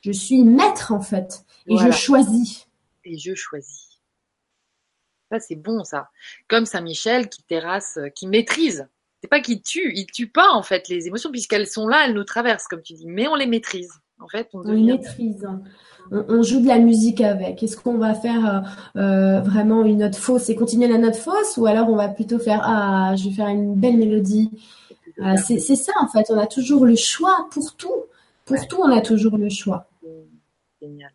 [0.00, 2.66] je suis maître en fait, et je choisis
[3.04, 4.00] et je choisis.
[5.30, 6.10] Ça, c'est bon, ça.
[6.48, 8.86] Comme Saint-Michel qui terrasse, euh, qui maîtrise.
[9.22, 12.14] C'est pas qu'il tue, il tue pas, en fait, les émotions, puisqu'elles sont là, elles
[12.14, 13.06] nous traversent, comme tu dis.
[13.06, 13.90] Mais on les maîtrise.
[14.20, 15.46] En fait, on, on maîtrise.
[16.10, 17.62] On, joue de la musique avec.
[17.62, 18.64] Est-ce qu'on va faire
[18.96, 22.08] euh, euh, vraiment une note fausse et continuer la note fausse ou alors on va
[22.08, 24.50] plutôt faire ah je vais faire une belle mélodie?
[25.36, 26.26] c'est ça en fait.
[26.30, 28.04] On a toujours le choix pour tout.
[28.44, 29.88] Pour tout, on a toujours le choix.
[30.80, 31.10] Génial.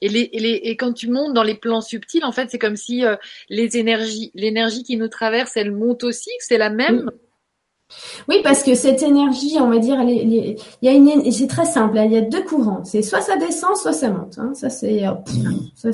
[0.00, 2.58] Et, les, et, les, et quand tu montes dans les plans subtils, en fait, c'est
[2.58, 3.16] comme si euh,
[3.48, 7.10] les énergies, l'énergie qui nous traverse, elle monte aussi, c'est la même?
[8.28, 8.40] Oui.
[8.42, 11.98] parce que cette énergie, on va dire, il y a une, c'est très simple.
[11.98, 12.84] Hein, il y a deux courants.
[12.84, 14.38] C'est soit ça descend, soit ça monte.
[14.38, 14.52] Hein.
[14.54, 15.12] Ça c'est, euh,
[15.74, 15.90] ça,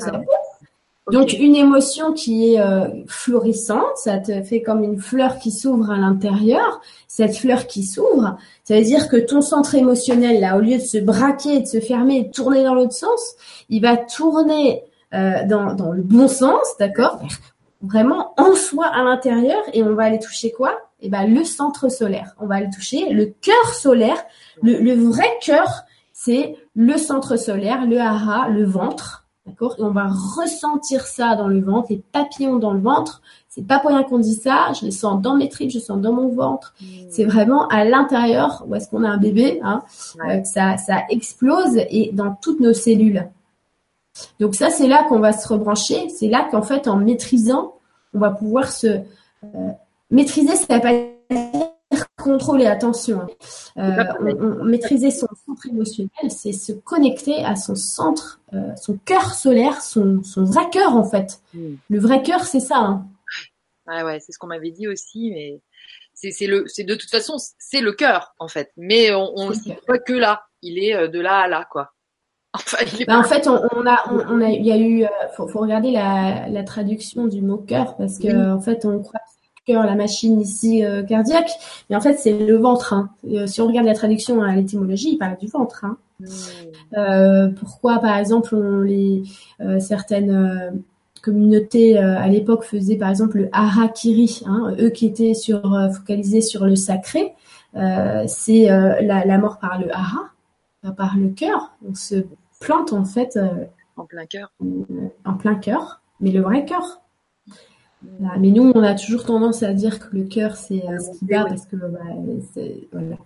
[1.11, 5.91] Donc une émotion qui est euh, florissante, ça te fait comme une fleur qui s'ouvre
[5.91, 6.81] à l'intérieur.
[7.07, 10.83] Cette fleur qui s'ouvre, ça veut dire que ton centre émotionnel, là, au lieu de
[10.83, 13.35] se braquer, de se fermer, de tourner dans l'autre sens,
[13.69, 14.81] il va tourner
[15.13, 17.19] euh, dans, dans le bon sens, d'accord?
[17.81, 20.73] Vraiment en soi à l'intérieur et on va aller toucher quoi?
[21.01, 22.33] Eh ben le centre solaire.
[22.39, 24.17] On va aller toucher le cœur solaire.
[24.63, 25.83] Le, le vrai cœur,
[26.13, 29.75] c'est le centre solaire, le hara, le ventre D'accord?
[29.77, 33.21] Et on va ressentir ça dans le ventre, les papillons dans le ventre.
[33.47, 34.71] C'est pas pour rien qu'on dit ça.
[34.73, 36.73] Je les sens dans mes tripes, je sens dans mon ventre.
[36.81, 36.85] Mmh.
[37.09, 39.83] C'est vraiment à l'intérieur où est-ce qu'on a un bébé, hein,
[40.27, 43.29] euh, ça, ça explose et dans toutes nos cellules.
[44.39, 46.09] Donc ça, c'est là qu'on va se rebrancher.
[46.09, 47.75] C'est là qu'en fait, en maîtrisant,
[48.13, 49.71] on va pouvoir se euh,
[50.09, 50.55] maîtriser.
[50.55, 50.93] Ça pas
[52.25, 53.27] contrôler, attention.
[53.77, 59.81] Euh, maîtriser son centre émotionnel, c'est se connecter à son centre, euh, son cœur solaire,
[59.81, 61.39] son, vrai cœur en fait.
[61.53, 61.75] Hmm.
[61.87, 62.77] Le vrai cœur, c'est ça.
[62.77, 63.05] Hein.
[63.87, 65.61] Ouais, ouais, c'est ce qu'on m'avait dit aussi, mais
[66.15, 68.71] c'est le, c'est de toute façon, c'est le cœur en fait.
[68.75, 70.45] Mais on, ne voit que là.
[70.63, 71.91] Il est euh, de là à là, quoi.
[73.07, 76.63] Bah, en fait, on, a, on, a, il y a eu, faut, faut regarder la,
[76.63, 79.19] traduction du mot cœur parce que en fait, on croit
[79.65, 81.51] cœur, la machine ici euh, cardiaque,
[81.89, 82.93] mais en fait c'est le ventre.
[82.93, 83.09] Hein.
[83.31, 85.85] Euh, si on regarde la traduction à l'étymologie, il parle du ventre.
[85.85, 85.97] Hein.
[86.19, 86.25] Hmm.
[86.97, 89.23] Euh, pourquoi, par exemple, on les
[89.79, 90.83] certaines
[91.21, 95.61] communautés à l'époque faisaient par exemple le harakiri, hein, eux qui étaient sur
[95.93, 97.33] focalisés sur le sacré,
[97.73, 100.29] c'est la, la, mort par le hara,
[100.95, 101.73] par le cœur.
[101.85, 102.15] On se
[102.61, 103.37] plante en fait
[103.97, 104.53] en plein cœur,
[105.25, 107.01] en plein cœur, mais le vrai cœur
[108.39, 111.25] mais nous, on a toujours tendance à dire que le cœur, c'est euh, ce qui
[111.25, 111.99] bat parce que bah,
[112.53, 113.17] c'est voilà.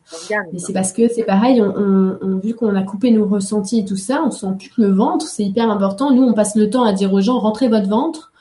[0.52, 3.86] Mais c'est parce que c'est pareil, on, on, vu qu'on a coupé nos ressentis et
[3.86, 6.14] tout ça, on sent plus que le ventre, c'est hyper important.
[6.14, 8.32] Nous, on passe le temps à dire aux gens, rentrez votre ventre,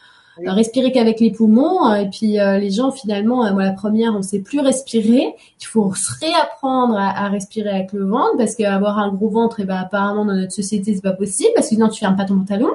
[0.47, 1.95] respirez qu'avec les poumons.
[1.95, 5.35] Et puis euh, les gens, finalement, euh, moi la première, on sait plus respirer.
[5.61, 9.61] Il faut se réapprendre à, à respirer avec le ventre parce qu'avoir un gros ventre,
[9.61, 12.25] et ben apparemment dans notre société, c'est pas possible parce que sinon tu fermes pas
[12.25, 12.71] ton pantalon.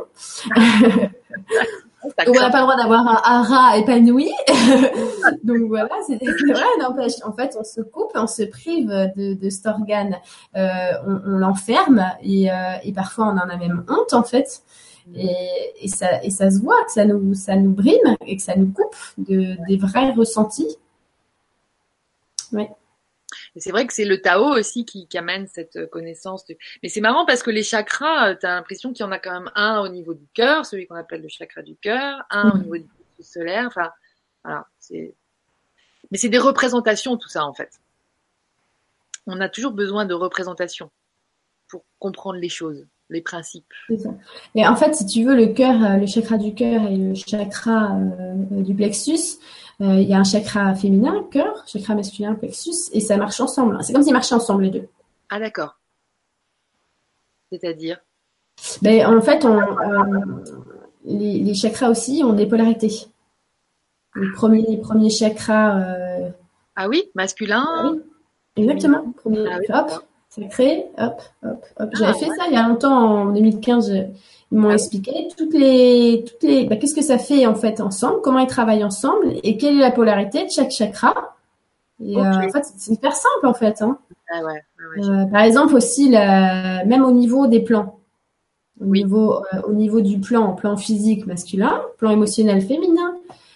[2.04, 4.32] On n'a pas le droit d'avoir un hara épanoui.
[5.44, 7.14] Donc voilà, c'est vrai, n'empêche.
[7.24, 10.18] En fait, on se coupe, on se prive de, de cet organe,
[10.56, 14.64] euh, on, on l'enferme et, euh, et, parfois on en a même honte en fait.
[15.16, 15.36] Et,
[15.82, 18.56] et, ça, et ça se voit que ça nous, ça nous brime et que ça
[18.56, 20.78] nous coupe de, des vrais ressentis.
[22.54, 22.70] Ouais.
[23.56, 26.44] Et c'est vrai que c'est le Tao aussi qui, qui, amène cette connaissance.
[26.82, 29.20] Mais c'est marrant parce que les chakras, euh, tu as l'impression qu'il y en a
[29.20, 32.50] quand même un au niveau du cœur, celui qu'on appelle le chakra du cœur, un
[32.50, 32.62] au mm.
[32.62, 33.68] niveau du solaire.
[33.68, 33.92] Enfin,
[34.44, 34.68] voilà.
[34.80, 35.14] C'est...
[36.12, 37.80] Mais c'est des représentations tout ça en fait.
[39.26, 40.92] On a toujours besoin de représentations
[41.68, 43.74] pour comprendre les choses, les principes.
[44.56, 47.14] Et en fait, si tu veux, le cœur, euh, le chakra du cœur et le
[47.14, 49.40] chakra euh, du plexus,
[49.82, 53.78] euh, il y a un chakra féminin, cœur, chakra masculin, plexus, et ça marche ensemble.
[53.82, 54.88] C'est comme s'ils marchaient ensemble les deux.
[55.30, 55.80] Ah d'accord.
[57.52, 58.00] C'est-à-dire?
[58.82, 60.26] Ben, En fait, on, euh,
[61.06, 63.08] les, chakras aussi ont des polarités.
[64.14, 65.78] Le premier, premier chakra.
[65.80, 66.30] Euh,
[66.76, 67.66] ah oui, masculin?
[67.68, 68.02] Ah oui,
[68.56, 69.12] exactement.
[69.18, 71.90] Premier, ah hop, sacré, hop, hop, hop.
[71.94, 73.94] J'avais ah fait ça il y a longtemps, en 2015.
[74.52, 78.22] Ils m'ont expliqué toutes les, toutes les, bah, qu'est-ce que ça fait en fait ensemble,
[78.22, 81.36] comment ils travaillent ensemble et quelle est la polarité de chaque chakra.
[82.00, 83.82] Et euh, en fait, c'est hyper simple en fait.
[83.82, 83.98] Hein.
[84.32, 84.62] Ah ouais,
[85.00, 88.00] euh, par exemple aussi, la, même au niveau des plans,
[88.80, 93.13] au niveau, euh, au niveau du plan, plan physique masculin, plan émotionnel féminin,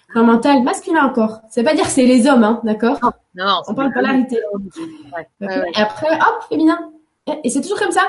[0.07, 1.41] plan mental masculin encore.
[1.49, 3.61] Ça veut pas dire que c'est les hommes, hein, d'accord Non, non.
[3.67, 4.39] On parle polarité.
[5.41, 6.91] Et après, hop, féminin.
[7.43, 8.01] Et c'est toujours comme ça,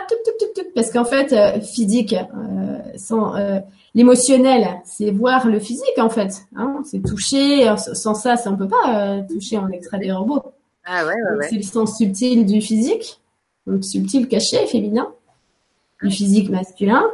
[0.75, 3.59] parce qu'en fait, euh, physique, euh, sans euh,
[3.95, 6.43] l'émotionnel, c'est voir le physique en fait.
[6.55, 7.75] Hein, c'est toucher.
[7.77, 10.43] Sans ça, ça on peut pas toucher en extrait des robots.
[10.85, 13.21] Ah ouais, ouais, C'est le sens subtil du physique,
[13.67, 15.09] donc subtil, caché, féminin,
[16.03, 17.05] du physique masculin,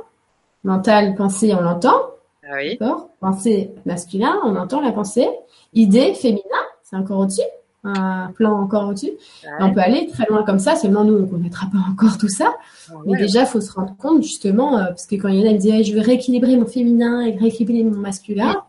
[0.62, 2.02] mental, pensée, on l'entend.
[2.48, 2.76] Ah oui.
[2.78, 3.10] D'accord.
[3.20, 5.28] Pensée masculin, on entend la pensée.
[5.72, 6.42] Idée féminin,
[6.82, 7.42] c'est encore au-dessus
[7.84, 9.12] un plan encore au-dessus.
[9.60, 12.28] On peut aller très loin comme ça, seulement nous, on ne connaîtra pas encore tout
[12.28, 12.54] ça.
[12.90, 15.42] Ah Mais déjà, il faut se rendre compte, justement, euh, parce que quand il y
[15.42, 18.62] en a qui disent je vais rééquilibrer mon féminin et rééquilibrer mon masculin»,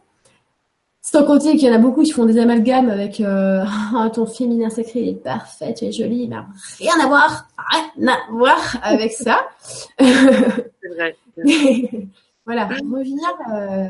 [1.01, 3.63] sans compter qu'il y en a beaucoup qui font des amalgames avec euh,
[4.13, 6.37] ton féminin sacré il est parfait, tu es jolie, mais
[6.79, 9.37] rien à voir, rien à voir avec ça.
[9.99, 11.15] c'est vrai.
[12.45, 13.27] voilà, revenir.
[13.53, 13.87] Euh...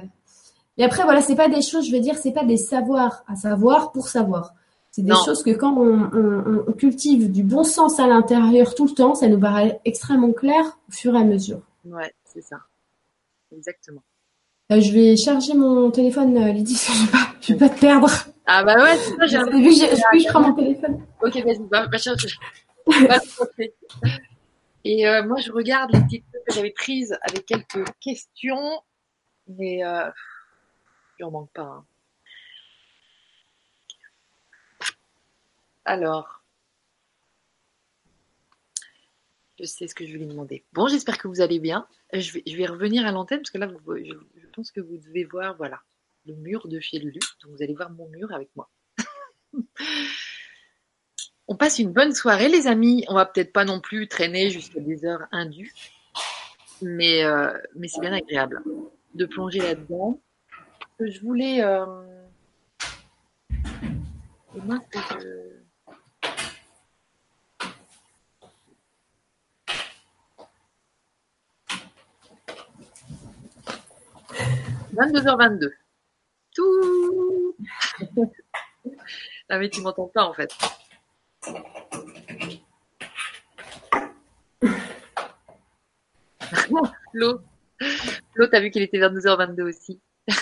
[0.77, 3.35] Et après, voilà, c'est pas des choses, je veux dire, c'est pas des savoirs à
[3.35, 4.53] savoir pour savoir.
[4.91, 9.13] C'est des choses que quand on, cultive du bon sens à l'intérieur tout le temps,
[9.13, 11.59] ça nous paraît extrêmement clair au fur et à mesure.
[11.83, 12.59] Ouais, c'est ça.
[13.53, 14.01] Exactement.
[14.71, 17.79] Euh, je vais charger mon téléphone, euh, Lydie, je vais pas, je vais pas te
[17.79, 18.09] perdre.
[18.45, 21.01] Ah bah ouais, c'est ça, j'ai vu, je, prends mon téléphone.
[21.21, 21.59] Ok, vas-y.
[21.69, 21.87] Va
[23.19, 23.73] te montrer.
[24.85, 28.81] Et euh, moi, je regarde les petites que j'avais prises avec quelques questions,
[29.47, 30.09] mais euh,
[31.19, 31.63] il en manque pas.
[31.63, 31.85] hein.
[35.85, 36.43] Alors,
[39.59, 40.65] je sais ce que je lui demander.
[40.73, 41.87] Bon, j'espère que vous allez bien.
[42.11, 45.23] Je vais, je vais revenir à l'antenne parce que là, je pense que vous devez
[45.23, 45.81] voir, voilà,
[46.25, 47.19] le mur de chez Lulu.
[47.43, 48.69] Donc, vous allez voir mon mur avec moi.
[51.47, 53.05] On passe une bonne soirée, les amis.
[53.07, 55.71] On va peut-être pas non plus traîner jusqu'à des heures indues,
[56.81, 58.61] mais, euh, mais c'est bien agréable
[59.13, 60.19] de plonger là-dedans.
[60.99, 61.63] Je voulais.
[61.63, 61.85] Euh...
[64.55, 65.55] et moi, que je-
[74.95, 75.71] 22h22.
[76.55, 77.55] Tout.
[79.49, 80.51] ah mais tu m'entends pas en fait.
[87.15, 87.39] Flo,
[88.35, 90.01] Flo, t'as vu qu'il était 22h22 aussi.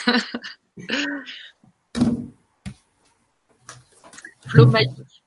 [4.48, 5.24] Flo magique.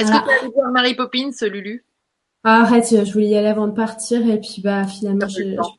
[0.00, 0.24] Est-ce que Ah.
[0.40, 1.84] tu as voir Mary Poppins, Lulu?
[2.44, 5.76] Ah, arrête, je voulais y aller avant de partir et puis bah finalement j'avais trop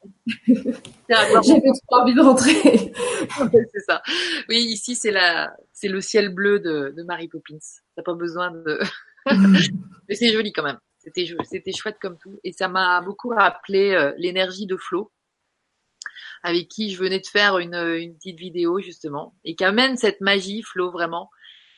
[1.89, 2.53] envie de rentrer.
[3.73, 4.01] C'est ça.
[4.47, 7.57] Oui, ici c'est la, c'est le ciel bleu de, de Mary Poppins.
[7.97, 8.79] T'as pas besoin de.
[10.07, 10.79] Mais c'est joli quand même.
[11.03, 15.11] C'était, c'était chouette comme tout, et ça m'a beaucoup rappelé euh, l'énergie de Flo,
[16.43, 20.21] avec qui je venais de faire une, une petite vidéo justement, et qui amène cette
[20.21, 21.29] magie, Flo vraiment.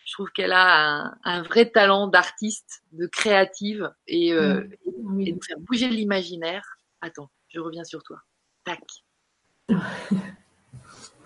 [0.05, 4.63] Je trouve qu'elle a un, un vrai talent d'artiste, de créative, et, euh,
[5.05, 5.21] Mm.
[5.21, 6.77] et de faire bouger l'imaginaire.
[7.01, 8.21] Attends, je reviens sur toi.
[8.63, 8.81] Tac.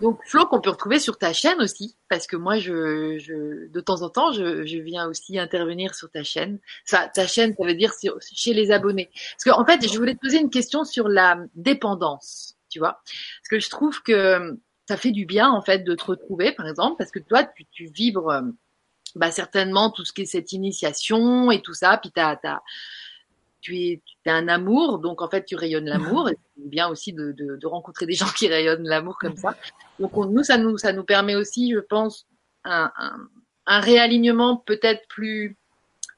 [0.00, 4.02] Donc Flo qu'on peut retrouver sur ta chaîne aussi, parce que moi je, de temps
[4.02, 6.58] en temps je, viens aussi intervenir sur ta chaîne.
[6.84, 7.92] Ça, ta chaîne, ça veut dire
[8.34, 9.10] chez les abonnés.
[9.32, 13.48] Parce qu'en fait, je voulais te poser une question sur la dépendance, tu vois, parce
[13.50, 14.58] que je trouve que
[14.88, 17.66] ça fait du bien en fait de te retrouver, par exemple, parce que toi tu,
[17.66, 18.42] tu vibres euh,
[19.14, 22.36] bah, certainement tout ce qui est cette initiation et tout ça, puis t'as,
[23.60, 26.28] tu es, tu as un amour, donc en fait tu rayonnes l'amour.
[26.28, 29.56] C'est bien aussi de, de, de rencontrer des gens qui rayonnent l'amour comme ça.
[29.98, 32.26] Donc on- nous, ça nous, ça nous permet aussi, je pense,
[32.64, 33.16] un, un,
[33.66, 35.56] un réalignement peut-être plus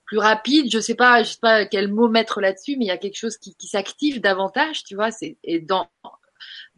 [0.07, 0.71] plus rapide.
[0.71, 3.17] Je sais pas, je sais pas quel mot mettre là-dessus, mais il y a quelque
[3.17, 5.11] chose qui, qui s'active davantage, tu vois.
[5.11, 5.89] C'est et dans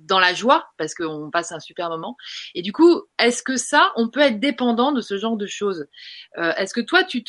[0.05, 2.17] dans la joie parce qu'on passe un super moment.
[2.55, 5.87] Et du coup, est-ce que ça, on peut être dépendant de ce genre de choses?
[6.39, 7.25] Euh, Est-ce que toi, tu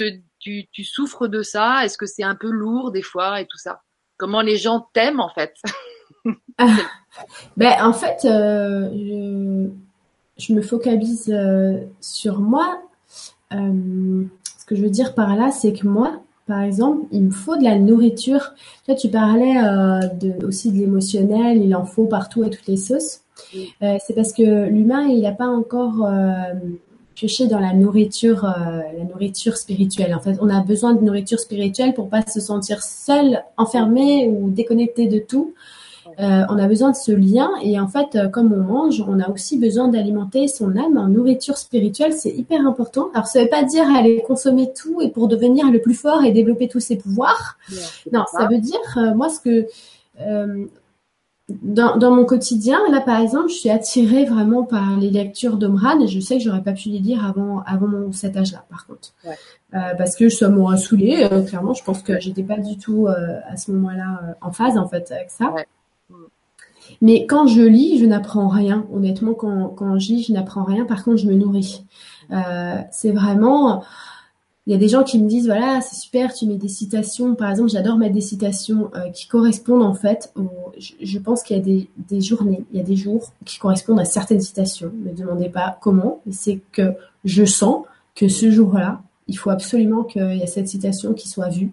[0.84, 1.84] souffres de ça?
[1.85, 3.81] Est-ce que c'est un peu lourd des fois et tout ça?
[4.18, 5.56] Comment les gens t'aiment en fait?
[7.56, 9.69] Ben, en fait, euh,
[10.38, 12.81] je, me focalise euh, sur moi.
[13.52, 17.58] Ce que je veux dire par là, c'est que moi, par exemple, il me faut
[17.58, 18.54] de la nourriture.
[18.86, 22.78] Toi, tu parlais euh, de, aussi de l'émotionnel, il en faut partout à toutes les
[22.78, 23.22] sauces.
[23.82, 26.54] Euh, c'est parce que l'humain, il n'a pas encore euh,
[27.16, 30.14] pioché dans la nourriture, euh, la nourriture spirituelle.
[30.14, 34.50] En fait, on a besoin de nourriture spirituelle pour pas se sentir seul, enfermé ou
[34.50, 35.54] déconnecté de tout.
[36.20, 39.20] Euh, on a besoin de ce lien et en fait, euh, comme on mange, on
[39.20, 42.14] a aussi besoin d'alimenter son âme en nourriture spirituelle.
[42.14, 43.10] C'est hyper important.
[43.14, 46.32] Alors, ça veut pas dire aller consommer tout et pour devenir le plus fort et
[46.32, 47.58] développer tous ses pouvoirs.
[48.14, 49.68] Non, ça veut dire euh, moi ce que
[51.62, 56.00] dans, dans mon quotidien, là par exemple, je suis attirée vraiment par les lectures d'Omran
[56.02, 58.88] et je sais que j'aurais pas pu les lire avant avant mon cet âge-là, par
[58.88, 59.36] contre, Ouais.
[59.76, 61.28] Euh, parce que ça m'aurait saoulée.
[61.32, 64.78] euh, clairement, je pense que j'étais pas du tout euh, à ce moment-là en phase
[64.78, 65.52] en fait avec ça.
[65.52, 65.68] Ouais.
[67.02, 68.86] Mais quand je lis, je n'apprends rien.
[68.94, 70.86] Honnêtement, quand, je lis, je n'apprends rien.
[70.86, 71.84] Par contre, je me nourris.
[72.32, 73.84] Euh, c'est vraiment.
[74.68, 77.36] Il y a des gens qui me disent voilà, c'est super, tu mets des citations.
[77.36, 80.34] Par exemple, j'adore mettre des citations euh, qui correspondent en fait.
[80.80, 84.06] Je, pense qu'il y a des, journées, il y a des jours qui correspondent à
[84.06, 84.91] certaines citations.
[85.03, 86.95] Ne me demandez pas comment, c'est que
[87.26, 87.84] je sens
[88.16, 91.72] que ce jour-là, il faut absolument qu'il y ait cette citation qui soit vue.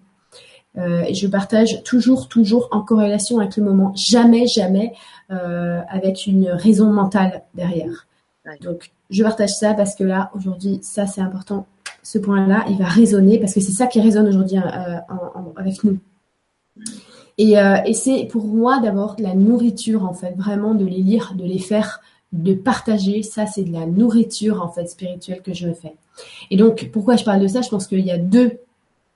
[0.77, 4.93] Euh, et je partage toujours, toujours en corrélation avec le moment, jamais, jamais
[5.31, 8.07] euh, avec une raison mentale derrière.
[8.45, 8.57] Ouais.
[8.61, 11.67] Donc, je partage ça parce que là, aujourd'hui, ça c'est important.
[12.01, 14.97] Ce point-là, il va résonner parce que c'est ça qui résonne aujourd'hui euh,
[15.55, 15.99] avec nous.
[17.37, 17.53] Et,
[17.85, 21.43] et c'est pour moi d'abord de la nourriture en fait, vraiment de les lire, de
[21.43, 22.01] les faire,
[22.31, 23.23] de partager.
[23.23, 25.95] Ça, c'est de la nourriture en fait spirituelle que je fais.
[26.51, 27.61] Et donc, pourquoi je parle de ça?
[27.61, 28.59] Je pense qu'il y a deux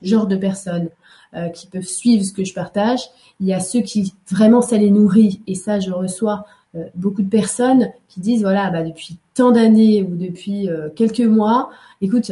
[0.01, 0.89] genres de personnes
[1.35, 3.01] euh, qui peuvent suivre ce que je partage.
[3.39, 6.45] Il y a ceux qui vraiment ça les nourrit et ça je reçois
[6.93, 11.71] beaucoup de personnes qui disent voilà, bah, depuis tant d'années ou depuis quelques mois,
[12.01, 12.31] écoute,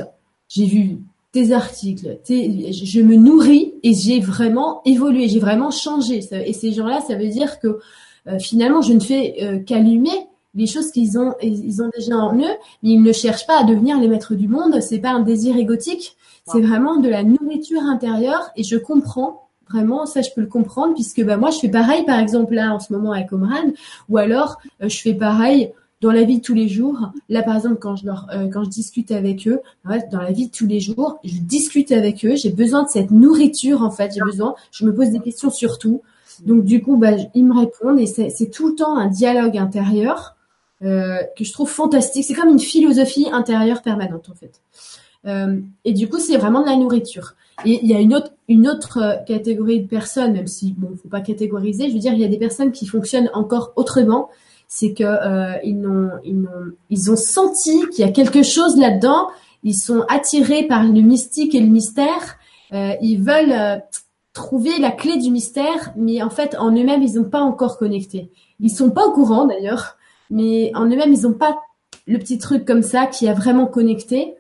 [0.50, 1.00] j'ai vu
[1.32, 6.20] tes articles, je me nourris et j'ai vraiment évolué, j'ai vraiment changé.
[6.32, 7.80] Et ces gens-là, ça veut dire que
[8.40, 12.92] finalement, je ne fais qu'allumer les choses qu'ils ont, ils ont déjà en eux, mais
[12.92, 14.82] ils ne cherchent pas à devenir les maîtres du monde.
[14.82, 16.16] C'est pas un désir égotique,
[16.46, 18.52] c'est vraiment de la nourriture intérieure.
[18.56, 22.06] Et je comprends vraiment, ça je peux le comprendre, puisque bah moi je fais pareil,
[22.06, 23.72] par exemple là en ce moment avec Omran,
[24.10, 27.10] ou alors euh, je fais pareil dans la vie de tous les jours.
[27.30, 29.62] Là par exemple quand je leur, euh, quand je discute avec eux,
[30.12, 32.36] dans la vie de tous les jours, je discute avec eux.
[32.36, 34.14] J'ai besoin de cette nourriture en fait.
[34.14, 34.56] J'ai besoin.
[34.72, 36.02] Je me pose des questions sur tout.
[36.46, 40.36] Donc du coup, bah, ils me répondent et c'est tout le temps un dialogue intérieur
[40.84, 42.26] euh, que je trouve fantastique.
[42.26, 44.62] C'est comme une philosophie intérieure permanente en fait.
[45.26, 47.36] Euh, et du coup, c'est vraiment de la nourriture.
[47.66, 50.90] Et il y a une autre, une autre euh, catégorie de personnes, même si bon,
[51.02, 51.90] faut pas catégoriser.
[51.90, 54.30] Je veux dire, il y a des personnes qui fonctionnent encore autrement.
[54.68, 58.78] C'est que euh, ils, ont, ils, ont, ils ont senti qu'il y a quelque chose
[58.78, 59.28] là-dedans.
[59.64, 62.38] Ils sont attirés par le mystique et le mystère.
[62.74, 63.78] Euh, ils veulent euh,
[64.34, 68.30] trouver la clé du mystère, mais en fait, en eux-mêmes, ils n'ont pas encore connecté.
[68.60, 69.98] Ils sont pas au courant d'ailleurs
[70.30, 71.60] mais en eux-mêmes, ils n'ont pas
[72.08, 74.36] le petit truc comme ça qui a vraiment connecté.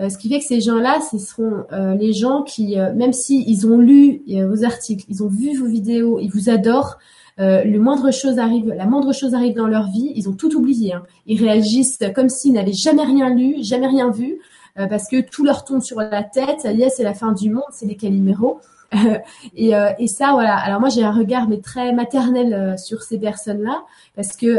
[0.00, 3.12] Euh, ce qui fait que ces gens-là, ce seront euh, les gens qui, euh, même
[3.12, 6.98] s'ils ils ont lu vos articles, ils ont vu vos vidéos, ils vous adorent,
[7.38, 10.94] le moindre chose arrive, la moindre chose arrive dans leur vie, ils ont tout oublié.
[10.94, 11.04] Hein.
[11.26, 14.40] Ils réagissent comme s'ils n'avaient jamais rien lu, jamais rien vu,
[14.74, 16.60] parce que tout leur tombe sur la tête.
[16.60, 18.60] Ça y est, c'est la fin du monde, c'est les caliméros.
[19.56, 20.56] et, et ça, voilà.
[20.56, 23.84] Alors moi, j'ai un regard mais très maternel sur ces personnes-là,
[24.16, 24.58] parce que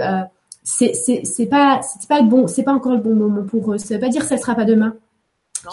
[0.64, 3.78] c'est pas c'est pas bon c'est pas encore le bon moment pour eux.
[3.78, 4.95] Ça veut pas dire que ça sera pas demain.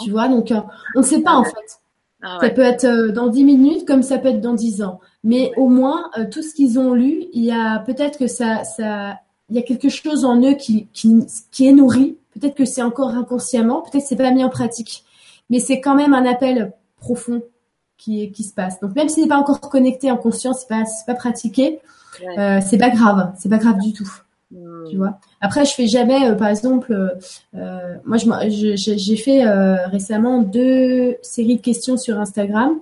[0.03, 0.61] Tu vois donc euh,
[0.95, 1.81] on ne sait pas en fait.
[2.23, 5.01] Ah ça peut être euh, dans 10 minutes comme ça peut être dans 10 ans.
[5.23, 8.65] Mais au moins euh, tout ce qu'ils ont lu, il y a peut-être que ça
[8.65, 9.19] ça
[9.49, 12.19] il y a quelque chose en eux qui qui qui est nourri.
[12.39, 15.05] Peut-être que c'est encore inconsciemment, peut-être c'est pas mis en pratique.
[15.49, 17.43] Mais c'est quand même un appel profond
[17.97, 18.81] qui qui se passe.
[18.81, 21.81] Donc même s'il n'est pas encore connecté en conscience, c'est pas c'est pas pratiqué,
[22.39, 24.11] euh, c'est pas grave, c'est pas grave du tout.
[24.53, 25.19] Tu vois.
[25.41, 27.09] Après, je fais jamais, euh, par exemple, euh,
[27.57, 32.81] euh moi, j'ai fait euh, récemment deux séries de questions sur Instagram.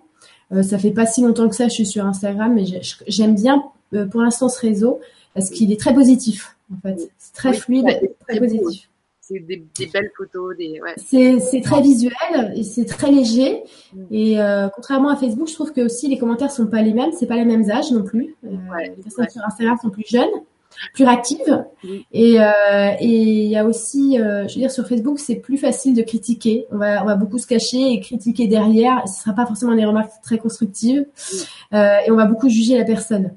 [0.63, 2.65] ça fait pas si longtemps que ça, je suis sur Instagram, mais
[3.07, 3.65] j'aime bien
[4.11, 5.01] pour l'instant ce réseau
[5.35, 6.57] parce qu'il est très positif.
[6.73, 7.87] En fait, c'est très fluide,
[8.29, 8.89] très, positif.
[9.21, 10.81] C'est des, des, belles photos, des.
[10.83, 10.95] Ouais.
[10.99, 13.63] C'est très visuel et c'est très léger.
[13.95, 14.03] Mm.
[14.11, 14.37] Et
[14.75, 17.37] contrairement à Facebook, je trouve que aussi les commentaires sont pas les mêmes, c'est pas
[17.37, 18.37] les mêmes âges non plus.
[18.43, 20.43] les personnes sur Instagram sont plus jeunes
[20.93, 21.65] plus active.
[22.13, 25.59] Et euh, et il y a aussi, euh, je veux dire, sur Facebook, c'est plus
[25.59, 26.67] facile de critiquer.
[26.71, 29.03] On va on va beaucoup se cacher et critiquer derrière.
[29.05, 31.07] Et ce sera pas forcément des remarques très constructives.
[31.73, 33.33] Euh, et on va beaucoup juger la personne.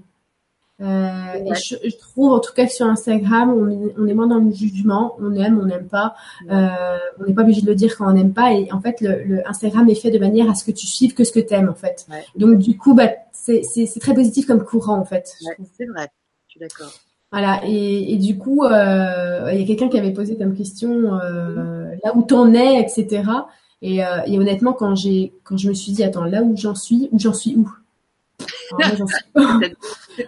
[0.80, 4.14] Euh, et je, je, trouve en tout cas que sur Instagram, on est, on est
[4.14, 6.16] moins dans le jugement, on aime, on n'aime pas,
[6.52, 8.54] euh, on n'est pas obligé de le dire quand on n'aime pas.
[8.54, 11.16] Et en fait, le, le, Instagram est fait de manière à ce que tu suives
[11.16, 12.06] que ce que tu aimes en fait.
[12.36, 13.64] Donc du coup, bah, c'est
[14.00, 15.34] très positif comme courant en fait.
[15.78, 16.10] c'est vrai,
[16.48, 16.94] je suis d'accord.
[17.32, 21.20] Voilà, et, et, du coup, euh, il y a quelqu'un qui avait posé comme question
[21.20, 23.24] euh, là où t'en es, etc.
[23.82, 26.76] Et, euh, et honnêtement, quand j'ai, quand je me suis dit, attends, là où j'en
[26.76, 27.70] suis, où j'en suis où?
[28.80, 29.26] J'en suis,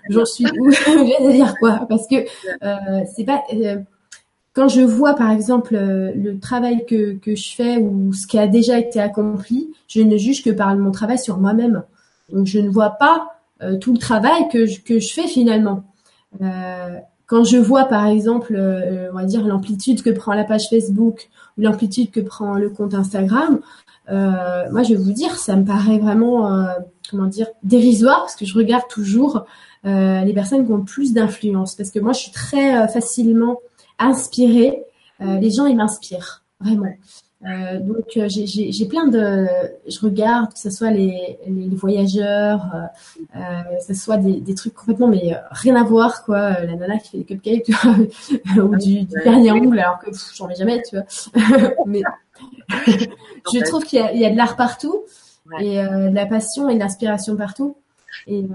[0.09, 0.71] j'en suis où?
[0.85, 1.85] Je dire quoi?
[1.89, 3.77] Parce que euh, c'est pas euh,
[4.53, 8.47] quand je vois par exemple le travail que, que je fais ou ce qui a
[8.47, 11.83] déjà été accompli, je ne juge que par mon travail sur moi-même.
[12.31, 13.27] Donc je ne vois pas
[13.79, 15.83] tout le travail que je, que je fais finalement.
[16.41, 20.67] Euh, quand je vois par exemple, euh, on va dire l'amplitude que prend la page
[20.69, 23.59] Facebook ou l'amplitude que prend le compte Instagram,
[24.09, 26.67] euh, moi je vais vous dire, ça me paraît vraiment,
[27.09, 29.45] comment dire, dérisoire parce que je regarde toujours
[29.83, 33.59] les personnes qui ont plus d'influence parce que moi je suis très facilement
[33.99, 34.83] inspirée.
[35.19, 36.93] les gens ils m'inspirent vraiment.
[37.45, 39.47] Euh, donc euh, j'ai plein de,
[39.87, 44.55] je regarde que ce soit les, les, voyageurs, euh, euh, que ce soit des, des
[44.55, 47.71] trucs complètement mais rien à voir quoi, la nana qui fait des cupcakes
[48.57, 51.05] ou du, du dernier angle alors que j'en mets jamais tu vois.
[51.85, 52.01] mais
[53.53, 55.03] je trouve qu'il y, y, a de l'art partout
[55.61, 57.77] et de la passion et de l'inspiration partout.
[58.27, 58.45] Et,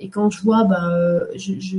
[0.00, 1.78] et quand je vois, ben, je, je,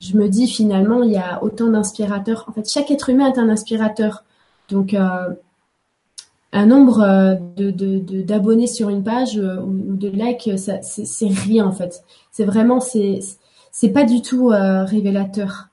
[0.00, 2.44] je me dis finalement il y a autant d'inspirateurs.
[2.48, 4.24] En fait, chaque être humain est un inspirateur.
[4.68, 5.28] Donc euh,
[6.52, 11.66] un nombre euh, de, d'abonnés sur une page euh, ou de likes, ça, c'est, rien
[11.66, 12.02] en fait.
[12.30, 13.20] C'est vraiment, c'est,
[13.70, 15.68] c'est pas du tout euh, révélateur.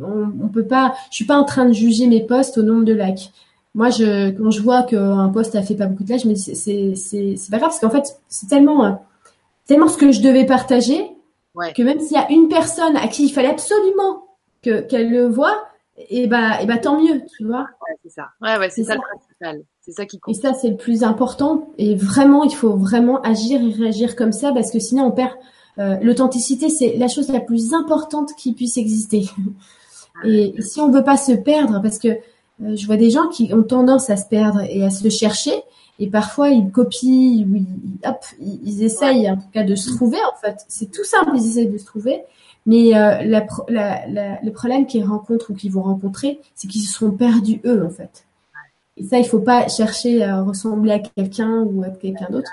[0.00, 2.84] On, on, peut pas, je suis pas en train de juger mes posts au nombre
[2.84, 3.32] de likes.
[3.74, 6.34] Moi, je, quand je vois qu'un post a fait pas beaucoup de likes, je me
[6.34, 9.02] dis c'est, c'est, c'est, pas grave parce qu'en fait, c'est tellement,
[9.66, 11.10] tellement ce que je devais partager
[11.74, 14.24] que même s'il y a une personne à qui il fallait absolument
[14.62, 15.64] que qu'elle le voit,
[16.08, 17.66] et bah, et bah tant mieux, tu vois.
[17.86, 18.30] Ouais, c'est ça.
[18.40, 19.00] Ouais, ouais, c'est ça, le
[19.80, 20.36] C'est ça qui compte.
[20.36, 21.68] Et ça, c'est le plus important.
[21.78, 25.32] Et vraiment, il faut vraiment agir et réagir comme ça parce que sinon, on perd.
[25.78, 29.24] Euh, L'authenticité, c'est la chose la plus importante qui puisse exister.
[30.24, 33.52] Et si on veut pas se perdre, parce que euh, je vois des gens qui
[33.54, 35.54] ont tendance à se perdre et à se chercher,
[35.98, 37.66] et parfois ils copient, ou ils,
[38.04, 40.18] hop, ils, essayent en tout cas de se trouver.
[40.32, 42.22] En fait, c'est tout simple, ils essayent de se trouver.
[42.66, 46.82] Mais euh, la, la, la, le problème qu'ils rencontrent ou qu'ils vont rencontrer, c'est qu'ils
[46.82, 48.24] se sont perdus eux en fait.
[48.96, 52.50] Et ça, il faut pas chercher à ressembler à quelqu'un ou à quelqu'un d'autre.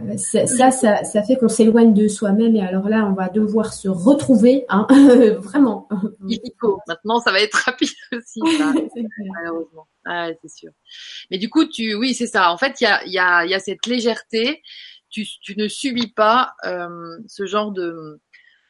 [0.00, 3.72] Euh, ça, ça, ça fait qu'on s'éloigne de soi-même et alors là, on va devoir
[3.72, 4.86] se retrouver, hein,
[5.38, 5.88] vraiment.
[6.88, 9.86] Maintenant, ça va être rapide aussi, malheureusement.
[10.04, 10.70] Ah, c'est sûr.
[11.30, 12.50] Mais du coup, tu, oui, c'est ça.
[12.50, 14.62] En fait, il y a, y, a, y a cette légèreté.
[15.10, 18.20] Tu, tu ne subis pas euh, ce genre de,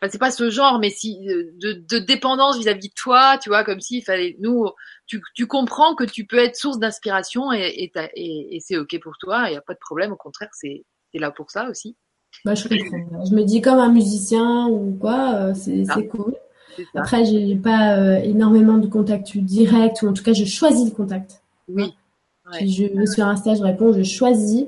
[0.03, 3.65] enfin, c'est pas ce genre, mais si de, de dépendance vis-à-vis de toi, tu vois,
[3.65, 4.69] comme s'il fallait nous,
[5.07, 8.99] tu, tu comprends que tu peux être source d'inspiration et, et, et, et c'est ok
[9.03, 11.97] pour toi, il n'y a pas de problème, au contraire, c'est là pour ça aussi.
[12.45, 16.35] Bah, je, je me dis comme un musicien ou quoi, euh, c'est cool.
[16.95, 20.91] Après, j'ai pas euh, énormément de contacts directs ou en tout cas, je choisis le
[20.91, 21.43] contact.
[21.69, 21.95] Oui.
[22.59, 24.67] Si je vais sur Insta, je réponds, je choisis.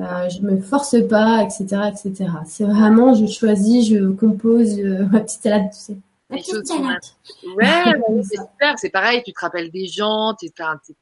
[0.00, 2.30] Euh, je me force pas, etc., etc.
[2.46, 5.96] C'est vraiment, je choisis, je compose euh, ma petite salade, tu sais.
[6.30, 6.42] Ouais,
[8.22, 10.52] c'est super, c'est pareil, tu te rappelles des gens, c'est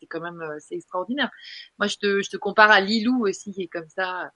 [0.09, 1.31] quand même, c'est extraordinaire.
[1.78, 4.32] Moi, je te, je te compare à Lilou aussi, qui est comme ça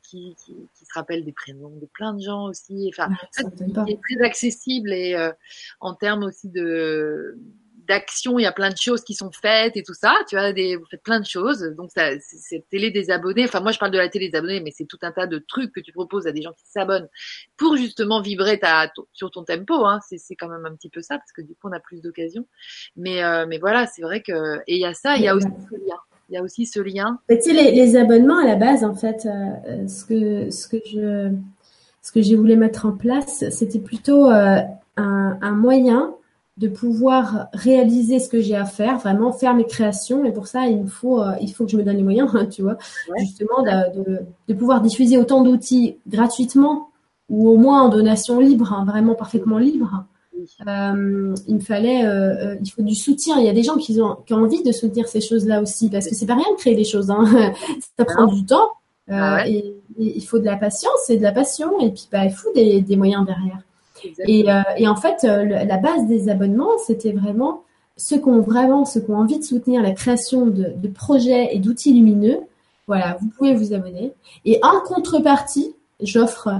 [0.00, 2.90] qui, qui, qui, se rappelle des prénoms de plein de gens aussi.
[2.92, 3.14] Enfin,
[3.86, 5.32] est très accessible et euh,
[5.80, 7.38] en termes aussi de
[7.92, 10.14] d'action, il y a plein de choses qui sont faites et tout ça.
[10.28, 11.62] Tu vois, des, vous faites plein de choses.
[11.76, 13.44] Donc, c'est télé des abonnés.
[13.44, 15.38] Enfin, moi, je parle de la télé des abonnés, mais c'est tout un tas de
[15.38, 17.08] trucs que tu proposes à des gens qui s'abonnent
[17.56, 19.84] pour justement vibrer ta, sur ton tempo.
[19.84, 20.00] Hein.
[20.06, 22.46] C'est quand même un petit peu ça, parce que du coup, on a plus d'occasions.
[22.96, 25.36] Mais, euh, mais voilà, c'est vrai que et il y a ça, il y a
[25.36, 25.98] aussi ce lien
[26.28, 27.18] il y a aussi ce lien.
[27.28, 31.30] tu sais, les, abonnements à la base, en fait, euh, ce que ce que je
[32.00, 34.58] ce que j'ai voulu mettre en place, c'était plutôt euh,
[34.96, 36.14] un, moyen
[36.58, 40.24] de pouvoir réaliser ce que j'ai à faire, vraiment faire mes créations.
[40.24, 42.62] Et pour ça, il faut euh, il faut que je me donne les moyens, tu
[42.62, 42.76] vois,
[43.18, 46.90] justement de, de, pouvoir diffuser autant d'outils gratuitement
[47.28, 50.04] ou au moins en donation libre, hein, vraiment parfaitement libre
[50.66, 53.38] euh, il me fallait, euh, euh, il faut du soutien.
[53.38, 55.90] Il y a des gens qui ont, qui ont envie de soutenir ces choses-là aussi,
[55.90, 57.10] parce que c'est pas rien de créer des choses.
[57.10, 57.24] Hein.
[57.98, 58.70] Ça prend du temps.
[59.10, 62.30] Ah et, il faut de la patience et de la passion et puis bah, il
[62.30, 63.58] faut des, des moyens derrière.
[64.26, 64.46] Et,
[64.76, 67.62] et, en fait, la base des abonnements, c'était vraiment
[67.96, 71.54] ceux qui ont vraiment, ceux qui ont envie de soutenir la création de, de projets
[71.54, 72.40] et d'outils lumineux.
[72.86, 74.12] Voilà, vous pouvez vous abonner.
[74.44, 76.50] Et en contrepartie, j'offre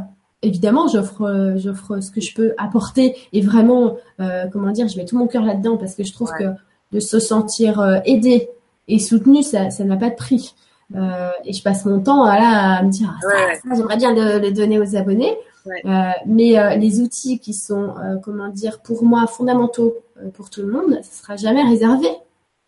[0.42, 4.96] évidemment, j'offre, euh, j'offre ce que je peux apporter et vraiment, euh, comment dire, je
[4.96, 6.44] mets tout mon cœur là-dedans parce que je trouve que
[6.92, 8.48] de se sentir euh, aidé
[8.88, 10.54] et soutenu, ça, ça n'a pas de prix.
[10.94, 14.50] Euh, et je passe mon temps là à me dire, ah, ça, j'aimerais bien le,
[14.50, 15.34] donner aux abonnés.
[15.66, 19.96] Euh, mais les outils qui sont, comment dire, pour moi fondamentaux
[20.34, 22.08] pour tout le monde, ce sera jamais réservé.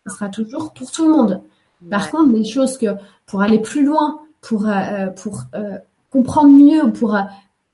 [0.05, 1.41] Ce sera toujours pour tout le monde.
[1.89, 2.87] Par contre, des choses que
[3.25, 4.67] pour aller plus loin, pour
[5.15, 5.43] pour
[6.11, 7.17] comprendre mieux, pour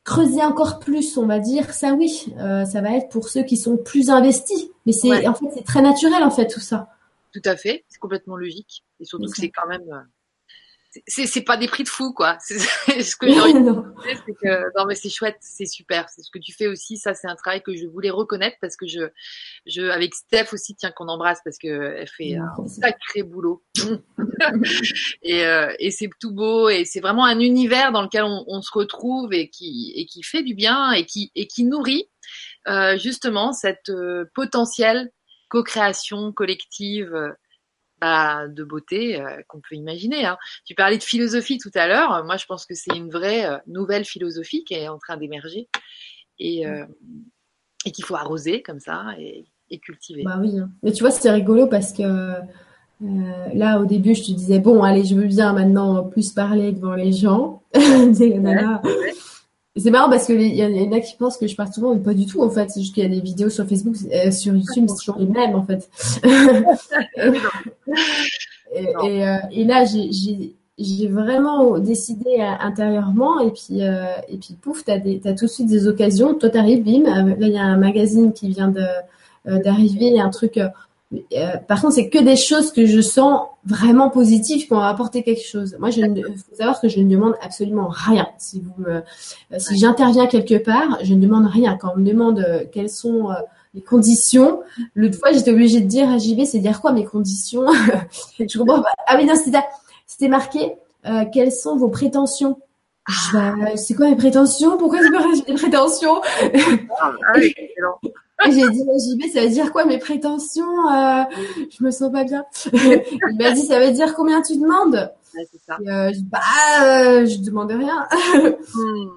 [0.03, 3.57] creuser encore plus, on va dire, ça oui, euh, ça va être pour ceux qui
[3.57, 4.67] sont plus investis.
[4.85, 6.89] Mais c'est en fait c'est très naturel en fait tout ça.
[7.33, 9.99] Tout à fait, c'est complètement logique et surtout que c'est quand même euh,
[11.07, 12.37] c'est c'est pas des prix de fou quoi.
[12.45, 12.59] C'est
[13.01, 13.59] ce que j'ai envie de
[14.25, 16.97] c'est que non mais c'est chouette, c'est super, c'est ce que tu fais aussi.
[16.97, 19.01] Ça c'est un travail que je voulais reconnaître parce que je
[19.65, 23.63] je avec Steph aussi tiens qu'on embrasse parce que elle fait un sacré boulot
[25.23, 28.61] et euh, et c'est tout beau et c'est vraiment un univers dans lequel on, on,
[28.61, 32.09] se retrouve et qui et qui fait du bien et qui et qui nourrit
[32.67, 35.11] euh, justement cette euh, potentielle
[35.49, 37.35] co-création collective
[38.01, 40.25] de beauté euh, qu'on peut imaginer.
[40.25, 40.37] Hein.
[40.65, 42.23] Tu parlais de philosophie tout à l'heure.
[42.25, 45.69] Moi, je pense que c'est une vraie euh, nouvelle philosophie qui est en train d'émerger
[46.39, 46.85] et, euh,
[47.85, 49.45] et qu'il faut arroser comme ça et,
[49.83, 50.23] cultiver.
[50.23, 50.59] Bah oui.
[50.59, 50.69] Hein.
[50.83, 52.33] Mais tu vois, c'était rigolo parce que
[52.99, 56.95] là, au début, je te disais bon, allez, je veux bien maintenant plus parler devant
[56.95, 57.63] les gens.
[59.77, 62.01] C'est marrant parce que il y, en a qui pensent que je parle souvent, mais
[62.01, 62.69] pas du tout en fait.
[62.69, 65.27] C'est juste qu'il y a des vidéos sur Facebook, euh, sur YouTube, c'est toujours les
[65.27, 65.89] mêmes en fait.
[68.75, 74.95] et, euh, et, là, j'ai vraiment décidé euh, intérieurement et puis et puis pouf, t'as
[74.95, 76.33] as tout de suite des occasions.
[76.33, 77.03] Toi, t'arrives, bim.
[77.03, 78.85] Là, il y a un magazine qui vient de
[79.45, 80.59] d'arriver, il y a un truc
[81.13, 85.23] euh, par contre, c'est que des choses que je sens vraiment positives qui vont apporter
[85.23, 85.75] quelque chose.
[85.79, 88.27] Moi, je ne, faut savoir que je ne demande absolument rien.
[88.37, 89.01] Si vous me, euh,
[89.57, 91.77] si j'interviens quelque part, je ne demande rien.
[91.77, 93.29] Quand on me demande euh, quels sont
[93.73, 94.61] les conditions.
[94.95, 97.65] L'autre fois, j'étais obligée de dire à JB, c'est dire quoi mes conditions
[98.39, 98.93] Je comprends pas.
[99.07, 99.59] Ah oui, non, c'était,
[100.05, 100.73] c'était marqué,
[101.05, 102.59] euh, quelles sont vos prétentions?
[103.33, 104.77] Bah, c'est quoi mes prétentions?
[104.77, 106.21] Pourquoi c'est pas des prétentions?
[106.99, 107.53] Ah, oui,
[108.45, 111.23] j'ai dit à JB, ça veut dire quoi mes prétentions euh,
[111.69, 112.45] Je me sens pas bien.
[112.73, 115.11] Il m'a dit, ça veut dire combien tu demandes?
[115.35, 115.77] Ouais, ça.
[115.81, 116.39] Et, euh, je, bah,
[116.83, 118.07] euh, je demande rien.
[118.73, 119.09] Hmm.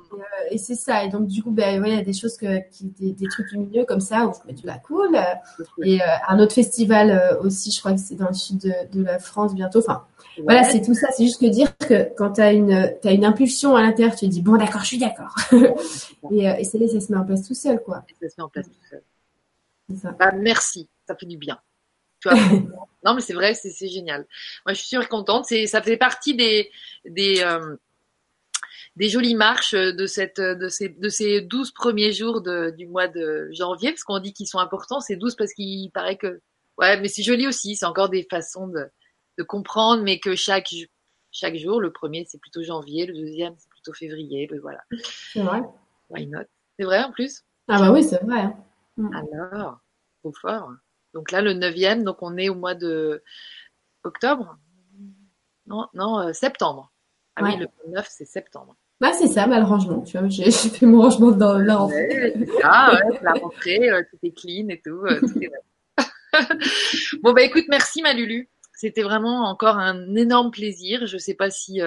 [0.50, 1.04] et, et c'est ça.
[1.04, 3.28] Et donc du coup, ben ouais, il y a des choses que, qui, des, des
[3.28, 5.16] trucs lumineux comme ça où je me dis bah cool.
[5.84, 9.18] Et un autre festival aussi, je crois que c'est dans le sud de, de la
[9.18, 9.78] France bientôt.
[9.78, 10.02] Enfin,
[10.42, 11.06] voilà, c'est tout ça.
[11.16, 14.26] C'est juste que dire que quand tu as une, as une impulsion à l'intérieur, tu
[14.26, 15.34] te dis bon d'accord, je suis d'accord.
[16.32, 18.04] et, et ça, ça se met en place tout seul, quoi.
[18.20, 19.02] ça se met en place tout seul.
[19.88, 21.60] Bah, merci, ça fait du bien.
[23.04, 24.26] non, mais c'est vrai, c'est génial.
[24.64, 25.44] Moi, je suis super contente.
[25.46, 26.70] C'est, ça fait partie des
[27.04, 27.76] des euh,
[28.96, 33.08] des jolies marches de cette de ces de ces 12 premiers jours de, du mois
[33.08, 35.00] de janvier, parce qu'on dit qu'ils sont importants.
[35.00, 36.40] C'est 12 parce qu'il paraît que
[36.78, 37.76] ouais, mais c'est joli aussi.
[37.76, 38.86] C'est encore des façons de
[39.36, 40.72] de comprendre, mais que chaque
[41.30, 44.48] chaque jour, le premier c'est plutôt janvier, le deuxième c'est plutôt février.
[44.62, 44.82] voilà.
[45.32, 45.60] C'est vrai.
[46.08, 46.44] Why not?
[46.78, 47.42] C'est vrai en plus?
[47.68, 48.54] Ah bah oui, c'est vrai.
[48.96, 49.10] Mm.
[49.14, 49.80] Alors,
[50.20, 50.72] trop fort.
[51.12, 53.22] Donc là, le neuvième, donc on est au mois de
[54.02, 54.58] octobre
[55.66, 56.92] Non, non, euh, septembre.
[57.36, 58.76] Ah oui, le 9, c'est septembre.
[59.00, 62.34] Bah, c'est ça, bah, le rangement, tu vois, j'ai fait mon rangement dans la rentrée.
[62.62, 65.04] Ah, ouais, la rentrée, euh, tout est clean et tout.
[65.04, 65.50] Euh, tout est...
[67.22, 68.48] bon, bah écoute, merci Malulu.
[68.72, 71.06] C'était vraiment encore un énorme plaisir.
[71.06, 71.80] Je sais pas si,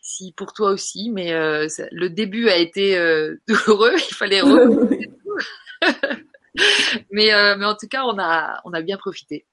[0.00, 2.94] si pour toi aussi, mais le début a été
[3.48, 3.96] douloureux.
[3.96, 4.40] Il fallait
[7.10, 9.46] mais, euh, mais en tout cas, on a, on a bien profité.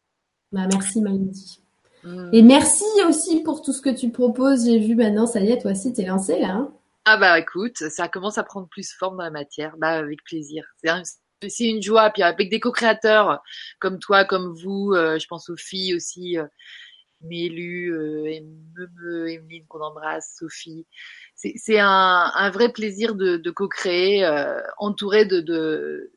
[0.51, 1.61] Bah, merci Malindi.
[2.03, 2.29] Mm.
[2.33, 4.65] Et merci aussi pour tout ce que tu proposes.
[4.65, 6.51] J'ai vu maintenant, ça y est, toi aussi, t'es lancé là.
[6.51, 6.73] Hein
[7.09, 9.77] ah bah écoute, ça commence à prendre plus forme dans la matière.
[9.77, 10.65] Bah avec plaisir.
[11.47, 12.09] C'est une joie.
[12.09, 13.41] Puis avec des co-créateurs
[13.79, 16.45] comme toi, comme vous, euh, je pense aux filles aussi, euh,
[17.21, 20.85] Mélu, euh, Emeline qu'on embrasse, Sophie.
[21.35, 24.27] C'est un, un, vrai plaisir de, de co-créer,
[24.77, 26.11] entouré de, de,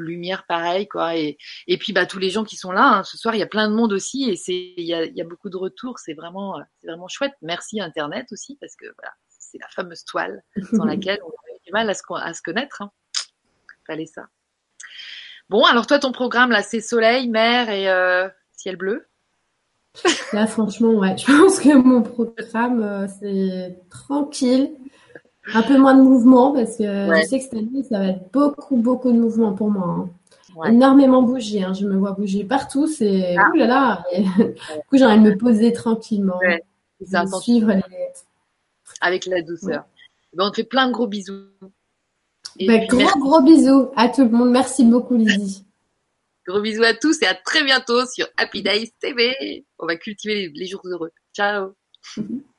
[0.00, 1.16] de lumière pareil quoi.
[1.16, 3.42] Et, et puis bah tous les gens qui sont là hein, ce soir il y
[3.42, 5.56] a plein de monde aussi et c'est il y a, il y a beaucoup de
[5.56, 5.98] retours.
[5.98, 7.34] C'est vraiment c'est vraiment chouette.
[7.42, 10.42] Merci internet aussi parce que voilà c'est la fameuse toile
[10.72, 12.90] dans laquelle on a du mal à se, à se connaître hein.
[13.86, 14.26] fallait ça.
[15.48, 19.06] Bon alors toi ton programme là c'est soleil mer et euh, ciel bleu.
[20.32, 24.74] Là franchement ouais je pense que mon programme euh, c'est tranquille
[25.52, 28.32] un peu moins de mouvement parce que je sais que cette année, ça va être
[28.32, 29.84] beaucoup, beaucoup de mouvement pour moi.
[29.86, 30.10] Hein.
[30.66, 31.62] Énormément bouger.
[31.62, 31.72] Hein.
[31.74, 32.86] Je me vois bouger partout.
[32.86, 33.50] C'est ah.
[33.54, 34.04] là là.
[34.14, 34.54] du
[34.88, 36.38] coup, j'ai envie de me poser tranquillement.
[37.04, 37.82] Ça, suivre les...
[39.00, 39.84] Avec la douceur.
[40.32, 41.48] Ben, on te fait plein de gros bisous.
[42.58, 44.50] Ben, gros, gros bisous à tout le monde.
[44.50, 45.64] Merci beaucoup, Lydie.
[46.46, 49.64] gros bisous à tous et à très bientôt sur Happy Days TV.
[49.78, 51.10] On va cultiver les jours heureux.
[51.34, 51.72] Ciao.